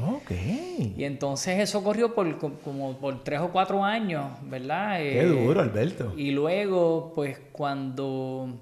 Y 0.96 1.04
entonces 1.04 1.60
eso 1.60 1.84
corrió 1.84 2.16
por 2.16 2.38
como 2.38 2.98
por 2.98 3.22
tres 3.22 3.42
o 3.42 3.50
cuatro 3.50 3.84
años, 3.84 4.32
¿verdad? 4.44 5.00
Qué 5.00 5.20
eh, 5.20 5.26
duro, 5.26 5.60
Alberto. 5.60 6.14
Y 6.16 6.32
luego, 6.32 7.12
pues 7.14 7.38
cuando 7.52 8.62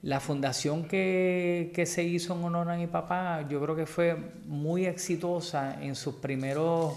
la 0.00 0.20
fundación 0.20 0.84
que, 0.84 1.84
se 1.84 2.02
hizo 2.02 2.34
en 2.34 2.44
honor 2.44 2.70
a 2.70 2.76
mi 2.78 2.86
papá, 2.86 3.46
yo 3.46 3.60
creo 3.60 3.76
que 3.76 3.84
fue 3.84 4.16
muy 4.46 4.86
exitosa 4.86 5.76
en 5.82 5.94
sus 5.94 6.14
primeros 6.14 6.94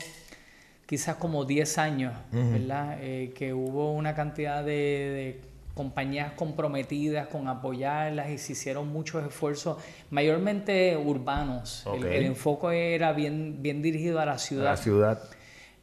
quizás 0.92 1.16
como 1.16 1.46
10 1.46 1.78
años, 1.78 2.14
¿verdad? 2.34 2.98
Eh, 3.00 3.32
que 3.34 3.54
hubo 3.54 3.94
una 3.94 4.14
cantidad 4.14 4.62
de 4.62 5.40
compañías 5.74 6.34
comprometidas 6.34 7.30
con 7.30 7.48
apoyarlas 7.48 8.30
y 8.30 8.38
se 8.38 8.52
hicieron 8.52 8.90
muchos 8.90 9.26
esfuerzos, 9.26 9.78
mayormente 10.10 10.98
urbanos. 10.98 11.86
El, 11.96 12.26
enfoque 12.26 12.94
era 12.94 13.14
bien, 13.14 13.62
bien 13.62 13.82
dirigido 13.82 14.20
a 14.20 14.26
la 14.26 14.38
ciudad. 14.38 14.68
A 14.68 14.72
la 14.72 14.76
ciudad. 14.76 15.24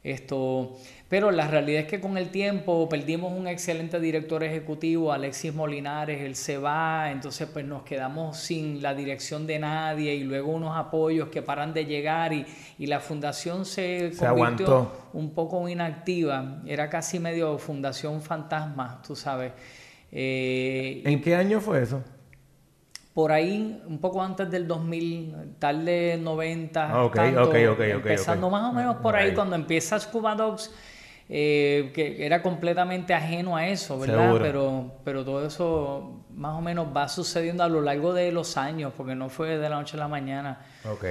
Esto, 0.03 0.77
pero 1.09 1.31
la 1.31 1.47
realidad 1.47 1.81
es 1.81 1.87
que 1.87 1.99
con 1.99 2.19
el 2.19 2.29
tiempo 2.29 2.87
perdimos 2.87 3.33
un 3.33 3.47
excelente 3.47 3.99
director 3.99 4.43
ejecutivo, 4.43 5.11
Alexis 5.11 5.53
Molinares, 5.53 6.21
él 6.21 6.35
se 6.35 6.59
va, 6.59 7.09
entonces 7.09 7.49
pues 7.51 7.65
nos 7.65 7.81
quedamos 7.81 8.37
sin 8.37 8.83
la 8.83 8.93
dirección 8.93 9.47
de 9.47 9.57
nadie 9.57 10.13
y 10.13 10.23
luego 10.23 10.51
unos 10.51 10.77
apoyos 10.77 11.29
que 11.29 11.41
paran 11.41 11.73
de 11.73 11.85
llegar 11.85 12.31
y, 12.31 12.45
y 12.77 12.85
la 12.85 12.99
fundación 12.99 13.65
se, 13.65 14.13
se 14.13 14.27
convirtió 14.27 14.91
un 15.13 15.33
poco 15.33 15.67
inactiva, 15.67 16.61
era 16.67 16.89
casi 16.91 17.17
medio 17.17 17.57
fundación 17.57 18.21
fantasma, 18.21 19.01
tú 19.05 19.15
sabes. 19.15 19.51
Eh, 20.11 21.01
¿En 21.05 21.21
qué 21.21 21.35
año 21.35 21.59
fue 21.59 21.81
eso? 21.81 22.03
Por 23.13 23.31
ahí, 23.31 23.81
un 23.87 23.99
poco 23.99 24.21
antes 24.21 24.49
del 24.49 24.67
2000, 24.67 25.55
tal 25.57 25.83
de 25.83 26.19
90. 26.21 26.89
Ah, 26.89 27.03
ok, 27.03 27.17
ok, 27.37 27.55
ok, 27.71 27.79
Empezando 27.79 28.49
más 28.49 28.69
o 28.69 28.73
menos 28.73 28.97
por 28.97 29.15
ahí, 29.15 29.33
cuando 29.33 29.55
empieza 29.55 29.99
Scuba 29.99 30.35
Dogs, 30.35 30.71
eh, 31.29 31.91
que 31.93 32.25
era 32.25 32.41
completamente 32.41 33.13
ajeno 33.13 33.55
a 33.55 33.67
eso, 33.67 33.99
¿verdad? 33.99 34.37
Pero, 34.41 34.93
pero 35.03 35.23
todo 35.23 35.45
eso 35.45 36.25
más 36.33 36.55
o 36.55 36.61
menos 36.61 36.87
va 36.95 37.07
sucediendo 37.07 37.63
a 37.63 37.69
lo 37.69 37.81
largo 37.81 38.13
de 38.13 38.31
los 38.31 38.57
años, 38.57 38.93
porque 38.97 39.13
no 39.13 39.29
fue 39.29 39.57
de 39.57 39.69
la 39.69 39.77
noche 39.77 39.95
a 39.95 39.99
la 39.99 40.07
mañana. 40.07 40.65
Ok. 40.85 41.05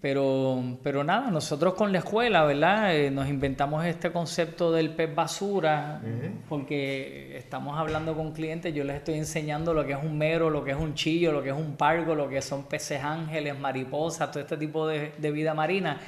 Pero, 0.00 0.78
pero 0.82 1.04
nada, 1.04 1.30
nosotros 1.30 1.74
con 1.74 1.92
la 1.92 1.98
escuela, 1.98 2.44
¿verdad? 2.44 2.96
Eh, 2.96 3.10
nos 3.10 3.28
inventamos 3.28 3.84
este 3.84 4.10
concepto 4.10 4.72
del 4.72 4.94
pez 4.94 5.14
basura, 5.14 6.00
porque 6.48 7.36
estamos 7.36 7.78
hablando 7.78 8.16
con 8.16 8.32
clientes, 8.32 8.72
yo 8.72 8.82
les 8.82 8.96
estoy 8.96 9.16
enseñando 9.16 9.74
lo 9.74 9.84
que 9.84 9.92
es 9.92 9.98
un 10.02 10.16
mero, 10.16 10.48
lo 10.48 10.64
que 10.64 10.70
es 10.70 10.78
un 10.78 10.94
chillo, 10.94 11.32
lo 11.32 11.42
que 11.42 11.50
es 11.50 11.54
un 11.54 11.76
pargo, 11.76 12.14
lo 12.14 12.30
que 12.30 12.40
son 12.40 12.64
peces 12.64 13.04
ángeles, 13.04 13.58
mariposas, 13.58 14.30
todo 14.30 14.40
este 14.42 14.56
tipo 14.56 14.86
de, 14.86 15.12
vida 15.30 15.52
marina. 15.52 16.00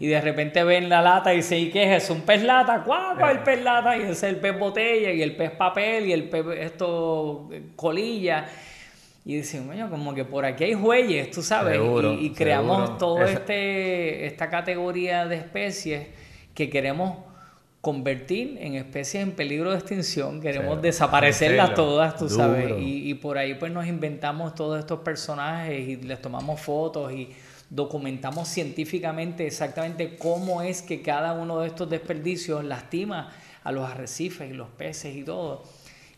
Y 0.00 0.06
de 0.06 0.22
repente 0.22 0.64
ven 0.64 0.88
la 0.88 1.02
lata 1.02 1.34
y 1.34 1.38
dicen, 1.38 1.58
¿y 1.58 1.70
qué 1.70 1.84
es 1.84 2.04
eso? 2.04 2.14
¿Un 2.14 2.22
pez 2.22 2.42
lata? 2.42 2.82
¿Cuál 2.82 3.20
es 3.20 3.36
el 3.36 3.42
pez 3.42 3.62
lata? 3.62 3.94
Y 3.98 4.02
ese 4.02 4.12
es 4.12 4.22
el 4.22 4.36
pez 4.36 4.58
botella, 4.58 5.12
y 5.12 5.20
el 5.20 5.36
pez 5.36 5.50
papel, 5.50 6.06
y 6.06 6.12
el 6.14 6.30
pez 6.30 6.46
esto 6.60 7.50
colilla. 7.76 8.46
Y 9.26 9.36
decimos, 9.36 9.68
bueno, 9.68 9.88
como 9.88 10.14
que 10.14 10.24
por 10.24 10.44
aquí 10.44 10.64
hay 10.64 10.74
huelles, 10.74 11.30
tú 11.30 11.42
sabes, 11.42 11.80
y, 12.20 12.30
creamos 12.30 12.98
toda 12.98 13.24
este, 13.30 14.26
esta 14.26 14.50
categoría 14.50 15.26
de 15.26 15.36
especies 15.36 16.08
que 16.54 16.68
queremos 16.68 17.16
convertir 17.80 18.58
en 18.60 18.74
especies 18.74 19.22
en 19.22 19.32
peligro 19.32 19.70
de 19.70 19.78
extinción, 19.78 20.42
queremos 20.42 20.80
desaparecerlas 20.82 21.74
todas, 21.74 22.16
tú 22.16 22.28
sabes, 22.28 22.72
y, 22.78 23.10
y, 23.10 23.14
por 23.14 23.38
ahí 23.38 23.54
pues 23.54 23.72
nos 23.72 23.86
inventamos 23.86 24.54
todos 24.54 24.78
estos 24.78 25.00
personajes 25.00 25.88
y 25.88 25.96
les 25.96 26.20
tomamos 26.20 26.60
fotos 26.60 27.12
y 27.12 27.30
documentamos 27.70 28.48
científicamente 28.48 29.46
exactamente 29.46 30.16
cómo 30.16 30.60
es 30.60 30.82
que 30.82 31.00
cada 31.00 31.32
uno 31.32 31.60
de 31.60 31.68
estos 31.68 31.88
desperdicios 31.88 32.62
lastima 32.62 33.32
a 33.62 33.72
los 33.72 33.88
arrecifes 33.88 34.50
y 34.50 34.54
los 34.54 34.68
peces 34.68 35.16
y 35.16 35.22
todo 35.22 35.64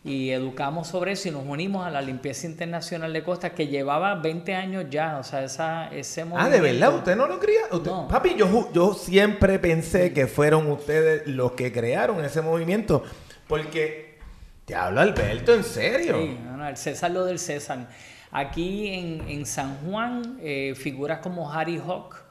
y 0.03 0.29
educamos 0.29 0.87
sobre 0.87 1.13
eso 1.13 1.27
y 1.27 1.31
nos 1.31 1.45
unimos 1.45 1.85
a 1.85 1.89
la 1.89 2.01
limpieza 2.01 2.47
internacional 2.47 3.11
de 3.11 3.23
costas 3.23 3.51
que 3.51 3.67
llevaba 3.67 4.15
20 4.15 4.55
años 4.55 4.85
ya, 4.89 5.17
o 5.17 5.23
sea, 5.23 5.43
esa, 5.43 5.87
ese 5.89 6.23
movimiento. 6.23 6.47
Ah, 6.47 6.49
¿de 6.49 6.61
verdad? 6.61 6.95
¿Usted 6.95 7.15
no 7.15 7.27
lo 7.27 7.39
creía? 7.39 7.61
Papi, 8.09 8.35
yo, 8.35 8.71
yo 8.73 8.93
siempre 8.93 9.59
pensé 9.59 10.13
que 10.13 10.27
fueron 10.27 10.71
ustedes 10.71 11.27
los 11.27 11.53
que 11.53 11.71
crearon 11.71 12.23
ese 12.23 12.41
movimiento, 12.41 13.03
porque 13.47 14.17
te 14.65 14.75
habla 14.75 15.01
Alberto, 15.01 15.53
¿en 15.53 15.63
serio? 15.63 16.17
Sí, 16.17 16.37
el 16.67 16.77
César 16.77 17.11
lo 17.11 17.25
del 17.25 17.39
César. 17.39 17.87
Aquí 18.31 18.89
en, 18.89 19.27
en 19.29 19.45
San 19.45 19.77
Juan, 19.77 20.37
eh, 20.41 20.73
figuras 20.75 21.19
como 21.19 21.51
Harry 21.51 21.77
Hawk, 21.77 22.26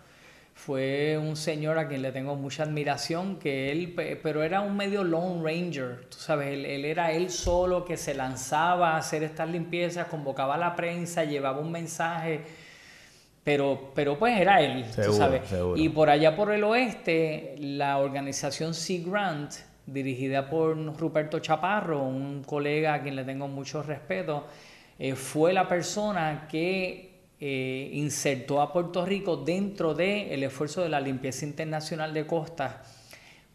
fue 0.57 1.19
un 1.19 1.37
señor 1.37 1.79
a 1.79 1.87
quien 1.87 2.01
le 2.01 2.13
tengo 2.13 2.35
mucha 2.35 2.63
admiración, 2.63 3.37
que 3.37 3.71
él, 3.71 3.95
pero 4.23 4.43
era 4.43 4.63
un 4.63 4.75
medio 4.75 5.05
Lone 5.05 5.43
Ranger, 5.45 6.07
tú 6.09 6.17
sabes, 6.17 6.49
él, 6.49 6.85
era 6.85 7.13
él 7.13 7.29
solo 7.29 7.85
que 7.85 7.99
se 7.99 8.15
lanzaba 8.15 8.95
a 8.95 8.97
hacer 8.97 9.23
estas 9.23 9.51
limpiezas, 9.51 10.09
convocaba 10.09 10.55
a 10.55 10.59
la 10.59 10.75
prensa, 10.75 11.25
llevaba 11.25 11.61
un 11.61 11.71
mensaje, 11.71 12.41
pero, 13.45 13.93
pero 13.95 14.19
pues 14.19 14.41
era 14.41 14.63
él, 14.63 14.87
tú 14.93 15.13
sabes. 15.13 15.43
Y 15.77 15.91
por 15.91 16.09
allá 16.09 16.35
por 16.35 16.51
el 16.51 16.65
oeste, 16.65 17.55
la 17.59 17.99
organización 17.99 18.73
Sea 18.73 19.03
Grant, 19.07 19.53
dirigida 19.85 20.49
por 20.49 20.75
Ruperto 20.99 21.39
Chaparro, 21.39 22.03
un 22.03 22.43
colega 22.43 22.95
a 22.95 23.03
quien 23.03 23.15
le 23.15 23.25
tengo 23.25 23.47
mucho 23.47 23.83
respeto, 23.83 24.47
eh, 24.99 25.15
fue 25.15 25.53
la 25.53 25.69
persona 25.69 26.49
que 26.51 27.06
eh, 27.41 27.91
insertó 27.93 28.63
a 28.63 28.73
Puerto 28.73 29.05
Rico 29.05 29.37
dentro 29.37 29.95
del 29.95 30.31
el 30.31 30.43
esfuerzo 30.43 30.83
de 30.83 30.89
la 30.89 31.01
limpieza 31.01 31.45
internacional 31.45 32.15
de 32.15 32.27
costas 32.27 32.77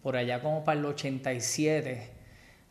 por 0.01 0.15
allá 0.15 0.41
como 0.41 0.63
para 0.63 0.79
el 0.79 0.85
87, 0.85 2.09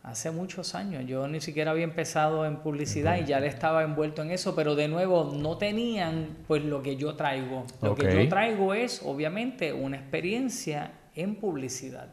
hace 0.03 0.31
muchos 0.31 0.75
años. 0.75 1.05
Yo 1.07 1.29
ni 1.29 1.41
siquiera 1.41 1.71
había 1.71 1.85
empezado 1.85 2.45
en 2.45 2.57
publicidad 2.57 3.21
y 3.21 3.25
ya 3.25 3.41
le 3.41 3.47
estaba 3.47 3.83
envuelto 3.83 4.23
en 4.23 4.31
eso, 4.31 4.55
pero 4.55 4.75
de 4.75 4.89
nuevo 4.89 5.33
no 5.37 5.57
tenían 5.57 6.39
pues 6.47 6.65
lo 6.65 6.83
que 6.83 6.97
yo 6.97 7.15
traigo. 7.15 7.65
Lo 7.83 7.95
que 7.95 8.13
yo 8.13 8.29
traigo 8.29 8.75
es 8.75 9.03
obviamente 9.05 9.73
una 9.73 9.97
experiencia 9.97 10.93
en 11.15 11.37
publicidad. 11.37 12.09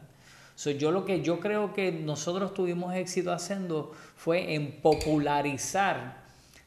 So, 0.54 0.72
yo 0.72 0.90
lo 0.90 1.04
que 1.04 1.22
yo 1.22 1.38
creo 1.38 1.72
que 1.72 1.92
nosotros 1.92 2.52
tuvimos 2.52 2.92
éxito 2.94 3.32
haciendo 3.32 3.92
fue 4.16 4.54
en 4.54 4.72
popularizar, 4.80 6.24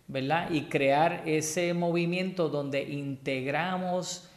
¿verdad? 0.08 0.50
Y 0.52 0.64
crear 0.64 1.24
ese 1.26 1.74
movimiento 1.74 2.50
donde 2.50 2.84
integramos 2.84 4.32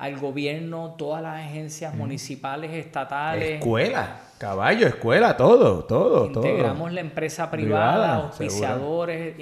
al 0.00 0.16
gobierno, 0.16 0.94
todas 0.96 1.22
las 1.22 1.44
agencias 1.44 1.94
municipales, 1.94 2.70
estatales. 2.72 3.58
Escuela, 3.58 4.16
caballo, 4.38 4.86
escuela, 4.86 5.36
todo, 5.36 5.84
todo, 5.84 6.24
Integramos 6.24 6.90
la 6.90 7.02
empresa 7.02 7.50
privada, 7.50 8.14
auspiciadores, 8.14 9.36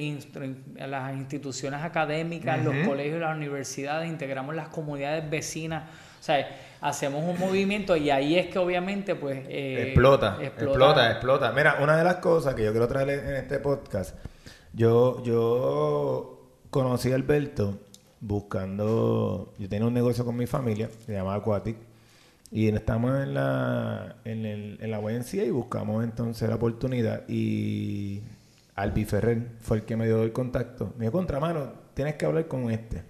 las 0.75 1.15
instituciones 1.15 1.81
académicas, 1.85 2.65
los 2.65 2.75
colegios 2.85 3.21
las 3.21 3.37
universidades, 3.37 4.09
integramos 4.09 4.57
las 4.57 4.67
comunidades 4.67 5.31
vecinas. 5.31 5.85
O 6.19 6.23
sea, 6.25 6.45
hacemos 6.81 7.23
un 7.23 7.39
movimiento 7.39 7.97
y 7.97 8.11
ahí 8.11 8.37
es 8.37 8.49
que 8.49 8.59
obviamente 8.59 9.15
pues... 9.15 9.47
Eh, 9.49 9.85
explota, 9.87 10.39
explota, 10.41 11.13
explota, 11.13 11.53
Mira, 11.53 11.77
una 11.81 11.97
de 11.97 12.03
las 12.03 12.17
cosas 12.17 12.57
que 12.57 12.65
yo 12.65 12.73
quiero 12.73 12.89
traer 12.89 13.11
en 13.11 13.37
este 13.37 13.61
podcast, 13.61 14.17
yo, 14.75 15.23
yo 15.25 16.51
conocí 16.71 17.13
a 17.13 17.15
Alberto 17.15 17.79
buscando, 18.21 19.53
yo 19.59 19.69
tenía 19.69 19.87
un 19.87 19.95
negocio 19.95 20.25
con 20.25 20.37
mi 20.37 20.47
familia, 20.47 20.91
se 21.07 21.13
llama 21.13 21.35
Aquatic, 21.35 21.77
y 22.51 22.69
estamos 22.69 23.23
en 23.23 23.35
la, 23.35 24.17
en, 24.25 24.47
el, 24.47 24.79
en 24.81 24.91
la 24.91 25.01
YNCA 25.01 25.45
y 25.45 25.51
buscamos 25.51 26.03
entonces 26.03 26.49
la 26.49 26.55
oportunidad 26.57 27.29
y 27.29 28.23
Albi 28.75 29.05
Ferrer 29.05 29.49
fue 29.61 29.79
el 29.79 29.83
que 29.85 29.97
me 29.97 30.07
dio 30.07 30.23
el 30.23 30.33
contacto. 30.33 30.95
Me 30.97 31.07
dijo, 31.07 31.13
contramano, 31.13 31.73
tienes 31.95 32.15
que 32.15 32.25
hablar 32.25 32.47
con 32.47 32.71
este. 32.71 33.03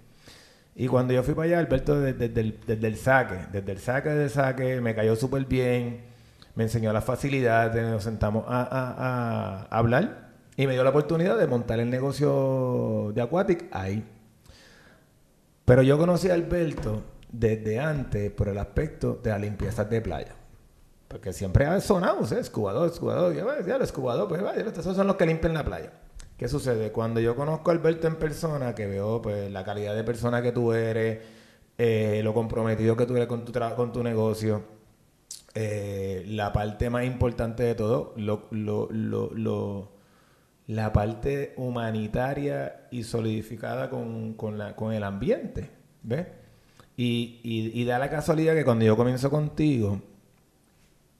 Y 0.75 0.87
cuando 0.87 1.13
yo 1.13 1.23
fui 1.23 1.33
para 1.33 1.45
allá, 1.45 1.59
Alberto 1.59 1.99
desde, 1.99 2.25
el, 2.39 2.59
desde 2.65 2.87
el 2.87 2.95
saque, 2.97 3.47
desde 3.51 3.71
el 3.71 3.79
saque, 3.79 4.09
desde 4.09 4.23
el 4.23 4.29
saque, 4.29 4.81
me 4.81 4.95
cayó 4.95 5.15
súper 5.15 5.45
bien, 5.45 6.01
me 6.55 6.63
enseñó 6.63 6.91
las 6.91 7.03
facilidades, 7.03 7.83
nos 7.83 8.03
sentamos 8.03 8.45
a, 8.47 8.67
a, 8.71 9.77
hablar 9.77 10.28
y 10.59 10.67
me 10.67 10.73
dio 10.73 10.83
la 10.83 10.89
oportunidad 10.89 11.37
de 11.37 11.47
montar 11.47 11.79
el 11.79 11.89
negocio 11.89 13.13
de 13.15 13.21
Aquatic 13.21 13.67
ahí. 13.71 14.05
Pero 15.63 15.83
yo 15.83 15.97
conocí 15.97 16.29
a 16.29 16.33
Alberto 16.33 17.01
desde 17.31 17.79
antes 17.79 18.29
por 18.31 18.49
el 18.49 18.57
aspecto 18.57 19.21
de 19.23 19.29
la 19.29 19.39
limpieza 19.39 19.85
de 19.85 20.01
playa. 20.01 20.35
Porque 21.07 21.31
siempre 21.31 21.65
ha 21.65 21.79
sonado, 21.79 22.25
¿sí? 22.25 22.35
escubador, 22.35 22.89
escubador. 22.89 23.33
Yo, 23.33 23.47
ya, 23.65 23.77
el 23.77 23.83
escubador, 23.83 24.27
pues 24.27 24.41
vaya, 24.43 24.65
esos 24.67 24.97
son 24.97 25.07
los 25.07 25.15
que 25.15 25.25
limpian 25.25 25.53
la 25.53 25.63
playa. 25.63 25.93
¿Qué 26.35 26.49
sucede? 26.49 26.91
Cuando 26.91 27.21
yo 27.21 27.37
conozco 27.37 27.71
a 27.71 27.73
Alberto 27.73 28.07
en 28.07 28.17
persona, 28.17 28.75
que 28.75 28.85
veo 28.85 29.21
pues 29.21 29.49
la 29.49 29.63
calidad 29.63 29.95
de 29.95 30.03
persona 30.03 30.41
que 30.41 30.51
tú 30.51 30.73
eres, 30.73 31.19
eh, 31.77 32.19
lo 32.21 32.33
comprometido 32.33 32.97
que 32.97 33.05
tú 33.05 33.15
eres 33.15 33.29
con 33.29 33.45
tu, 33.45 33.53
con 33.77 33.93
tu 33.93 34.03
negocio, 34.03 34.61
eh, 35.55 36.25
la 36.27 36.51
parte 36.51 36.89
más 36.89 37.05
importante 37.05 37.63
de 37.63 37.75
todo, 37.75 38.13
lo, 38.17 38.49
lo, 38.51 39.98
la 40.69 40.93
parte 40.93 41.53
humanitaria 41.57 42.81
y 42.91 43.03
solidificada 43.03 43.89
con, 43.89 44.35
con, 44.35 44.59
la, 44.59 44.75
con 44.75 44.93
el 44.93 45.03
ambiente, 45.03 45.67
¿ves? 46.03 46.27
Y, 46.95 47.39
y, 47.43 47.85
da 47.85 47.97
la 47.97 48.09
casualidad 48.09 48.53
que 48.53 48.63
cuando 48.63 48.85
yo 48.85 48.95
comienzo 48.95 49.31
contigo, 49.31 49.99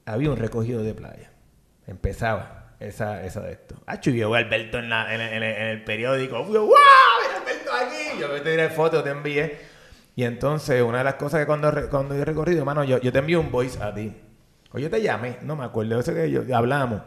había 0.05 0.29
un 0.29 0.37
recogido 0.37 0.83
de 0.83 0.93
playa. 0.93 1.31
Empezaba 1.87 2.75
esa, 2.79 3.25
esa 3.25 3.41
de 3.41 3.53
esto. 3.53 3.75
Ah, 3.87 3.99
yo 3.99 4.35
a 4.35 4.37
Alberto 4.37 4.77
en, 4.77 4.89
la, 4.89 5.15
en, 5.15 5.41
el 5.41 5.83
periódico. 5.83 6.43
¡Wow! 6.43 6.51
¡Mira 6.51 7.37
Alberto 7.41 7.71
aquí! 7.73 8.19
Yo 8.19 8.29
te 8.43 8.51
diré 8.51 8.69
fotos, 8.69 9.03
te 9.03 9.09
envié. 9.09 9.57
Y 10.15 10.25
entonces, 10.25 10.83
una 10.83 10.99
de 10.99 11.05
las 11.05 11.15
cosas 11.15 11.39
que 11.39 11.47
cuando, 11.47 11.71
cuando 11.89 12.13
yo 12.13 12.21
he 12.21 12.25
recorrido, 12.25 12.59
hermano, 12.59 12.83
yo, 12.83 12.99
yo 12.99 13.11
te 13.11 13.17
envío 13.17 13.39
un 13.39 13.49
voice 13.49 13.81
a 13.81 13.91
ti. 13.95 14.13
O 14.73 14.77
yo 14.77 14.91
te 14.91 15.01
llamé, 15.01 15.37
no 15.41 15.55
me 15.55 15.65
acuerdo, 15.65 15.99
eso 15.99 16.13
que 16.13 16.29
yo, 16.29 16.43
hablamos. 16.55 17.01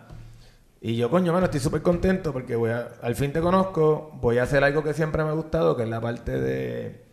Y 0.82 0.96
yo, 0.96 1.08
coño, 1.10 1.32
mano, 1.32 1.46
estoy 1.46 1.60
súper 1.60 1.80
contento 1.80 2.32
porque 2.32 2.56
voy 2.56 2.70
a, 2.70 2.88
al 3.00 3.14
fin 3.14 3.32
te 3.32 3.40
conozco, 3.40 4.10
voy 4.20 4.38
a 4.38 4.42
hacer 4.42 4.64
algo 4.64 4.82
que 4.82 4.92
siempre 4.92 5.22
me 5.22 5.30
ha 5.30 5.34
gustado, 5.34 5.76
que 5.76 5.84
es 5.84 5.88
la 5.88 6.00
parte 6.00 6.38
de, 6.40 7.04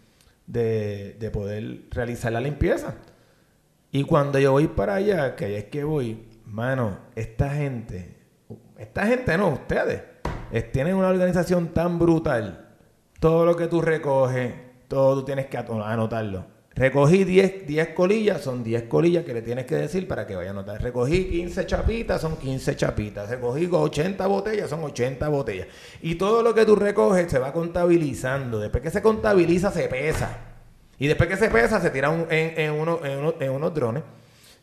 de, 0.47 1.15
de 1.19 1.31
poder 1.31 1.83
realizar 1.91 2.33
la 2.33 2.41
limpieza. 2.41 2.95
Y 3.91 4.03
cuando 4.03 4.39
yo 4.39 4.51
voy 4.51 4.67
para 4.67 4.95
allá, 4.95 5.35
que 5.35 5.57
es 5.57 5.65
que 5.65 5.83
voy, 5.83 6.27
mano, 6.45 6.97
esta 7.15 7.49
gente 7.51 8.19
esta 8.79 9.05
gente 9.05 9.37
no, 9.37 9.49
ustedes, 9.49 10.01
tienen 10.71 10.95
una 10.95 11.09
organización 11.09 11.73
tan 11.73 11.99
brutal. 11.99 12.69
Todo 13.19 13.45
lo 13.45 13.57
que 13.57 13.67
tú 13.67 13.81
recoges, 13.81 14.53
todo 14.87 15.19
tú 15.19 15.25
tienes 15.25 15.47
que 15.47 15.57
anotarlo. 15.57 16.45
Recogí 16.79 17.25
10, 17.25 17.67
10 17.67 17.89
colillas, 17.89 18.39
son 18.39 18.63
10 18.63 18.83
colillas 18.83 19.25
que 19.25 19.33
le 19.33 19.41
tienes 19.41 19.65
que 19.65 19.75
decir 19.75 20.07
para 20.07 20.25
que 20.25 20.33
vaya 20.33 20.51
a 20.51 20.53
anotar. 20.53 20.81
Recogí 20.81 21.25
15 21.25 21.65
chapitas, 21.65 22.21
son 22.21 22.37
15 22.37 22.77
chapitas. 22.77 23.29
Recogí 23.29 23.67
80 23.69 24.25
botellas, 24.27 24.69
son 24.69 24.85
80 24.85 25.27
botellas. 25.27 25.67
Y 26.01 26.15
todo 26.15 26.41
lo 26.41 26.55
que 26.55 26.65
tú 26.65 26.77
recoges 26.77 27.29
se 27.29 27.37
va 27.37 27.51
contabilizando. 27.51 28.59
Después 28.59 28.81
que 28.81 28.91
se 28.91 29.01
contabiliza, 29.01 29.71
se 29.71 29.89
pesa. 29.89 30.37
Y 30.97 31.07
después 31.07 31.27
que 31.27 31.35
se 31.35 31.49
pesa, 31.49 31.81
se 31.81 31.89
tira 31.89 32.13
en, 32.29 32.71
uno, 32.71 33.01
en, 33.03 33.51
unos 33.51 33.73
drones, 33.73 34.03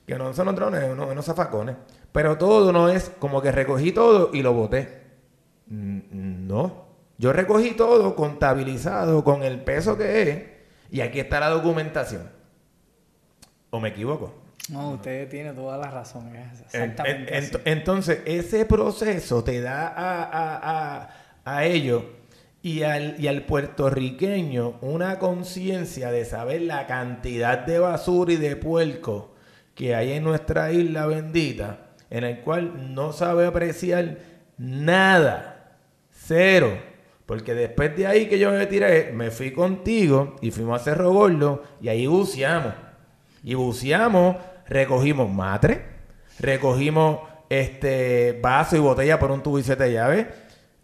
que 0.06 0.16
no 0.16 0.32
son 0.32 0.46
los 0.46 0.54
drones, 0.54 0.84
en 0.84 0.92
unos, 0.92 1.06
en 1.08 1.12
unos 1.12 1.24
zafacones. 1.26 1.76
Pero 2.12 2.38
todo 2.38 2.72
no 2.72 2.88
es 2.88 3.10
como 3.18 3.42
que 3.42 3.52
recogí 3.52 3.92
todo 3.92 4.30
y 4.32 4.40
lo 4.40 4.54
boté. 4.54 5.02
No. 5.66 6.86
Yo 7.18 7.34
recogí 7.34 7.72
todo 7.72 8.16
contabilizado 8.16 9.22
con 9.22 9.42
el 9.42 9.60
peso 9.60 9.98
que 9.98 10.22
es 10.22 10.55
y 10.90 11.00
aquí 11.00 11.20
está 11.20 11.40
la 11.40 11.50
documentación. 11.50 12.30
¿O 13.70 13.80
me 13.80 13.90
equivoco? 13.90 14.34
No, 14.68 14.90
usted 14.92 15.28
tiene 15.28 15.52
toda 15.52 15.78
la 15.78 15.90
razón. 15.90 16.34
exactamente 16.34 17.62
entonces, 17.64 18.20
ese 18.24 18.64
proceso 18.64 19.44
te 19.44 19.60
da 19.60 19.92
a, 19.96 21.08
a, 21.44 21.64
ellos 21.64 22.02
y 22.62 22.82
al, 22.82 23.14
y 23.20 23.28
al 23.28 23.42
puertorriqueño 23.42 24.78
una 24.80 25.18
conciencia 25.20 26.10
de 26.10 26.24
saber 26.24 26.62
la 26.62 26.86
cantidad 26.86 27.58
de 27.58 27.78
basura 27.78 28.32
y 28.32 28.36
de 28.36 28.56
puerco 28.56 29.34
que 29.76 29.94
hay 29.94 30.12
en 30.12 30.24
nuestra 30.24 30.72
isla 30.72 31.06
bendita 31.06 31.86
en 32.10 32.24
el 32.24 32.40
cual 32.40 32.94
no 32.94 33.12
sabe 33.12 33.46
apreciar 33.46 34.18
nada, 34.58 35.78
cero. 36.10 36.95
Porque 37.26 37.54
después 37.54 37.96
de 37.96 38.06
ahí 38.06 38.26
que 38.26 38.38
yo 38.38 38.52
me 38.52 38.66
tiré, 38.66 39.10
me 39.12 39.32
fui 39.32 39.50
contigo 39.50 40.36
y 40.40 40.52
fuimos 40.52 40.80
a 40.80 40.84
Cerro 40.84 41.12
Gordo 41.12 41.64
y 41.80 41.88
ahí 41.88 42.06
buceamos. 42.06 42.72
Y 43.42 43.54
buceamos, 43.54 44.36
recogimos 44.68 45.28
matre, 45.28 45.84
recogimos 46.38 47.20
este 47.48 48.38
vaso 48.40 48.76
y 48.76 48.78
botella 48.78 49.18
por 49.18 49.32
un 49.32 49.42
tubo 49.42 49.58
y 49.58 49.64
siete 49.64 49.92
llaves. 49.92 50.26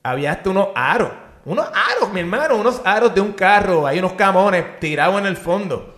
Había 0.03 0.32
hasta 0.32 0.51
unos 0.51 0.68
aros, 0.74 1.11
unos 1.45 1.66
aros, 1.66 2.12
mi 2.12 2.20
hermano, 2.20 2.57
unos 2.57 2.82
aros 2.84 3.14
de 3.14 3.20
un 3.20 3.32
carro, 3.32 3.86
hay 3.86 4.01
unos 4.01 4.14
camones 4.14 4.80
tirados 4.80 5.20
en 5.20 5.26
el 5.26 5.36
fondo. 5.36 5.95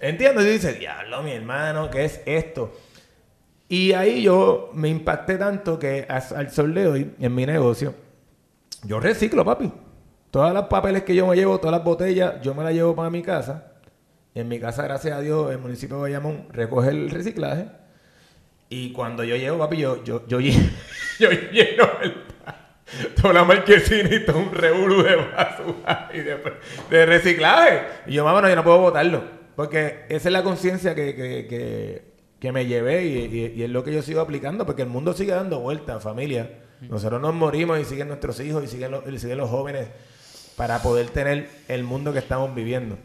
¿Entiendes? 0.00 0.44
Y 0.44 0.50
dice, 0.50 0.72
diablo, 0.72 1.22
mi 1.22 1.30
hermano, 1.30 1.88
¿qué 1.88 2.04
es 2.04 2.20
esto? 2.26 2.72
Y 3.68 3.92
ahí 3.92 4.22
yo 4.22 4.70
me 4.74 4.88
impacté 4.88 5.38
tanto 5.38 5.78
que 5.78 6.06
al 6.08 6.50
sol 6.50 6.74
de 6.74 6.86
hoy, 6.86 7.14
en 7.20 7.34
mi 7.34 7.46
negocio, 7.46 7.94
yo 8.84 9.00
reciclo, 9.00 9.44
papi. 9.44 9.72
Todas 10.30 10.52
las 10.52 10.64
papeles 10.64 11.02
que 11.02 11.14
yo 11.14 11.26
me 11.26 11.36
llevo, 11.36 11.58
todas 11.58 11.72
las 11.72 11.84
botellas, 11.84 12.40
yo 12.42 12.54
me 12.54 12.64
las 12.64 12.72
llevo 12.72 12.94
para 12.94 13.10
mi 13.10 13.22
casa. 13.22 13.72
En 14.34 14.48
mi 14.48 14.60
casa, 14.60 14.82
gracias 14.82 15.16
a 15.16 15.20
Dios, 15.20 15.50
el 15.50 15.58
municipio 15.58 15.96
de 15.96 16.02
Bayamón 16.02 16.48
recoge 16.52 16.90
el 16.90 17.10
reciclaje. 17.10 17.68
Y 18.68 18.92
cuando 18.92 19.24
yo 19.24 19.36
llevo, 19.36 19.58
papi, 19.58 19.78
yo, 19.78 20.04
yo, 20.04 20.26
yo, 20.26 20.40
lleno, 20.40 20.68
yo 21.18 21.30
lleno 21.30 21.84
el, 22.02 22.14
toda 23.14 23.32
la 23.32 23.44
marquesina 23.44 24.14
y 24.14 24.26
todo 24.26 24.38
un 24.38 24.52
revolú 24.52 25.02
de 25.02 25.16
basura 25.16 26.10
y 26.12 26.18
de, 26.18 27.06
reciclaje. 27.06 27.82
Y 28.06 28.14
yo, 28.14 28.24
mamá, 28.24 28.42
no, 28.42 28.48
yo 28.48 28.56
no 28.56 28.64
puedo 28.64 28.78
botarlo. 28.78 29.22
Porque 29.54 30.04
esa 30.08 30.28
es 30.28 30.32
la 30.32 30.42
conciencia 30.42 30.94
que, 30.94 31.14
que 31.14 32.16
que 32.38 32.52
me 32.52 32.66
llevé 32.66 33.04
y, 33.06 33.62
es 33.62 33.70
lo 33.70 33.82
que 33.82 33.92
yo 33.92 34.02
sigo 34.02 34.20
aplicando 34.20 34.66
porque 34.66 34.82
el 34.82 34.88
mundo 34.88 35.12
sigue 35.12 35.32
dando 35.32 35.60
vueltas, 35.60 36.02
familia. 36.02 36.50
Nosotros 36.82 37.20
nos 37.20 37.34
morimos 37.34 37.78
y 37.80 37.84
siguen 37.84 38.08
nuestros 38.08 38.38
hijos 38.40 38.64
y 38.64 38.66
siguen, 38.66 38.90
los, 38.90 39.04
siguen 39.20 39.38
los 39.38 39.50
jóvenes 39.50 39.88
para 40.56 40.80
poder 40.80 41.08
tener 41.10 41.48
el 41.68 41.84
mundo 41.84 42.12
que 42.12 42.18
estamos 42.18 42.54
viviendo. 42.54 42.96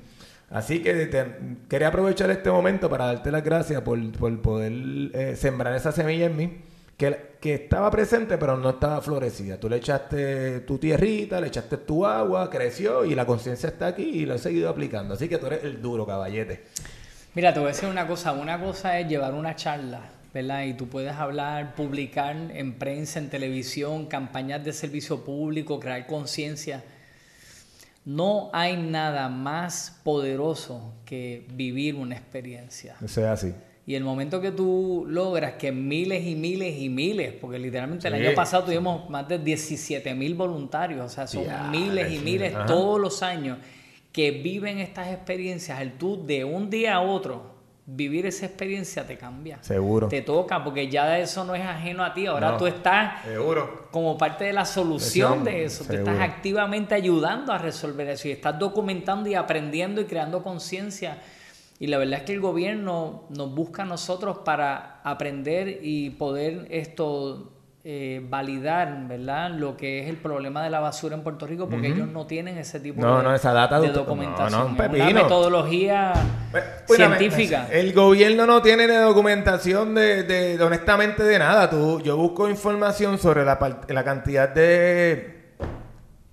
Así 0.50 0.82
que 0.82 1.10
quería 1.70 1.88
aprovechar 1.88 2.30
este 2.30 2.52
momento 2.52 2.90
para 2.90 3.06
darte 3.06 3.32
las 3.32 3.44
gracias 3.44 3.82
por, 3.82 4.42
poder 4.42 4.74
eh, 5.14 5.36
sembrar 5.38 5.74
esa 5.76 5.94
semilla 5.94 6.26
en 6.26 6.36
mí, 6.36 6.62
que, 6.98 7.38
que, 7.40 7.54
estaba 7.54 7.90
presente 7.90 8.38
pero 8.38 8.58
no 8.58 8.72
estaba 8.72 9.02
florecida. 9.02 9.58
Tú 9.58 9.70
le 9.70 9.78
echaste 9.78 10.60
tu 10.62 10.78
tierrita, 10.78 11.40
le 11.40 11.48
echaste 11.48 11.78
tu 11.78 12.06
agua, 12.06 12.50
creció 12.50 13.06
y 13.06 13.16
la 13.16 13.26
conciencia 13.26 13.70
está 13.70 13.88
aquí 13.88 14.04
y 14.04 14.26
lo 14.26 14.36
he 14.36 14.40
seguido 14.40 14.70
aplicando. 14.70 15.14
Así 15.14 15.30
que 15.30 15.38
tú 15.38 15.48
eres 15.48 15.64
el 15.64 15.82
duro, 15.82 16.06
caballete. 16.06 16.66
Mira, 17.34 17.54
te 17.54 17.62
voy 17.62 17.70
a 17.70 17.72
decir 17.72 17.88
una 17.88 18.06
cosa. 18.06 18.34
Una 18.34 18.60
cosa 18.60 19.00
es 19.00 19.08
llevar 19.08 19.34
una 19.34 19.56
charla, 19.56 20.02
¿verdad? 20.34 20.64
Y 20.64 20.74
tú 20.74 20.88
puedes 20.88 21.14
hablar, 21.14 21.76
publicar 21.76 22.36
en 22.54 22.74
prensa, 22.74 23.20
en 23.20 23.30
televisión, 23.30 24.06
campañas 24.06 24.64
de 24.64 24.74
servicio 24.74 25.24
público, 25.24 25.80
crear 25.80 26.08
conciencia. 26.08 26.84
No 28.06 28.50
hay 28.54 28.78
nada 28.78 29.30
más 29.30 30.00
poderoso 30.04 30.94
que 31.06 31.46
vivir 31.54 31.96
una 31.96 32.16
experiencia. 32.16 32.96
Eso 33.04 33.22
es 33.22 33.28
así. 33.28 33.54
Y 33.86 33.96
el 33.96 34.04
momento 34.04 34.40
que 34.40 34.52
tú 34.52 35.06
logras 35.08 35.54
que 35.54 35.72
miles 35.72 36.26
y 36.26 36.36
miles 36.36 36.80
y 36.80 36.88
miles, 36.88 37.34
porque 37.34 37.60
literalmente 37.60 38.08
el 38.08 38.14
año 38.14 38.34
pasado 38.36 38.66
tuvimos 38.66 39.10
más 39.10 39.28
de 39.28 39.40
17 39.40 40.14
mil 40.14 40.36
voluntarios, 40.36 41.06
o 41.06 41.10
sea, 41.10 41.28
son 41.28 41.46
miles 41.72 42.12
y 42.12 42.20
miles 42.20 42.54
todos 42.68 43.02
los 43.02 43.22
años 43.24 43.58
que 44.12 44.32
viven 44.32 44.78
estas 44.78 45.10
experiencias, 45.10 45.82
el 45.82 45.94
tú 45.94 46.26
de 46.26 46.44
un 46.46 46.70
día 46.70 46.96
a 46.96 47.02
otro 47.02 47.51
vivir 47.94 48.26
esa 48.26 48.46
experiencia 48.46 49.06
te 49.06 49.18
cambia. 49.18 49.58
Seguro. 49.62 50.08
Te 50.08 50.22
toca, 50.22 50.64
porque 50.64 50.90
ya 50.90 51.20
eso 51.20 51.44
no 51.44 51.56
es 51.56 51.64
ajeno 51.64 52.04
a 52.04 52.14
ti. 52.14 52.26
Ahora 52.26 52.58
tú 52.58 52.66
estás 52.68 53.24
seguro. 53.24 53.88
como 53.92 54.18
parte 54.18 54.46
de 54.46 54.54
la 54.54 54.66
solución 54.66 55.44
de 55.44 55.66
eso. 55.66 55.84
Tú 55.86 55.94
estás 55.94 56.20
activamente 56.20 56.96
ayudando 56.96 57.52
a 57.52 57.58
resolver 57.58 58.08
eso 58.10 58.28
y 58.28 58.32
estás 58.32 58.58
documentando 58.58 59.30
y 59.30 59.36
aprendiendo 59.36 60.02
y 60.02 60.06
creando 60.06 60.42
conciencia. 60.42 61.18
Y 61.80 61.88
la 61.88 61.98
verdad 61.98 62.20
es 62.20 62.26
que 62.26 62.34
el 62.34 62.42
gobierno 62.42 63.24
nos 63.30 63.54
busca 63.54 63.84
a 63.84 63.86
nosotros 63.86 64.40
para 64.46 65.02
aprender 65.04 65.80
y 65.82 66.12
poder 66.12 66.68
esto 66.70 67.52
eh, 67.84 68.22
validar, 68.30 69.08
¿verdad? 69.08 69.50
Lo 69.50 69.76
que 69.76 70.02
es 70.02 70.08
el 70.08 70.18
problema 70.18 70.64
de 70.64 70.70
la 70.70 70.80
basura 70.80 71.16
en 71.16 71.24
Puerto 71.24 71.48
Rico, 71.48 71.68
porque 71.68 71.88
ellos 71.88 72.08
no 72.08 72.28
tienen 72.28 72.60
ese 72.60 72.80
tipo 72.80 73.04
de, 73.04 73.36
esa 73.36 73.54
data 73.54 73.80
de 73.80 73.90
documentación. 73.90 74.76
No, 74.78 74.86
una 74.88 75.10
metodología 75.10 76.14
pues, 76.52 76.64
científica. 76.98 77.68
El 77.72 77.92
gobierno 77.94 78.46
no 78.46 78.62
tiene 78.62 78.88
documentación 78.88 79.96
de, 79.96 80.22
de, 80.22 80.64
honestamente 80.64 81.24
de 81.24 81.40
nada. 81.40 81.72
Tú, 81.72 82.00
yo 82.02 82.18
busco 82.18 82.48
información 82.48 83.18
sobre 83.18 83.44
la, 83.44 83.58
la 83.88 84.04
cantidad 84.04 84.48
de 84.48 85.56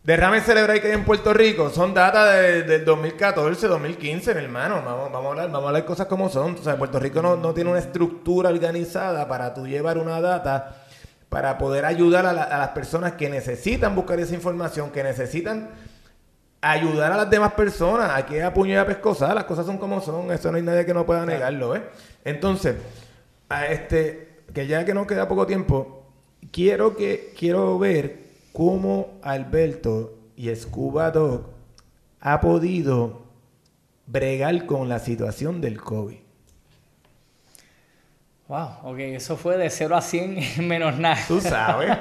derrames 0.04 0.44
cerebral 0.44 0.82
que 0.82 0.88
hay 0.88 0.94
en 0.94 1.04
Puerto 1.06 1.32
Rico. 1.32 1.70
Son 1.70 1.94
datas 1.94 2.66
del 2.66 2.84
2014, 2.84 3.68
2015, 3.68 4.34
mi 4.34 4.40
hermano. 4.42 4.82
Vamos, 4.84 5.10
vamos, 5.10 5.24
a 5.24 5.30
hablar, 5.30 5.46
vamos 5.46 5.64
a 5.64 5.68
hablar 5.68 5.84
cosas 5.86 6.08
como 6.08 6.28
son. 6.28 6.56
O 6.56 6.62
sea, 6.62 6.76
Puerto 6.76 6.98
Rico 6.98 7.22
no, 7.22 7.36
no 7.36 7.54
tiene 7.54 7.70
una 7.70 7.78
estructura 7.78 8.50
organizada 8.50 9.26
para 9.26 9.54
tú 9.54 9.66
llevar 9.66 9.96
una 9.96 10.20
data 10.20 10.84
para 11.28 11.58
poder 11.58 11.84
ayudar 11.84 12.26
a, 12.26 12.32
las 12.32 12.68
personas 12.68 13.12
que 13.12 13.28
necesitan 13.28 13.94
buscar 13.94 14.18
esa 14.18 14.34
información, 14.34 14.90
que 14.90 15.02
necesitan 15.02 15.70
ayudar 16.60 17.12
a 17.12 17.18
las 17.18 17.30
demás 17.30 17.52
personas. 17.52 18.12
Aquí 18.14 18.36
es 18.36 18.44
a 18.44 18.54
puño 18.54 18.72
y 18.72 18.76
a 18.76 18.86
pescosa, 18.86 19.34
las 19.34 19.44
cosas 19.44 19.66
son 19.66 19.78
como 19.78 20.00
son, 20.00 20.32
eso 20.32 20.50
no 20.50 20.56
hay 20.56 20.62
nadie 20.62 20.86
que 20.86 20.94
no 20.94 21.04
pueda 21.04 21.26
negarlo, 21.26 21.76
¿eh? 21.76 21.82
Entonces, 22.24 22.76
a 23.48 23.66
este, 23.66 24.42
que 24.54 24.66
ya 24.66 24.84
que 24.84 24.94
nos 24.94 25.06
queda 25.06 25.28
poco 25.28 25.46
tiempo, 25.46 26.06
quiero 26.50 26.96
que 26.96 27.34
quiero 27.38 27.78
ver 27.78 28.28
cómo 28.52 29.18
Alberto 29.22 30.18
y 30.36 30.54
Scuba 30.54 31.10
Dog 31.10 31.50
ha 32.20 32.40
podido 32.40 33.22
bregar 34.06 34.66
con 34.66 34.88
la 34.88 34.98
situación 34.98 35.60
del 35.60 35.80
COVID. 35.80 36.27
Wow, 38.48 38.78
ok, 38.82 38.98
eso 38.98 39.36
fue 39.36 39.56
de 39.58 39.68
0 39.68 39.94
a 39.94 40.00
100 40.00 40.66
menos 40.66 40.98
nada. 40.98 41.18
Tú 41.28 41.38
sabes. 41.38 41.90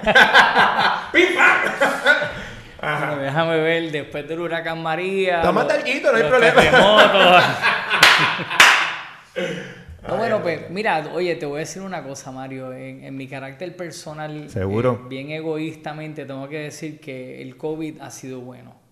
bueno, 2.82 3.18
déjame 3.18 3.60
ver, 3.60 3.91
después 3.91 4.26
del 4.26 4.39
huracán 4.39 4.82
María. 4.82 5.41
Toma 5.41 5.68
talquito, 5.68 6.10
no 6.10 6.18
hay 6.18 6.24
problema. 6.24 6.62
no, 10.08 10.16
bueno, 10.16 10.41
pues 10.41 10.70
mira, 10.70 11.04
oye, 11.14 11.36
te 11.36 11.45
voy 11.45 11.58
a 11.58 11.60
decir 11.60 11.82
una 11.82 12.02
cosa, 12.02 12.32
Mario. 12.32 12.72
En, 12.72 13.14
mi 13.18 13.28
carácter 13.28 13.76
personal, 13.76 14.50
Seguro. 14.50 15.02
Eh, 15.04 15.08
bien 15.10 15.32
egoístamente, 15.32 16.26
tengo 16.26 16.48
que 16.48 16.60
decir 16.60 17.02
que 17.02 17.41
el 17.41 17.58
COVID 17.58 18.00
ha 18.00 18.10
sido 18.10 18.39
bueno 18.39 18.86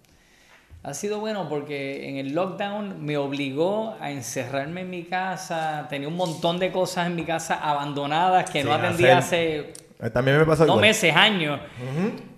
ha 0.86 0.94
sido 0.94 1.20
bueno 1.20 1.50
porque 1.50 2.08
en 2.08 2.18
el 2.18 2.36
lockdown 2.36 3.04
me 3.04 3.18
obligó 3.18 3.96
a 4.00 4.12
encerrarme 4.12 4.82
en 4.82 4.90
mi 4.92 5.04
casa. 5.04 5.88
Tenía 5.90 6.08
un 6.08 6.16
montón 6.16 6.60
de 6.60 6.72
cosas 6.72 7.08
en 7.08 7.16
mi 7.16 7.24
casa 7.24 7.56
abandonadas 7.56 8.50
que 8.52 8.64
no 8.64 8.72
atendía 8.72 9.18
hace 9.18 9.74
eh, 10.00 10.10
también 10.10 10.38
me 10.38 10.46
pasó 10.46 10.66
dos 10.66 10.80
meses, 10.80 11.16
años. 11.16 11.60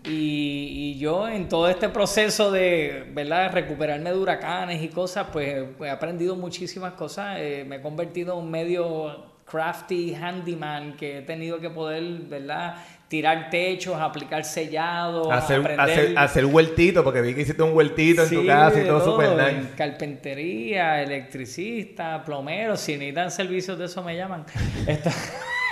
y, 0.05 0.97
yo 0.97 1.27
en 1.27 1.49
todo 1.49 1.69
este 1.69 1.89
proceso 1.89 2.51
de 2.51 3.11
¿verdad? 3.13 3.51
recuperarme 3.51 4.11
de 4.11 4.17
huracanes 4.17 4.81
y 4.81 4.87
cosas, 4.87 5.27
pues, 5.33 5.65
pues 5.77 5.89
he 5.89 5.91
aprendido 5.91 6.35
muchísimas 6.35 6.93
cosas. 6.93 7.37
Eh, 7.39 7.65
me 7.67 7.77
he 7.77 7.81
convertido 7.81 8.33
en 8.33 8.45
un 8.45 8.51
medio 8.51 9.25
crafty 9.45 10.15
handyman 10.15 10.95
que 10.95 11.19
he 11.19 11.21
tenido 11.21 11.59
que 11.59 11.69
poder, 11.69 12.03
¿verdad? 12.29 12.75
Tirar 13.07 13.49
techos, 13.49 13.99
aplicar 13.99 14.43
sellado, 14.43 15.31
hacer, 15.31 15.61
aprender... 15.61 16.17
hacer, 16.17 16.45
huertito, 16.45 17.03
porque 17.03 17.21
vi 17.21 17.33
que 17.33 17.41
hiciste 17.41 17.63
un 17.63 17.75
huertito 17.75 18.23
en 18.23 18.29
tu 18.29 18.45
casa 18.45 18.81
y 18.81 18.85
todo, 18.85 19.03
súper 19.03 19.29
nice. 19.31 19.75
Carpintería, 19.75 21.01
electricista, 21.01 22.23
plomero, 22.23 22.75
si 22.75 22.93
necesitan 22.93 23.31
servicios 23.31 23.79
de 23.79 23.85
eso 23.85 24.03
me 24.03 24.15
llaman. 24.15 24.45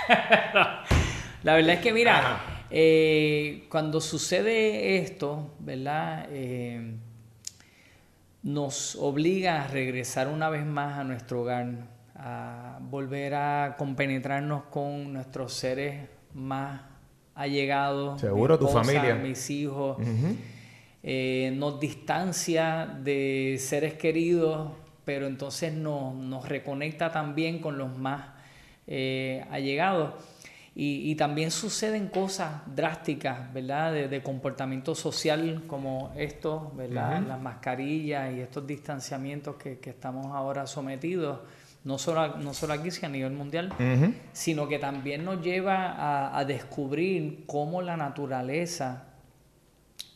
La 1.42 1.54
verdad 1.54 1.74
es 1.74 1.80
que 1.80 1.92
mira, 1.92 2.40
eh, 2.70 3.66
cuando 3.68 4.00
sucede 4.00 4.98
esto, 4.98 5.54
¿verdad? 5.58 6.26
Eh, 6.30 6.94
nos 8.42 8.96
obliga 8.96 9.64
a 9.64 9.66
regresar 9.66 10.28
una 10.28 10.48
vez 10.48 10.64
más 10.64 10.98
a 10.98 11.04
nuestro 11.04 11.42
hogar, 11.42 11.66
a 12.14 12.78
volver 12.80 13.34
a 13.34 13.74
compenetrarnos 13.76 14.64
con 14.64 15.12
nuestros 15.12 15.52
seres 15.52 16.08
más 16.32 16.95
ha 17.36 17.46
llegado. 17.46 18.18
Seguro, 18.18 18.58
tu 18.58 18.66
familia. 18.66 19.14
Mis 19.14 19.50
hijos. 19.50 19.98
Eh, 21.02 21.52
nos 21.54 21.78
distancia 21.78 22.86
de 22.86 23.58
seres 23.60 23.94
queridos, 23.94 24.72
pero 25.04 25.26
entonces 25.28 25.72
nos, 25.72 26.48
reconecta 26.48 27.12
también 27.12 27.60
con 27.60 27.78
los 27.78 27.96
más 27.96 28.30
eh, 28.88 29.44
allegados. 29.50 30.14
Y, 30.78 31.14
también 31.14 31.50
suceden 31.50 32.08
cosas 32.08 32.60
drásticas, 32.74 33.50
¿verdad? 33.54 33.94
De, 33.94 34.22
comportamiento 34.22 34.94
social 34.94 35.62
como 35.66 36.12
esto, 36.18 36.70
¿verdad? 36.76 37.22
Las 37.26 37.40
mascarillas 37.40 38.34
y 38.34 38.40
estos 38.40 38.66
distanciamientos 38.66 39.56
que, 39.56 39.78
que 39.78 39.88
estamos 39.88 40.26
ahora 40.34 40.66
sometidos 40.66 41.38
no 41.86 41.98
solo, 41.98 42.36
no 42.38 42.52
solo 42.52 42.72
aquí, 42.72 42.90
sino 42.90 43.06
a 43.06 43.10
nivel 43.10 43.32
mundial, 43.32 43.72
sino 44.32 44.66
que 44.66 44.80
también 44.80 45.24
nos 45.24 45.40
lleva 45.40 46.36
a, 46.36 46.44
descubrir 46.44 47.44
cómo 47.46 47.80
la 47.80 47.96
naturaleza 47.96 49.04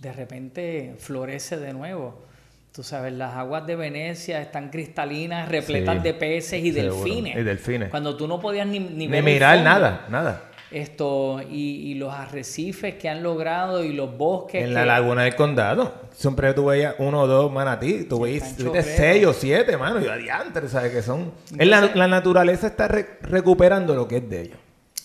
de 0.01 0.13
repente 0.13 0.97
florece 0.99 1.59
de 1.59 1.73
nuevo. 1.73 2.25
Tú 2.73 2.83
sabes, 2.83 3.13
las 3.13 3.37
aguas 3.37 3.69
de 3.69 3.77
Venecia 3.77 4.43
están 4.43 4.71
cristalinas, 4.71 5.49
repletas 5.49 6.03
de 6.03 6.13
peces 6.13 6.65
y 6.65 6.73
delfines. 6.73 7.37
Y 7.37 7.43
delfines. 7.43 7.89
Cuando 7.89 8.17
tú 8.17 8.27
no 8.27 8.41
podías 8.41 8.67
ni, 8.67 8.81
ni, 8.81 9.07
ni 9.07 9.23
mirar 9.23 9.63
nada, 9.63 10.07
nada 10.11 10.50
esto 10.71 11.41
y, 11.51 11.95
los 11.95 12.15
arrecifes 12.15 12.95
que 12.95 13.09
han 13.09 13.23
logrado 13.23 13.85
y 13.85 13.93
los 13.93 14.17
bosques. 14.17 14.63
En 14.65 14.75
la 14.75 14.87
laguna 14.87 15.25
del 15.25 15.35
condado. 15.35 15.93
Siempre 16.13 16.55
tú 16.55 16.67
veías 16.67 16.95
uno 16.99 17.23
o 17.23 17.27
dos 17.27 17.53
manatí. 17.53 18.05
Tú 18.05 18.21
veías 18.21 18.57
seis 18.83 19.27
o 19.27 19.33
siete, 19.33 19.77
mano. 19.77 20.01
Y 20.01 20.07
adiante, 20.07 20.67
¿sabes 20.69 20.93
qué 20.93 21.03
son? 21.03 21.33
la, 21.57 22.07
naturaleza 22.07 22.69
está 22.69 22.89
recuperando 22.89 23.95
lo 23.95 24.07
que 24.07 24.19
es 24.19 24.31
de 24.31 24.41
ellos. 24.43 24.59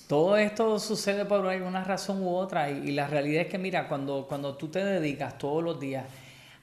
Todo 0.07 0.37
esto 0.37 0.77
sucede 0.77 1.25
por 1.25 1.47
alguna 1.47 1.83
razón 1.83 2.21
u 2.21 2.35
otra. 2.35 2.69
Y, 2.69 2.89
y, 2.89 2.91
la 2.91 3.07
realidad 3.07 3.41
es 3.41 3.47
que, 3.47 3.57
mira, 3.57 3.87
cuando, 3.87 4.25
cuando 4.27 4.55
tú 4.55 4.67
te 4.67 4.83
dedicas 4.83 5.37
todos 5.37 5.63
los 5.63 5.79
días 5.79 6.05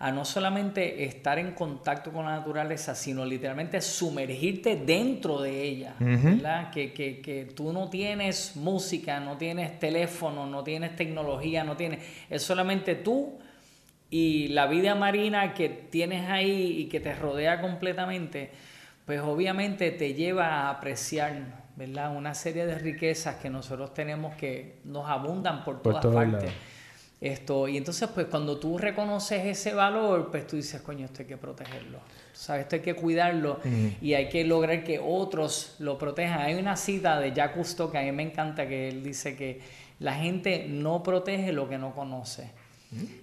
a 0.03 0.11
no 0.11 0.25
solamente 0.25 1.05
estar 1.05 1.39
en 1.39 1.53
contacto 1.53 2.11
con 2.11 2.25
la 2.25 2.33
naturaleza, 2.33 2.93
sino 2.93 3.25
literalmente 3.25 3.81
sumergirte 3.81 4.75
dentro 4.75 5.41
de 5.41 5.63
ella, 5.63 5.95
¿verdad? 6.01 6.73
Que, 6.73 6.93
que, 6.93 7.21
que, 7.21 7.45
tú 7.45 7.73
no 7.73 7.89
tienes 7.89 8.57
música, 8.57 9.21
no 9.21 9.37
tienes 9.37 9.79
teléfono, 9.79 10.45
no 10.45 10.65
tienes 10.65 10.97
tecnología, 10.97 11.63
no 11.63 11.77
tienes, 11.77 12.01
es 12.29 12.43
solamente 12.43 12.97
tú 12.97 13.39
y 14.11 14.49
la 14.49 14.67
vida 14.67 14.97
marina 14.97 15.55
que 15.55 15.69
tienes 15.69 16.29
ahí 16.29 16.81
y 16.81 16.89
que 16.89 16.99
te 16.99 17.15
rodea 17.15 17.61
completamente, 17.61 18.51
pues 19.07 19.21
obviamente 19.21 19.93
te 19.93 20.15
lleva 20.15 20.47
a 20.47 20.71
apreciar, 20.71 21.63
¿verdad? 21.77 22.17
Una 22.17 22.35
serie 22.35 22.67
de 22.67 22.77
riquezas 22.77 23.37
que 23.37 23.51
nosotros 23.51 23.95
tenemos 23.95 24.35
que 24.35 24.81
nos 24.83 25.09
abundan 25.09 25.63
por 25.63 25.81
todas 25.81 26.05
partes. 26.05 26.51
Esto, 27.23 27.69
y 27.69 27.77
entonces, 27.77 28.09
pues 28.13 28.27
cuando 28.27 28.59
tú 28.59 28.79
reconoces 28.79 29.45
ese 29.45 29.73
valor, 29.73 30.29
pues 30.33 30.45
tú 30.45 30.57
dices, 30.57 30.83
coño, 30.83 31.05
esto 31.05 31.23
hay 31.23 31.29
que 31.29 31.37
protegerlo. 31.37 32.01
¿Sabes? 32.33 32.63
Esto 32.63 32.75
hay 32.75 32.83
que 32.83 32.95
cuidarlo 32.95 33.61
y 34.01 34.15
hay 34.15 34.29
que 34.29 34.45
lograr 34.45 34.83
que 34.83 34.99
otros 34.99 35.77
lo 35.79 35.97
protejan. 35.97 36.41
Hay 36.41 36.55
una 36.57 36.77
cita 36.77 37.21
de 37.21 37.33
Jacques 37.33 37.55
Cousteau 37.55 37.93
que 37.93 37.99
a 37.99 38.03
mí 38.03 38.11
me 38.11 38.25
encanta, 38.25 38.67
que 38.67 38.89
él 38.89 39.05
dice 39.05 39.37
que 39.37 39.61
la 40.01 40.15
gente 40.15 40.67
no 40.69 41.05
protege 41.05 41.53
lo 41.53 41.69
que 41.69 41.79
no 41.79 41.95
conoce. 41.95 42.51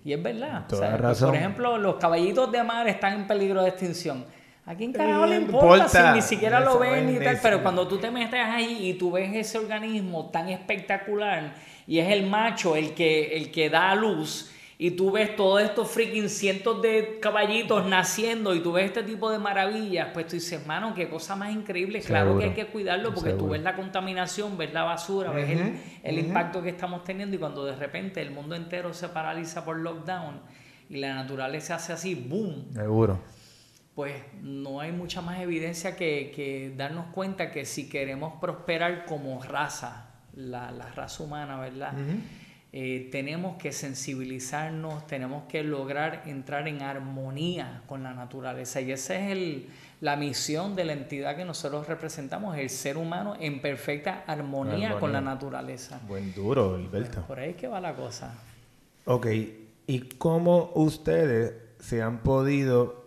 Y 0.05 0.13
es 0.13 0.23
verdad. 0.23 0.63
Pues, 0.69 1.19
por 1.19 1.35
ejemplo, 1.35 1.77
los 1.77 1.95
caballitos 1.95 2.49
de 2.53 2.63
mar 2.63 2.87
están 2.87 3.15
en 3.15 3.27
peligro 3.27 3.63
de 3.63 3.69
extinción. 3.69 4.23
¿A 4.65 4.75
quién 4.75 4.93
carajo 4.93 5.25
le 5.25 5.35
importa, 5.35 5.89
si 5.89 6.15
ni 6.15 6.21
siquiera 6.21 6.61
lo 6.61 6.79
ven 6.79 7.15
y 7.15 7.19
tal? 7.19 7.37
Pero 7.41 7.61
cuando 7.61 7.85
tú 7.85 7.97
te 7.97 8.09
metes 8.09 8.39
ahí 8.39 8.89
y 8.89 8.93
tú 8.93 9.11
ves 9.11 9.35
ese 9.35 9.57
organismo 9.57 10.29
tan 10.29 10.47
espectacular 10.47 11.53
y 11.89 11.97
es 11.97 12.09
el 12.11 12.27
macho 12.27 12.75
el 12.75 12.93
que, 12.93 13.35
el 13.35 13.49
que 13.49 13.71
da 13.71 13.89
a 13.89 13.95
luz 13.95 14.51
y 14.77 14.91
tú 14.91 15.11
ves 15.11 15.35
todos 15.35 15.61
estos 15.61 15.89
freaking 15.89 16.29
cientos 16.29 16.83
de 16.83 17.19
caballitos 17.19 17.85
naciendo 17.87 18.53
y 18.53 18.61
tú 18.61 18.71
ves 18.71 18.85
este 18.85 19.03
tipo 19.03 19.29
de 19.31 19.39
maravillas, 19.39 20.09
pues 20.13 20.27
tú 20.27 20.35
dices, 20.35 20.65
mano, 20.67 20.93
qué 20.93 21.09
cosa 21.09 21.35
más 21.35 21.51
increíble. 21.51 21.99
Claro 21.99 22.37
que 22.37 22.45
hay 22.45 22.53
que 22.53 22.67
cuidarlo 22.67 23.13
porque 23.13 23.33
tú 23.33 23.49
ves 23.49 23.61
la 23.61 23.75
contaminación, 23.75 24.57
ves 24.57 24.71
la 24.71 24.83
basura, 24.83 25.31
ves 25.31 25.49
el, 26.03 26.19
impacto 26.19 26.61
que 26.61 26.69
estamos 26.69 27.03
teniendo 27.03 27.35
y 27.35 27.39
cuando 27.39 27.65
de 27.65 27.75
repente 27.75 28.21
el 28.21 28.31
mundo 28.31 28.55
entero 28.55 28.93
se 28.93 29.09
paraliza 29.09 29.65
por 29.65 29.79
lockdown 29.79 30.39
y 30.89 30.97
la 30.97 31.15
naturaleza 31.15 31.75
hace 31.75 31.91
así, 31.91 32.13
boom. 32.13 32.71
Seguro. 32.71 33.19
Pues 33.95 34.13
no 34.41 34.79
hay 34.79 34.91
mucha 34.91 35.21
más 35.21 35.41
evidencia 35.41 35.97
que, 35.97 36.71
darnos 36.77 37.07
cuenta 37.07 37.51
que 37.51 37.65
si 37.65 37.89
queremos 37.89 38.35
prosperar 38.39 39.05
como 39.05 39.41
raza, 39.43 40.08
la, 40.39 40.71
raza 40.95 41.23
humana, 41.23 41.59
¿verdad? 41.59 41.93
Eh, 42.71 43.09
tenemos 43.11 43.57
que 43.57 43.71
sensibilizarnos, 43.71 45.07
tenemos 45.07 45.43
que 45.47 45.63
lograr 45.63 46.23
entrar 46.27 46.67
en 46.67 46.83
armonía 46.83 47.81
con 47.87 48.03
la 48.03 48.13
naturaleza. 48.13 48.79
Y 48.79 48.91
esa 48.91 49.15
es 49.15 49.31
el, 49.31 49.69
la 50.01 50.15
misión 50.15 50.75
de 50.75 50.85
la 50.85 50.93
entidad 50.93 51.35
que 51.35 51.45
nosotros 51.45 51.87
representamos, 51.87 52.55
el 52.57 52.69
ser 52.69 52.97
humano 52.97 53.35
en 53.39 53.59
perfecta 53.59 54.23
armonía, 54.27 54.99
con 54.99 55.11
la 55.11 55.19
naturaleza. 55.19 55.99
Buen 56.07 56.33
duro, 56.33 56.75
Alberto. 56.75 57.23
Por 57.23 57.39
ahí 57.39 57.55
que 57.55 57.67
va 57.67 57.81
la 57.81 57.95
cosa. 57.95 58.35
Ok, 59.05 59.27
¿y 59.87 59.99
cómo 60.19 60.71
ustedes 60.75 61.53
se 61.79 62.03
han 62.03 62.19
podido 62.19 62.98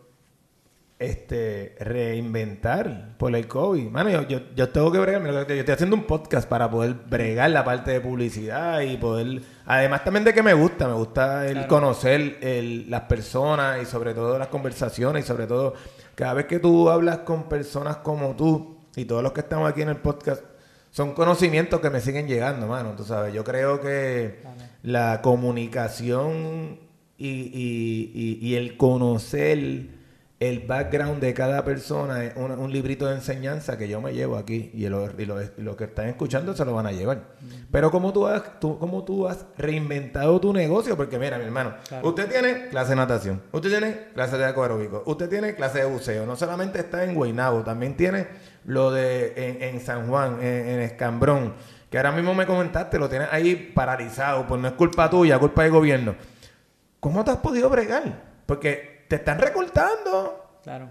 este, 1.02 1.74
reinventar 1.80 3.16
por 3.18 3.34
el 3.34 3.48
COVID. 3.48 3.90
Mano, 3.90 4.22
yo, 4.22 4.40
yo, 4.54 4.68
tengo 4.68 4.92
que 4.92 4.98
bregar, 4.98 5.22
yo 5.24 5.40
estoy 5.40 5.74
haciendo 5.74 5.96
un 5.96 6.04
podcast 6.04 6.48
para 6.48 6.70
poder 6.70 6.94
bregar 6.94 7.50
la 7.50 7.64
parte 7.64 7.90
de 7.90 8.00
publicidad 8.00 8.80
y 8.80 8.96
poder, 8.96 9.42
además 9.66 10.04
también 10.04 10.24
de 10.24 10.32
que 10.32 10.42
me 10.42 10.54
gusta, 10.54 10.86
me 10.86 10.94
gusta 10.94 11.46
el 11.46 11.66
conocer 11.66 12.38
el, 12.40 12.88
las 12.90 13.02
personas 13.02 13.82
y 13.82 13.86
sobre 13.86 14.14
todo 14.14 14.38
las 14.38 14.48
conversaciones 14.48 15.24
y 15.24 15.26
sobre 15.26 15.46
todo 15.46 15.74
cada 16.14 16.34
vez 16.34 16.46
que 16.46 16.58
tú 16.58 16.88
hablas 16.88 17.18
con 17.18 17.48
personas 17.48 17.96
como 17.98 18.36
tú 18.36 18.78
y 18.94 19.04
todos 19.04 19.22
los 19.22 19.32
que 19.32 19.40
estamos 19.40 19.68
aquí 19.68 19.82
en 19.82 19.88
el 19.88 19.96
podcast, 19.96 20.42
son 20.90 21.14
conocimientos 21.14 21.80
que 21.80 21.90
me 21.90 22.00
siguen 22.00 22.28
llegando, 22.28 22.66
mano. 22.66 22.92
Tú 22.96 23.04
sabes, 23.04 23.32
yo 23.32 23.42
creo 23.44 23.80
que 23.80 24.42
la 24.82 25.20
comunicación 25.22 26.78
y, 27.16 27.28
y, 27.28 28.38
y 28.40 28.54
el 28.56 28.76
conocer 28.76 30.01
el 30.48 30.58
background 30.58 31.20
de 31.20 31.34
cada 31.34 31.64
persona 31.64 32.24
es 32.24 32.34
un, 32.34 32.72
librito 32.72 33.06
de 33.06 33.14
enseñanza 33.14 33.78
que 33.78 33.88
yo 33.88 34.00
me 34.00 34.12
llevo 34.12 34.36
aquí 34.36 34.72
y, 34.74 34.88
los 34.88 35.76
que 35.76 35.84
están 35.84 36.08
escuchando 36.08 36.52
se 36.52 36.64
lo 36.64 36.74
van 36.74 36.86
a 36.86 36.90
llevar. 36.90 37.22
Pero 37.70 37.92
como 37.92 38.12
tú 38.12 38.26
has, 38.26 38.58
tú, 38.58 38.76
como 38.76 39.04
tú 39.04 39.28
has 39.28 39.46
reinventado 39.56 40.40
tu 40.40 40.52
negocio, 40.52 40.96
porque 40.96 41.16
mira, 41.16 41.38
mi 41.38 41.44
hermano, 41.44 41.74
usted 42.02 42.28
tiene 42.28 42.68
clase 42.70 42.90
de 42.90 42.96
natación, 42.96 43.40
usted 43.52 43.70
tiene 43.70 44.08
clase 44.14 44.36
de 44.36 44.44
acuaróbico, 44.44 45.04
usted 45.06 45.28
tiene 45.28 45.54
clase 45.54 45.78
de 45.78 45.84
buceo, 45.84 46.26
no 46.26 46.34
solamente 46.34 46.80
está 46.80 47.04
en 47.04 47.14
Guaynabo, 47.14 47.62
también 47.62 47.96
tiene 47.96 48.26
lo 48.64 48.90
de 48.90 49.68
en, 49.68 49.80
San 49.80 50.08
Juan, 50.08 50.38
en, 50.42 50.68
en, 50.68 50.80
Escambrón, 50.80 51.54
que 51.88 51.98
ahora 51.98 52.10
mismo 52.10 52.34
me 52.34 52.46
comentaste, 52.46 52.98
lo 52.98 53.08
tienes 53.08 53.28
ahí 53.30 53.70
paralizado, 53.72 54.44
pues 54.48 54.60
no 54.60 54.66
es 54.66 54.74
culpa 54.74 55.08
tuya, 55.08 55.38
culpa 55.38 55.62
del 55.62 55.70
gobierno. 55.70 56.16
¿Cómo 56.98 57.22
te 57.24 57.30
has 57.30 57.36
podido 57.36 57.70
bregar? 57.70 58.32
Porque 58.46 58.91
te 59.12 59.16
están 59.16 59.38
recortando. 59.38 60.56
Claro. 60.62 60.88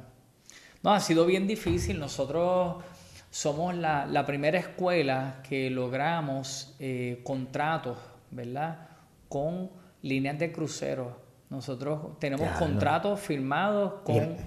No, 0.84 0.93
ha 0.93 0.99
sido 0.99 1.26
bien 1.26 1.47
difícil. 1.47 1.99
Nosotros 1.99 2.84
somos 3.32 3.74
la, 3.74 4.24
primera 4.28 4.59
escuela 4.59 5.41
que 5.49 5.72
logramos 5.72 6.76
eh, 6.78 7.22
contratos, 7.24 7.97
¿verdad? 8.30 8.89
Con 9.28 9.72
líneas 10.03 10.38
de 10.38 10.51
cruceros. 10.51 11.15
Nosotros 11.49 12.19
tenemos 12.19 12.47
contratos 12.59 13.19
firmados 13.19 14.01
con 14.03 14.38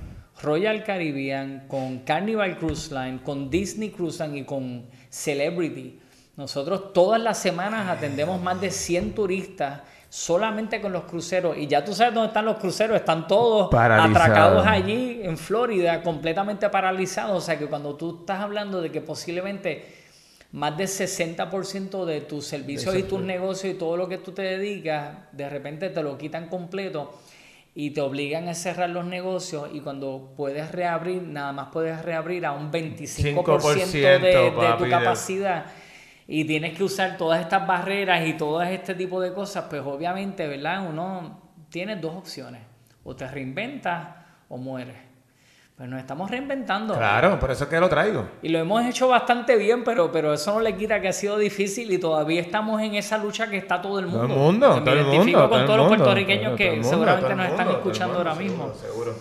Royal 0.40 0.84
Caribbean, 0.84 1.64
con 1.66 1.98
Carnival 2.04 2.58
Cruise 2.58 2.92
Line, 2.92 3.22
con 3.24 3.50
Disney 3.50 3.90
Cruise 3.90 4.20
Line 4.20 4.38
y 4.38 4.44
con 4.44 4.86
Celebrity. 5.10 5.98
Nosotros 6.36 6.92
todas 6.92 7.20
las 7.20 7.38
semanas 7.38 7.88
atendemos 7.88 8.40
más 8.40 8.60
de 8.60 8.70
100 8.70 9.16
turistas 9.16 9.80
solamente 10.14 10.80
con 10.80 10.92
los 10.92 11.04
cruceros. 11.04 11.58
Y 11.58 11.66
ya 11.66 11.84
tú 11.84 11.92
sabes 11.92 12.14
dónde 12.14 12.28
están 12.28 12.44
los 12.44 12.58
cruceros, 12.58 12.96
están 12.96 13.26
todos 13.26 13.68
atracados 13.74 14.64
allí 14.64 15.20
en 15.24 15.36
Florida, 15.36 16.02
completamente 16.02 16.70
paralizados. 16.70 17.36
O 17.36 17.40
sea 17.44 17.58
que 17.58 17.66
cuando 17.66 17.96
tú 17.96 18.18
estás 18.20 18.38
hablando 18.38 18.80
de 18.80 18.92
que 18.92 19.00
posiblemente 19.00 19.92
más 20.52 20.76
del 20.76 20.86
60% 20.86 22.04
de 22.04 22.20
tus 22.20 22.46
servicios 22.46 22.94
y 22.94 23.02
tus 23.02 23.22
negocios 23.22 23.74
y 23.74 23.76
todo 23.76 23.96
lo 23.96 24.08
que 24.08 24.18
tú 24.18 24.30
te 24.30 24.42
dedicas, 24.42 25.16
de 25.32 25.48
repente 25.48 25.90
te 25.90 26.00
lo 26.00 26.16
quitan 26.16 26.48
completo 26.48 27.18
y 27.74 27.90
te 27.90 28.00
obligan 28.00 28.46
a 28.46 28.54
cerrar 28.54 28.90
los 28.90 29.04
negocios 29.04 29.68
y 29.72 29.80
cuando 29.80 30.32
puedes 30.36 30.70
reabrir, 30.70 31.22
nada 31.22 31.50
más 31.50 31.70
puedes 31.72 32.00
reabrir 32.02 32.46
a 32.46 32.52
un 32.52 32.70
25% 32.70 33.90
de, 33.90 34.18
de 34.20 34.74
tu 34.78 34.88
capacidad 34.88 35.66
y 36.26 36.44
tienes 36.44 36.76
que 36.76 36.84
usar 36.84 37.16
todas 37.16 37.40
estas 37.40 37.66
barreras 37.66 38.26
y 38.26 38.34
todo 38.34 38.62
este 38.62 38.94
tipo 38.94 39.20
de 39.20 39.32
cosas, 39.32 39.64
pues 39.68 39.82
obviamente, 39.84 40.46
¿verdad? 40.46 40.86
Uno 40.88 41.40
tiene 41.68 41.96
dos 41.96 42.14
opciones, 42.14 42.62
o 43.02 43.14
te 43.14 43.26
reinventas 43.28 44.08
o 44.48 44.56
mueres. 44.56 44.96
Pues 45.76 45.88
nos 45.88 45.98
estamos 45.98 46.30
reinventando. 46.30 46.94
Claro, 46.94 47.36
por 47.40 47.50
eso 47.50 47.64
es 47.64 47.70
que 47.70 47.80
lo 47.80 47.88
traigo. 47.88 48.28
Y 48.42 48.48
lo 48.48 48.60
hemos 48.60 48.84
hecho 48.86 49.08
bastante 49.08 49.56
bien, 49.56 49.82
pero, 49.82 50.12
pero 50.12 50.32
eso 50.32 50.54
no 50.54 50.60
le 50.60 50.76
quita 50.76 51.00
que 51.00 51.08
ha 51.08 51.12
sido 51.12 51.36
difícil 51.36 51.92
y 51.92 51.98
todavía 51.98 52.40
estamos 52.40 52.80
en 52.80 52.94
esa 52.94 53.18
lucha 53.18 53.50
que 53.50 53.56
está 53.56 53.82
todo 53.82 53.98
el 53.98 54.06
mundo. 54.06 54.28
Todo 54.28 54.34
el 54.34 54.40
mundo, 54.40 54.82
todo 54.84 54.94
el 54.94 55.04
mundo. 55.04 55.48
con 55.50 55.66
todos 55.66 55.78
los 55.78 55.88
puertorriqueños 55.88 56.56
que 56.56 56.82
seguramente 56.84 57.34
nos 57.34 57.46
están 57.48 57.70
escuchando 57.70 58.18
ahora 58.18 58.36
mismo. 58.36 58.72
Seguro. 58.74 59.14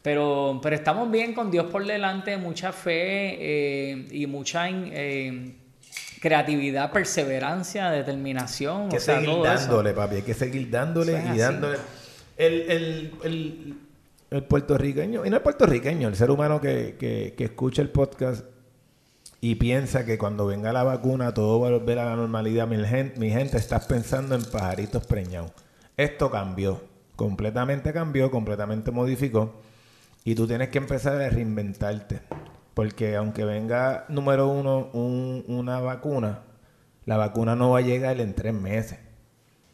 Pero, 0.00 0.60
pero 0.62 0.76
estamos 0.76 1.10
bien 1.10 1.34
con 1.34 1.50
Dios 1.50 1.66
por 1.66 1.84
delante, 1.84 2.36
mucha 2.36 2.72
fe 2.72 3.36
eh, 3.40 4.08
y 4.12 4.26
mucha 4.26 4.68
eh, 4.70 5.56
creatividad, 6.20 6.92
perseverancia, 6.92 7.90
determinación. 7.90 8.90
que 8.90 9.00
seguir 9.00 9.42
dándole, 9.42 9.92
papi, 9.92 10.16
hay 10.16 10.22
que 10.22 10.34
seguir 10.34 10.70
dándole 10.70 11.12
y 11.34 11.38
dándole. 11.38 11.78
El, 12.36 13.10
puertorriqueño, 14.48 15.26
y 15.26 15.30
no 15.30 15.36
el 15.36 15.42
puertorriqueño, 15.42 16.08
el 16.08 16.14
ser 16.14 16.30
humano 16.30 16.60
que, 16.60 17.34
escucha 17.38 17.82
el 17.82 17.88
podcast 17.88 18.44
y 19.40 19.54
piensa 19.56 20.04
que 20.04 20.18
cuando 20.18 20.46
venga 20.46 20.72
la 20.72 20.84
vacuna 20.84 21.32
todo 21.32 21.58
va 21.60 21.68
a 21.68 21.70
volver 21.72 21.98
a 21.98 22.04
la 22.04 22.16
normalidad, 22.16 22.68
mi 22.68 22.84
gente, 22.84 23.18
mi 23.18 23.30
gente 23.30 23.56
estás 23.56 23.86
pensando 23.86 24.34
en 24.34 24.44
pajaritos 24.44 25.06
preñados. 25.06 25.52
Esto 25.96 26.30
cambió, 26.30 26.82
completamente 27.16 27.92
cambió, 27.92 28.30
completamente 28.30 28.90
modificó 28.90 29.60
y 30.24 30.34
tú 30.34 30.46
tienes 30.46 30.68
que 30.68 30.78
empezar 30.78 31.20
a 31.20 31.30
reinventarte. 31.30 32.20
Porque 32.80 33.14
aunque 33.14 33.44
venga, 33.44 34.06
número 34.08 34.48
uno, 34.48 34.88
una 34.94 35.80
vacuna, 35.80 36.44
la 37.04 37.18
vacuna 37.18 37.54
no 37.54 37.72
va 37.72 37.80
a 37.80 37.82
llegar 37.82 38.18
en 38.22 38.32
tres 38.32 38.54
meses. 38.54 38.98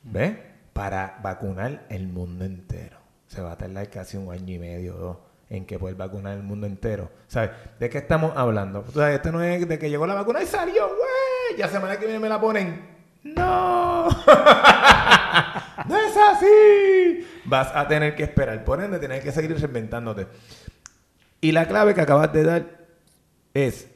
¿Ves? 0.02 0.36
Para 0.72 1.20
vacunar 1.22 1.86
el 1.88 2.08
mundo 2.08 2.44
entero. 2.44 2.96
Se 3.28 3.40
va 3.40 3.52
a 3.52 3.58
tardar 3.58 3.88
casi 3.90 4.16
un 4.16 4.32
año 4.32 4.52
y 4.52 4.58
medio 4.58 4.96
o 4.96 4.98
dos 4.98 5.16
en 5.50 5.66
que 5.66 5.78
poder 5.78 5.94
vacunar 5.94 6.36
el 6.36 6.42
mundo 6.42 6.66
entero. 6.66 7.08
¿Sabes? 7.28 7.50
¿De 7.78 7.88
qué 7.88 7.98
estamos 7.98 8.32
hablando? 8.36 8.84
O 8.88 8.90
sea, 8.90 9.14
este 9.14 9.30
no 9.30 9.40
es 9.40 9.68
de 9.68 9.78
que 9.78 9.88
llegó 9.88 10.04
la 10.08 10.14
vacuna 10.14 10.42
y 10.42 10.46
salió, 10.46 10.88
güey. 10.88 11.58
Ya 11.58 11.68
semana 11.68 12.00
que 12.00 12.06
viene 12.06 12.18
me 12.18 12.28
la 12.28 12.40
ponen. 12.40 12.88
No. 13.22 14.08
no 15.86 15.96
es 15.96 16.16
así. 16.28 17.24
Vas 17.44 17.70
a 17.72 17.86
tener 17.86 18.16
que 18.16 18.24
esperar. 18.24 18.64
Por 18.64 18.82
ende, 18.82 18.98
tienes 18.98 19.22
que 19.22 19.30
seguir 19.30 19.56
reinventándote. 19.56 20.26
Y 21.40 21.52
la 21.52 21.68
clave 21.68 21.94
que 21.94 22.00
acabas 22.00 22.32
de 22.32 22.42
dar 22.42 22.85
es 23.64 23.90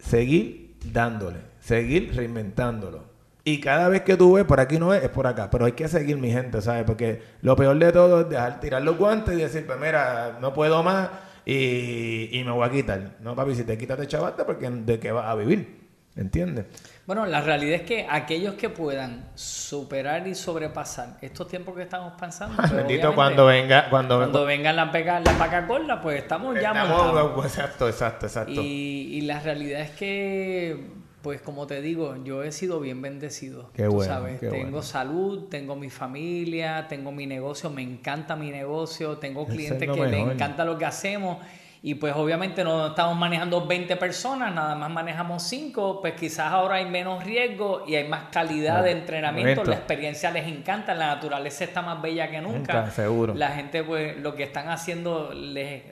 seguir 0.00 0.76
dándole, 0.92 1.38
seguir 1.60 2.14
reinventándolo. 2.14 3.04
Y 3.44 3.60
cada 3.60 3.88
vez 3.88 4.02
que 4.02 4.16
tú 4.16 4.32
ves, 4.32 4.44
por 4.44 4.58
aquí 4.58 4.78
no 4.78 4.92
es, 4.92 5.04
es 5.04 5.10
por 5.10 5.28
acá. 5.28 5.48
Pero 5.50 5.66
hay 5.66 5.72
que 5.72 5.86
seguir, 5.86 6.16
mi 6.16 6.32
gente, 6.32 6.60
¿sabes? 6.60 6.82
Porque 6.84 7.22
lo 7.42 7.54
peor 7.54 7.78
de 7.78 7.92
todo 7.92 8.22
es 8.22 8.28
dejar 8.28 8.58
tirar 8.58 8.82
los 8.82 8.98
guantes 8.98 9.34
y 9.34 9.42
decir, 9.42 9.64
pues 9.64 9.78
mira, 9.78 10.38
no 10.40 10.52
puedo 10.52 10.82
más 10.82 11.10
y, 11.44 12.28
y 12.32 12.42
me 12.42 12.50
voy 12.50 12.66
a 12.66 12.70
quitar. 12.72 13.16
No, 13.20 13.36
papi, 13.36 13.54
si 13.54 13.62
te 13.62 13.78
quitas 13.78 13.98
de 13.98 14.08
chavarte, 14.08 14.44
porque 14.44 14.68
de 14.68 14.98
qué 14.98 15.12
vas 15.12 15.26
a 15.26 15.36
vivir. 15.36 15.85
¿Entiendes? 16.16 16.64
Bueno, 17.06 17.26
la 17.26 17.42
realidad 17.42 17.74
es 17.74 17.82
que 17.82 18.06
aquellos 18.08 18.54
que 18.54 18.70
puedan 18.70 19.28
superar 19.34 20.26
y 20.26 20.34
sobrepasar 20.34 21.18
estos 21.20 21.46
tiempos 21.46 21.76
que 21.76 21.82
estamos 21.82 22.14
pasando. 22.18 22.56
Pues, 22.56 22.72
bendito 22.72 23.14
cuando 23.14 23.44
venga. 23.44 23.90
Cuando, 23.90 24.16
cuando 24.16 24.46
vengan 24.46 24.76
las 24.76 24.92
la, 24.94 25.20
la 25.22 26.00
pues 26.00 26.18
estamos 26.22 26.54
ya 26.54 26.72
estamos, 26.72 27.44
Exacto, 27.44 27.86
exacto, 27.86 28.26
exacto. 28.26 28.52
Y, 28.62 29.20
la 29.26 29.40
realidad 29.40 29.82
es 29.82 29.90
que, 29.90 30.86
pues 31.20 31.42
como 31.42 31.66
te 31.66 31.82
digo, 31.82 32.16
yo 32.24 32.42
he 32.42 32.50
sido 32.50 32.80
bien 32.80 33.02
bendecido. 33.02 33.70
Qué 33.74 33.86
bueno, 33.86 34.10
sabes, 34.10 34.40
tengo 34.40 34.82
salud, 34.82 35.48
tengo 35.50 35.76
mi 35.76 35.90
familia, 35.90 36.86
tengo 36.88 37.12
mi 37.12 37.26
negocio, 37.26 37.68
me 37.68 37.82
encanta 37.82 38.36
mi 38.36 38.50
negocio, 38.50 39.18
tengo 39.18 39.46
clientes 39.46 39.90
que 39.90 40.00
me 40.00 40.20
encanta 40.20 40.64
lo 40.64 40.78
que 40.78 40.86
hacemos 40.86 41.38
y 41.82 41.94
pues 41.94 42.14
obviamente 42.16 42.64
no 42.64 42.88
estamos 42.88 43.16
manejando 43.16 43.66
20 43.66 43.96
personas, 43.96 44.54
nada 44.54 44.74
más 44.74 44.90
manejamos 44.90 45.42
5, 45.44 46.00
pues 46.00 46.14
quizás 46.14 46.52
ahora 46.52 46.76
hay 46.76 46.86
menos 46.86 47.24
riesgo 47.24 47.84
y 47.86 47.94
hay 47.94 48.08
más 48.08 48.24
calidad 48.30 48.82
de 48.82 48.92
entrenamiento, 48.92 49.64
la 49.64 49.76
experiencia 49.76 50.30
les 50.30 50.46
encanta, 50.46 50.94
la 50.94 51.08
naturaleza 51.08 51.64
está 51.64 51.82
más 51.82 52.00
bella 52.00 52.30
que 52.30 52.40
nunca. 52.40 52.90
seguro. 52.90 53.34
La 53.34 53.50
gente 53.50 53.82
pues 53.84 54.16
lo 54.18 54.34
que 54.34 54.44
están 54.44 54.68
haciendo 54.68 55.32
les, 55.32 55.82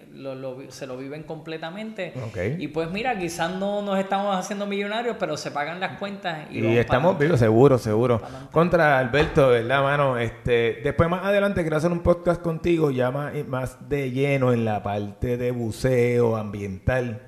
se 0.69 0.87
lo 0.87 0.97
viven 0.97 1.23
completamente. 1.25 2.13
Y 2.59 2.69
pues 2.69 2.91
mira, 2.91 3.19
quizás 3.19 3.51
no 3.51 3.83
nos 3.83 3.99
estamos 3.99 4.37
haciendo 4.37 4.67
millonarios, 4.67 5.17
pero 5.19 5.37
se 5.37 5.51
pagan 5.51 5.81
las 5.81 5.99
cuentas 5.99 6.47
y, 6.51 6.61
y 6.61 6.79
estamos 6.79 7.19
vivos, 7.19 7.41
seguro, 7.41 7.79
seguro. 7.79 8.23
Contra 8.53 8.99
Alberto, 8.99 9.49
¿verdad, 9.49 9.83
mano? 9.83 10.19
Este, 10.19 10.81
después 10.83 11.09
más 11.09 11.25
adelante 11.25 11.63
quiero 11.63 11.77
hacer 11.77 11.93
un 11.93 12.01
podcast 12.01 12.41
contigo 12.41 12.91
ya 12.91 13.11
más, 13.11 13.33
más 13.47 13.89
de 13.89 14.11
lleno 14.11 14.53
en 14.53 14.65
la 14.65 14.83
parte 14.83 15.37
de 15.37 15.51
buceo 15.51 16.37
ambiental. 16.37 17.21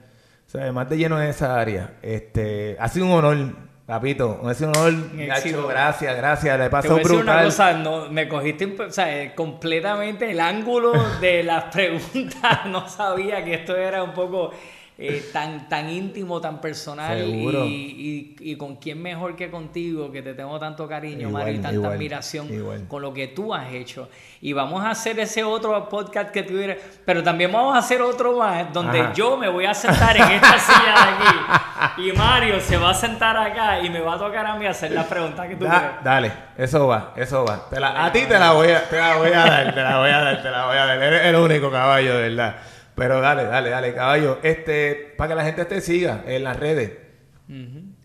O 0.46 0.50
sea, 0.50 0.72
más 0.72 0.88
de 0.88 0.96
lleno 0.96 1.20
en 1.20 1.28
esa 1.28 1.58
área. 1.58 1.98
Este, 2.02 2.76
ha 2.78 2.88
sido 2.88 3.06
un 3.06 3.12
honor, 3.12 3.56
papito. 3.86 4.40
Sido 4.54 4.70
un 4.70 4.76
honor. 4.76 5.68
gracias, 5.68 6.16
gracias. 6.16 6.58
Le 6.58 6.70
pasó 6.70 6.96
brutal. 6.96 7.22
Una 7.22 7.44
cosa, 7.44 7.72
no, 7.74 8.10
me 8.10 8.28
cogiste 8.28 8.66
o 8.66 8.90
sea, 8.90 9.34
completamente 9.34 10.30
el 10.30 10.40
ángulo 10.40 10.92
de 11.20 11.42
las 11.42 11.64
preguntas. 11.72 12.66
no 12.66 12.88
sabía 12.88 13.44
que 13.44 13.54
esto 13.54 13.76
era 13.76 14.02
un 14.02 14.12
poco 14.12 14.50
eh, 14.98 15.28
tan, 15.30 15.68
tan 15.68 15.90
íntimo, 15.90 16.40
tan 16.40 16.58
personal 16.58 17.22
y, 17.22 18.34
y, 18.40 18.56
con 18.56 18.76
quién 18.76 19.02
mejor 19.02 19.36
que 19.36 19.50
contigo, 19.50 20.10
que 20.10 20.22
te 20.22 20.32
tengo 20.32 20.58
tanto 20.58 20.88
cariño, 20.88 21.28
Mario, 21.28 21.54
y 21.54 21.58
tanta 21.58 21.88
admiración 21.88 22.86
con 22.88 23.02
lo 23.02 23.12
que 23.12 23.28
tú 23.28 23.52
has 23.52 23.70
hecho. 23.74 24.08
Y 24.40 24.54
vamos 24.54 24.82
a 24.82 24.90
hacer 24.90 25.20
ese 25.20 25.44
otro 25.44 25.86
podcast 25.90 26.30
que 26.30 26.42
tuviera, 26.42 26.78
pero 27.04 27.22
también 27.22 27.52
vamos 27.52 27.74
a 27.76 27.80
hacer 27.80 28.00
otro 28.00 28.38
más, 28.38 28.72
donde 28.72 29.10
yo 29.14 29.36
me 29.36 29.50
voy 29.50 29.66
a 29.66 29.74
sentar 29.74 30.16
en 30.16 30.30
esta 30.30 30.58
silla 30.58 30.94
de 30.94 31.12
aquí 31.12 32.02
y 32.08 32.12
Mario 32.12 32.58
se 32.58 32.78
va 32.78 32.90
a 32.90 32.94
sentar 32.94 33.36
acá 33.36 33.80
y 33.80 33.90
me 33.90 34.00
va 34.00 34.14
a 34.14 34.18
tocar 34.18 34.46
a 34.46 34.56
mí 34.56 34.64
hacer 34.64 34.92
las 34.92 35.04
preguntas 35.04 35.46
que 35.46 35.56
tú 35.56 35.66
quieres. 35.66 35.90
Dale, 36.02 36.32
eso 36.56 36.86
va, 36.86 37.12
eso 37.16 37.44
va. 37.44 37.68
a 38.06 38.12
ti 38.12 38.22
te 38.26 38.38
la, 38.38 38.52
voy 38.52 38.68
a, 38.68 38.88
te 38.88 38.96
la 38.96 39.16
voy 39.16 39.28
a 39.28 39.44
dar, 39.44 39.74
te 39.74 39.82
la 39.82 39.98
voy 39.98 40.08
a 40.08 40.20
dar, 40.20 40.42
te 40.42 40.50
la 40.50 40.66
voy 40.66 40.76
a 40.76 40.86
dar. 40.86 41.02
Eres 41.02 41.26
el 41.26 41.36
único 41.36 41.70
caballo, 41.70 42.16
de 42.16 42.30
verdad. 42.30 42.56
Pero 42.96 43.20
dale, 43.20 43.44
dale, 43.44 43.70
dale, 43.70 43.94
caballo. 43.94 44.38
Este, 44.42 45.14
para 45.16 45.28
que 45.28 45.34
la 45.34 45.44
gente 45.44 45.64
te 45.66 45.80
siga 45.80 46.24
en 46.26 46.42
las 46.42 46.58
redes. 46.58 46.92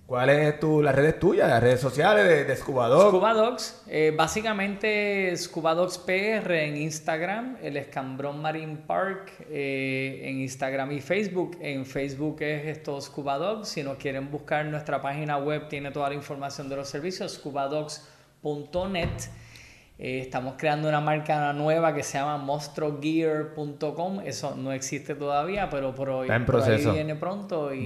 ¿Cuáles 0.06 0.40
es 0.40 0.60
tu, 0.60 0.84
las 0.84 0.94
redes 0.94 1.18
tuyas, 1.18 1.48
las 1.48 1.64
redes 1.64 1.80
sociales 1.80 2.28
de, 2.28 2.44
de 2.44 2.56
Scuba 2.58 2.90
Dogs? 2.90 3.12
Scuba 3.12 3.34
Dogs, 3.34 3.84
eh, 3.88 4.14
básicamente 4.14 5.34
Scuba 5.38 5.74
Dogs 5.74 5.98
PR 6.00 6.66
en 6.66 6.76
Instagram, 6.76 7.56
el 7.64 7.78
Escambrón 7.78 8.42
Marine 8.42 8.76
Park 8.86 9.32
eh, 9.50 10.20
en 10.26 10.42
Instagram 10.42 10.92
y 10.92 11.00
Facebook. 11.00 11.58
En 11.62 11.86
Facebook 11.86 12.42
es 12.42 12.78
esto 12.78 13.00
Scuba 13.00 13.38
Dogs. 13.38 13.70
Si 13.70 13.84
no 13.84 13.98
quieren 13.98 14.30
buscar 14.30 14.66
nuestra 14.66 15.02
página 15.02 15.38
web, 15.38 15.70
tiene 15.70 15.92
toda 15.92 16.10
la 16.10 16.16
información 16.16 16.68
de 16.68 16.76
los 16.76 16.90
servicios, 16.90 17.36
scubadogs.net. 17.36 19.10
Eh, 20.04 20.20
estamos 20.20 20.56
creando 20.58 20.90
una 20.90 21.00
marca 21.00 21.54
nueva 21.54 21.94
que 21.94 22.02
se 22.02 22.18
llama 22.18 22.40
mostrogear.com. 22.40 24.22
Eso 24.26 24.56
no 24.56 24.72
existe 24.72 25.14
todavía, 25.14 25.70
pero 25.70 25.94
por 25.94 26.10
hoy, 26.10 26.28
viene 26.92 27.16
pronto. 27.16 27.72
Y 27.72 27.86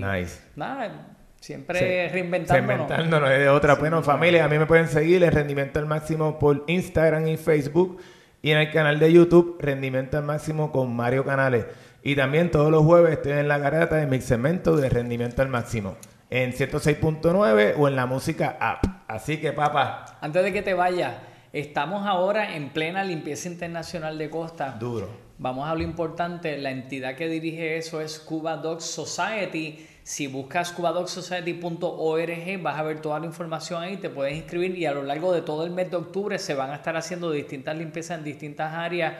Nada, 0.55 1.07
siempre 1.41 2.07
reinventándonos. 2.07 2.88
Reinventándonos 2.88 3.30
de 3.30 3.49
otra. 3.49 3.76
Bueno, 3.76 4.01
familia, 4.01 4.45
a 4.45 4.47
mí 4.47 4.57
me 4.57 4.66
pueden 4.66 4.88
seguir 4.88 5.26
en 5.26 5.32
Rendimiento 5.34 5.78
al 5.78 5.88
Máximo 5.88 6.39
por 6.39 6.63
Instagram 6.68 7.28
y 7.28 7.36
Facebook. 7.36 7.99
Y 8.41 8.51
en 8.51 8.59
el 8.59 8.72
canal 8.72 8.97
de 8.97 9.11
YouTube, 9.11 9.57
Rendimiento 9.59 10.18
al 10.18 10.24
Máximo 10.24 10.72
con 10.72 10.95
Mario 10.95 11.26
Canales. 11.26 11.66
Y 12.01 12.16
también 12.16 12.49
todos 12.49 12.72
los 12.72 12.86
jueves 12.86 13.11
estoy 13.11 13.34
en 13.34 13.49
la 13.49 13.57
garata 13.57 13.97
de 13.97 14.07
mi 14.07 14.22
segmento 14.22 14.78
de 14.78 14.88
Rendimiento 14.88 15.41
al 15.41 15.49
Máximo. 15.49 15.97
En 16.30 16.53
106.9 16.53 17.74
o 17.78 17.89
en 17.89 17.95
la 17.97 18.05
música 18.05 18.55
app. 18.57 18.86
Así 19.09 19.41
que, 19.41 19.51
papá. 19.51 20.18
Antes 20.22 20.45
de 20.45 20.53
que 20.53 20.61
te 20.61 20.74
vayas 20.74 21.35
Estamos 21.56 22.06
ahora 22.06 22.53
en 22.58 22.68
plena 22.68 23.01
limpieza 23.06 23.47
internacional 23.47 24.18
de 24.18 24.30
costa. 24.30 24.76
Duro. 24.78 25.08
Vamos 25.38 25.70
a 25.70 25.74
lo 25.74 25.84
importante, 25.84 26.58
la 26.58 26.70
entidad 26.70 27.16
que 27.16 27.30
dirige 27.30 27.78
eso 27.78 28.01
es 28.01 28.20
Cuba 28.20 28.58
Dogs 28.58 28.84
Society. 28.84 29.88
Si 30.03 30.28
buscas 30.28 30.74
cubadogsociety.org 30.74 32.62
vas 32.62 32.78
a 32.78 32.84
ver 32.84 32.99
toda 32.99 33.22
la 33.22 33.28
información 33.28 33.82
ahí, 33.82 33.95
te 33.95 34.10
puedes 34.10 34.36
inscribir 34.36 34.78
y 34.78 34.86
a 34.86 34.91
lo 34.91 35.03
largo 35.03 35.32
de 35.32 35.43
todo 35.43 35.64
el 35.64 35.72
mes 35.72 35.89
de 35.89 35.95
octubre 35.95 36.38
se 36.39 36.56
van 36.56 36.72
a 36.72 36.76
estar 36.76 36.97
haciendo 36.97 37.32
distintas 37.32 37.78
limpiezas 37.78 38.18
en 38.18 38.26
distintas 38.26 38.74
áreas. 38.74 39.14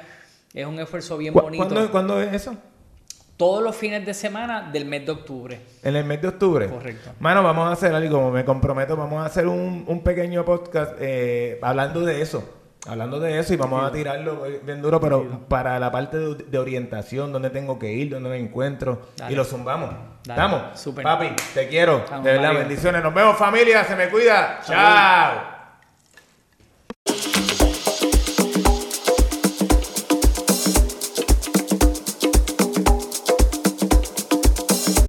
Es 0.54 0.66
un 0.66 0.78
esfuerzo 0.78 1.18
bien 1.18 1.34
bonito. 1.34 1.66
¿Cuándo, 1.66 1.90
¿cuándo 1.90 2.22
es 2.22 2.34
eso? 2.34 2.58
Todos 3.38 3.62
los 3.62 3.76
fines 3.76 4.06
de 4.06 4.14
semana 4.14 4.70
del 4.72 4.86
mes 4.86 5.06
de 5.06 5.12
octubre. 5.12 5.62
En 5.84 5.96
el 5.96 6.06
mes 6.06 6.22
de 6.22 6.30
octubre. 6.30 6.70
Correcto. 6.70 7.12
Mano, 7.20 7.44
vamos 7.44 7.68
a 7.68 7.74
hacer 7.74 7.94
algo, 7.94 8.18
como 8.18 8.32
me 8.32 8.46
comprometo, 8.46 8.96
vamos 8.96 9.22
a 9.22 9.26
hacer 9.26 9.48
un, 9.48 10.02
pequeño 10.04 10.46
podcast 10.46 10.94
eh, 11.00 11.60
hablando 11.62 12.02
de 12.02 12.22
eso. 12.22 12.48
Hablando 12.88 13.20
de 13.20 13.40
eso 13.40 13.52
y 13.52 13.58
vamos 13.58 13.84
a 13.84 13.92
tirarlo 13.92 14.44
bien 14.64 14.80
duro, 14.80 15.02
pero 15.02 15.48
para 15.48 15.80
la 15.80 15.92
parte 15.92 16.18
de, 16.20 16.60
orientación, 16.60 17.34
dónde 17.34 17.50
tengo 17.50 17.80
que 17.80 17.92
ir, 17.92 18.12
dónde 18.12 18.30
me 18.30 18.38
encuentro, 18.38 19.08
y 19.28 19.34
lo 19.34 19.44
zumbamos. 19.44 19.90
¿Estamos? 20.22 20.62
Papi, 21.02 21.30
te 21.56 21.68
quiero. 21.68 22.06
de 22.24 22.32
verdad, 22.32 22.54
bendiciones. 22.54 23.02
Nos 23.02 23.14
vemos 23.14 23.38
familia, 23.38 23.84
se 23.86 23.96
me 23.96 24.10
cuida. 24.10 24.60
Chao. 24.64 25.55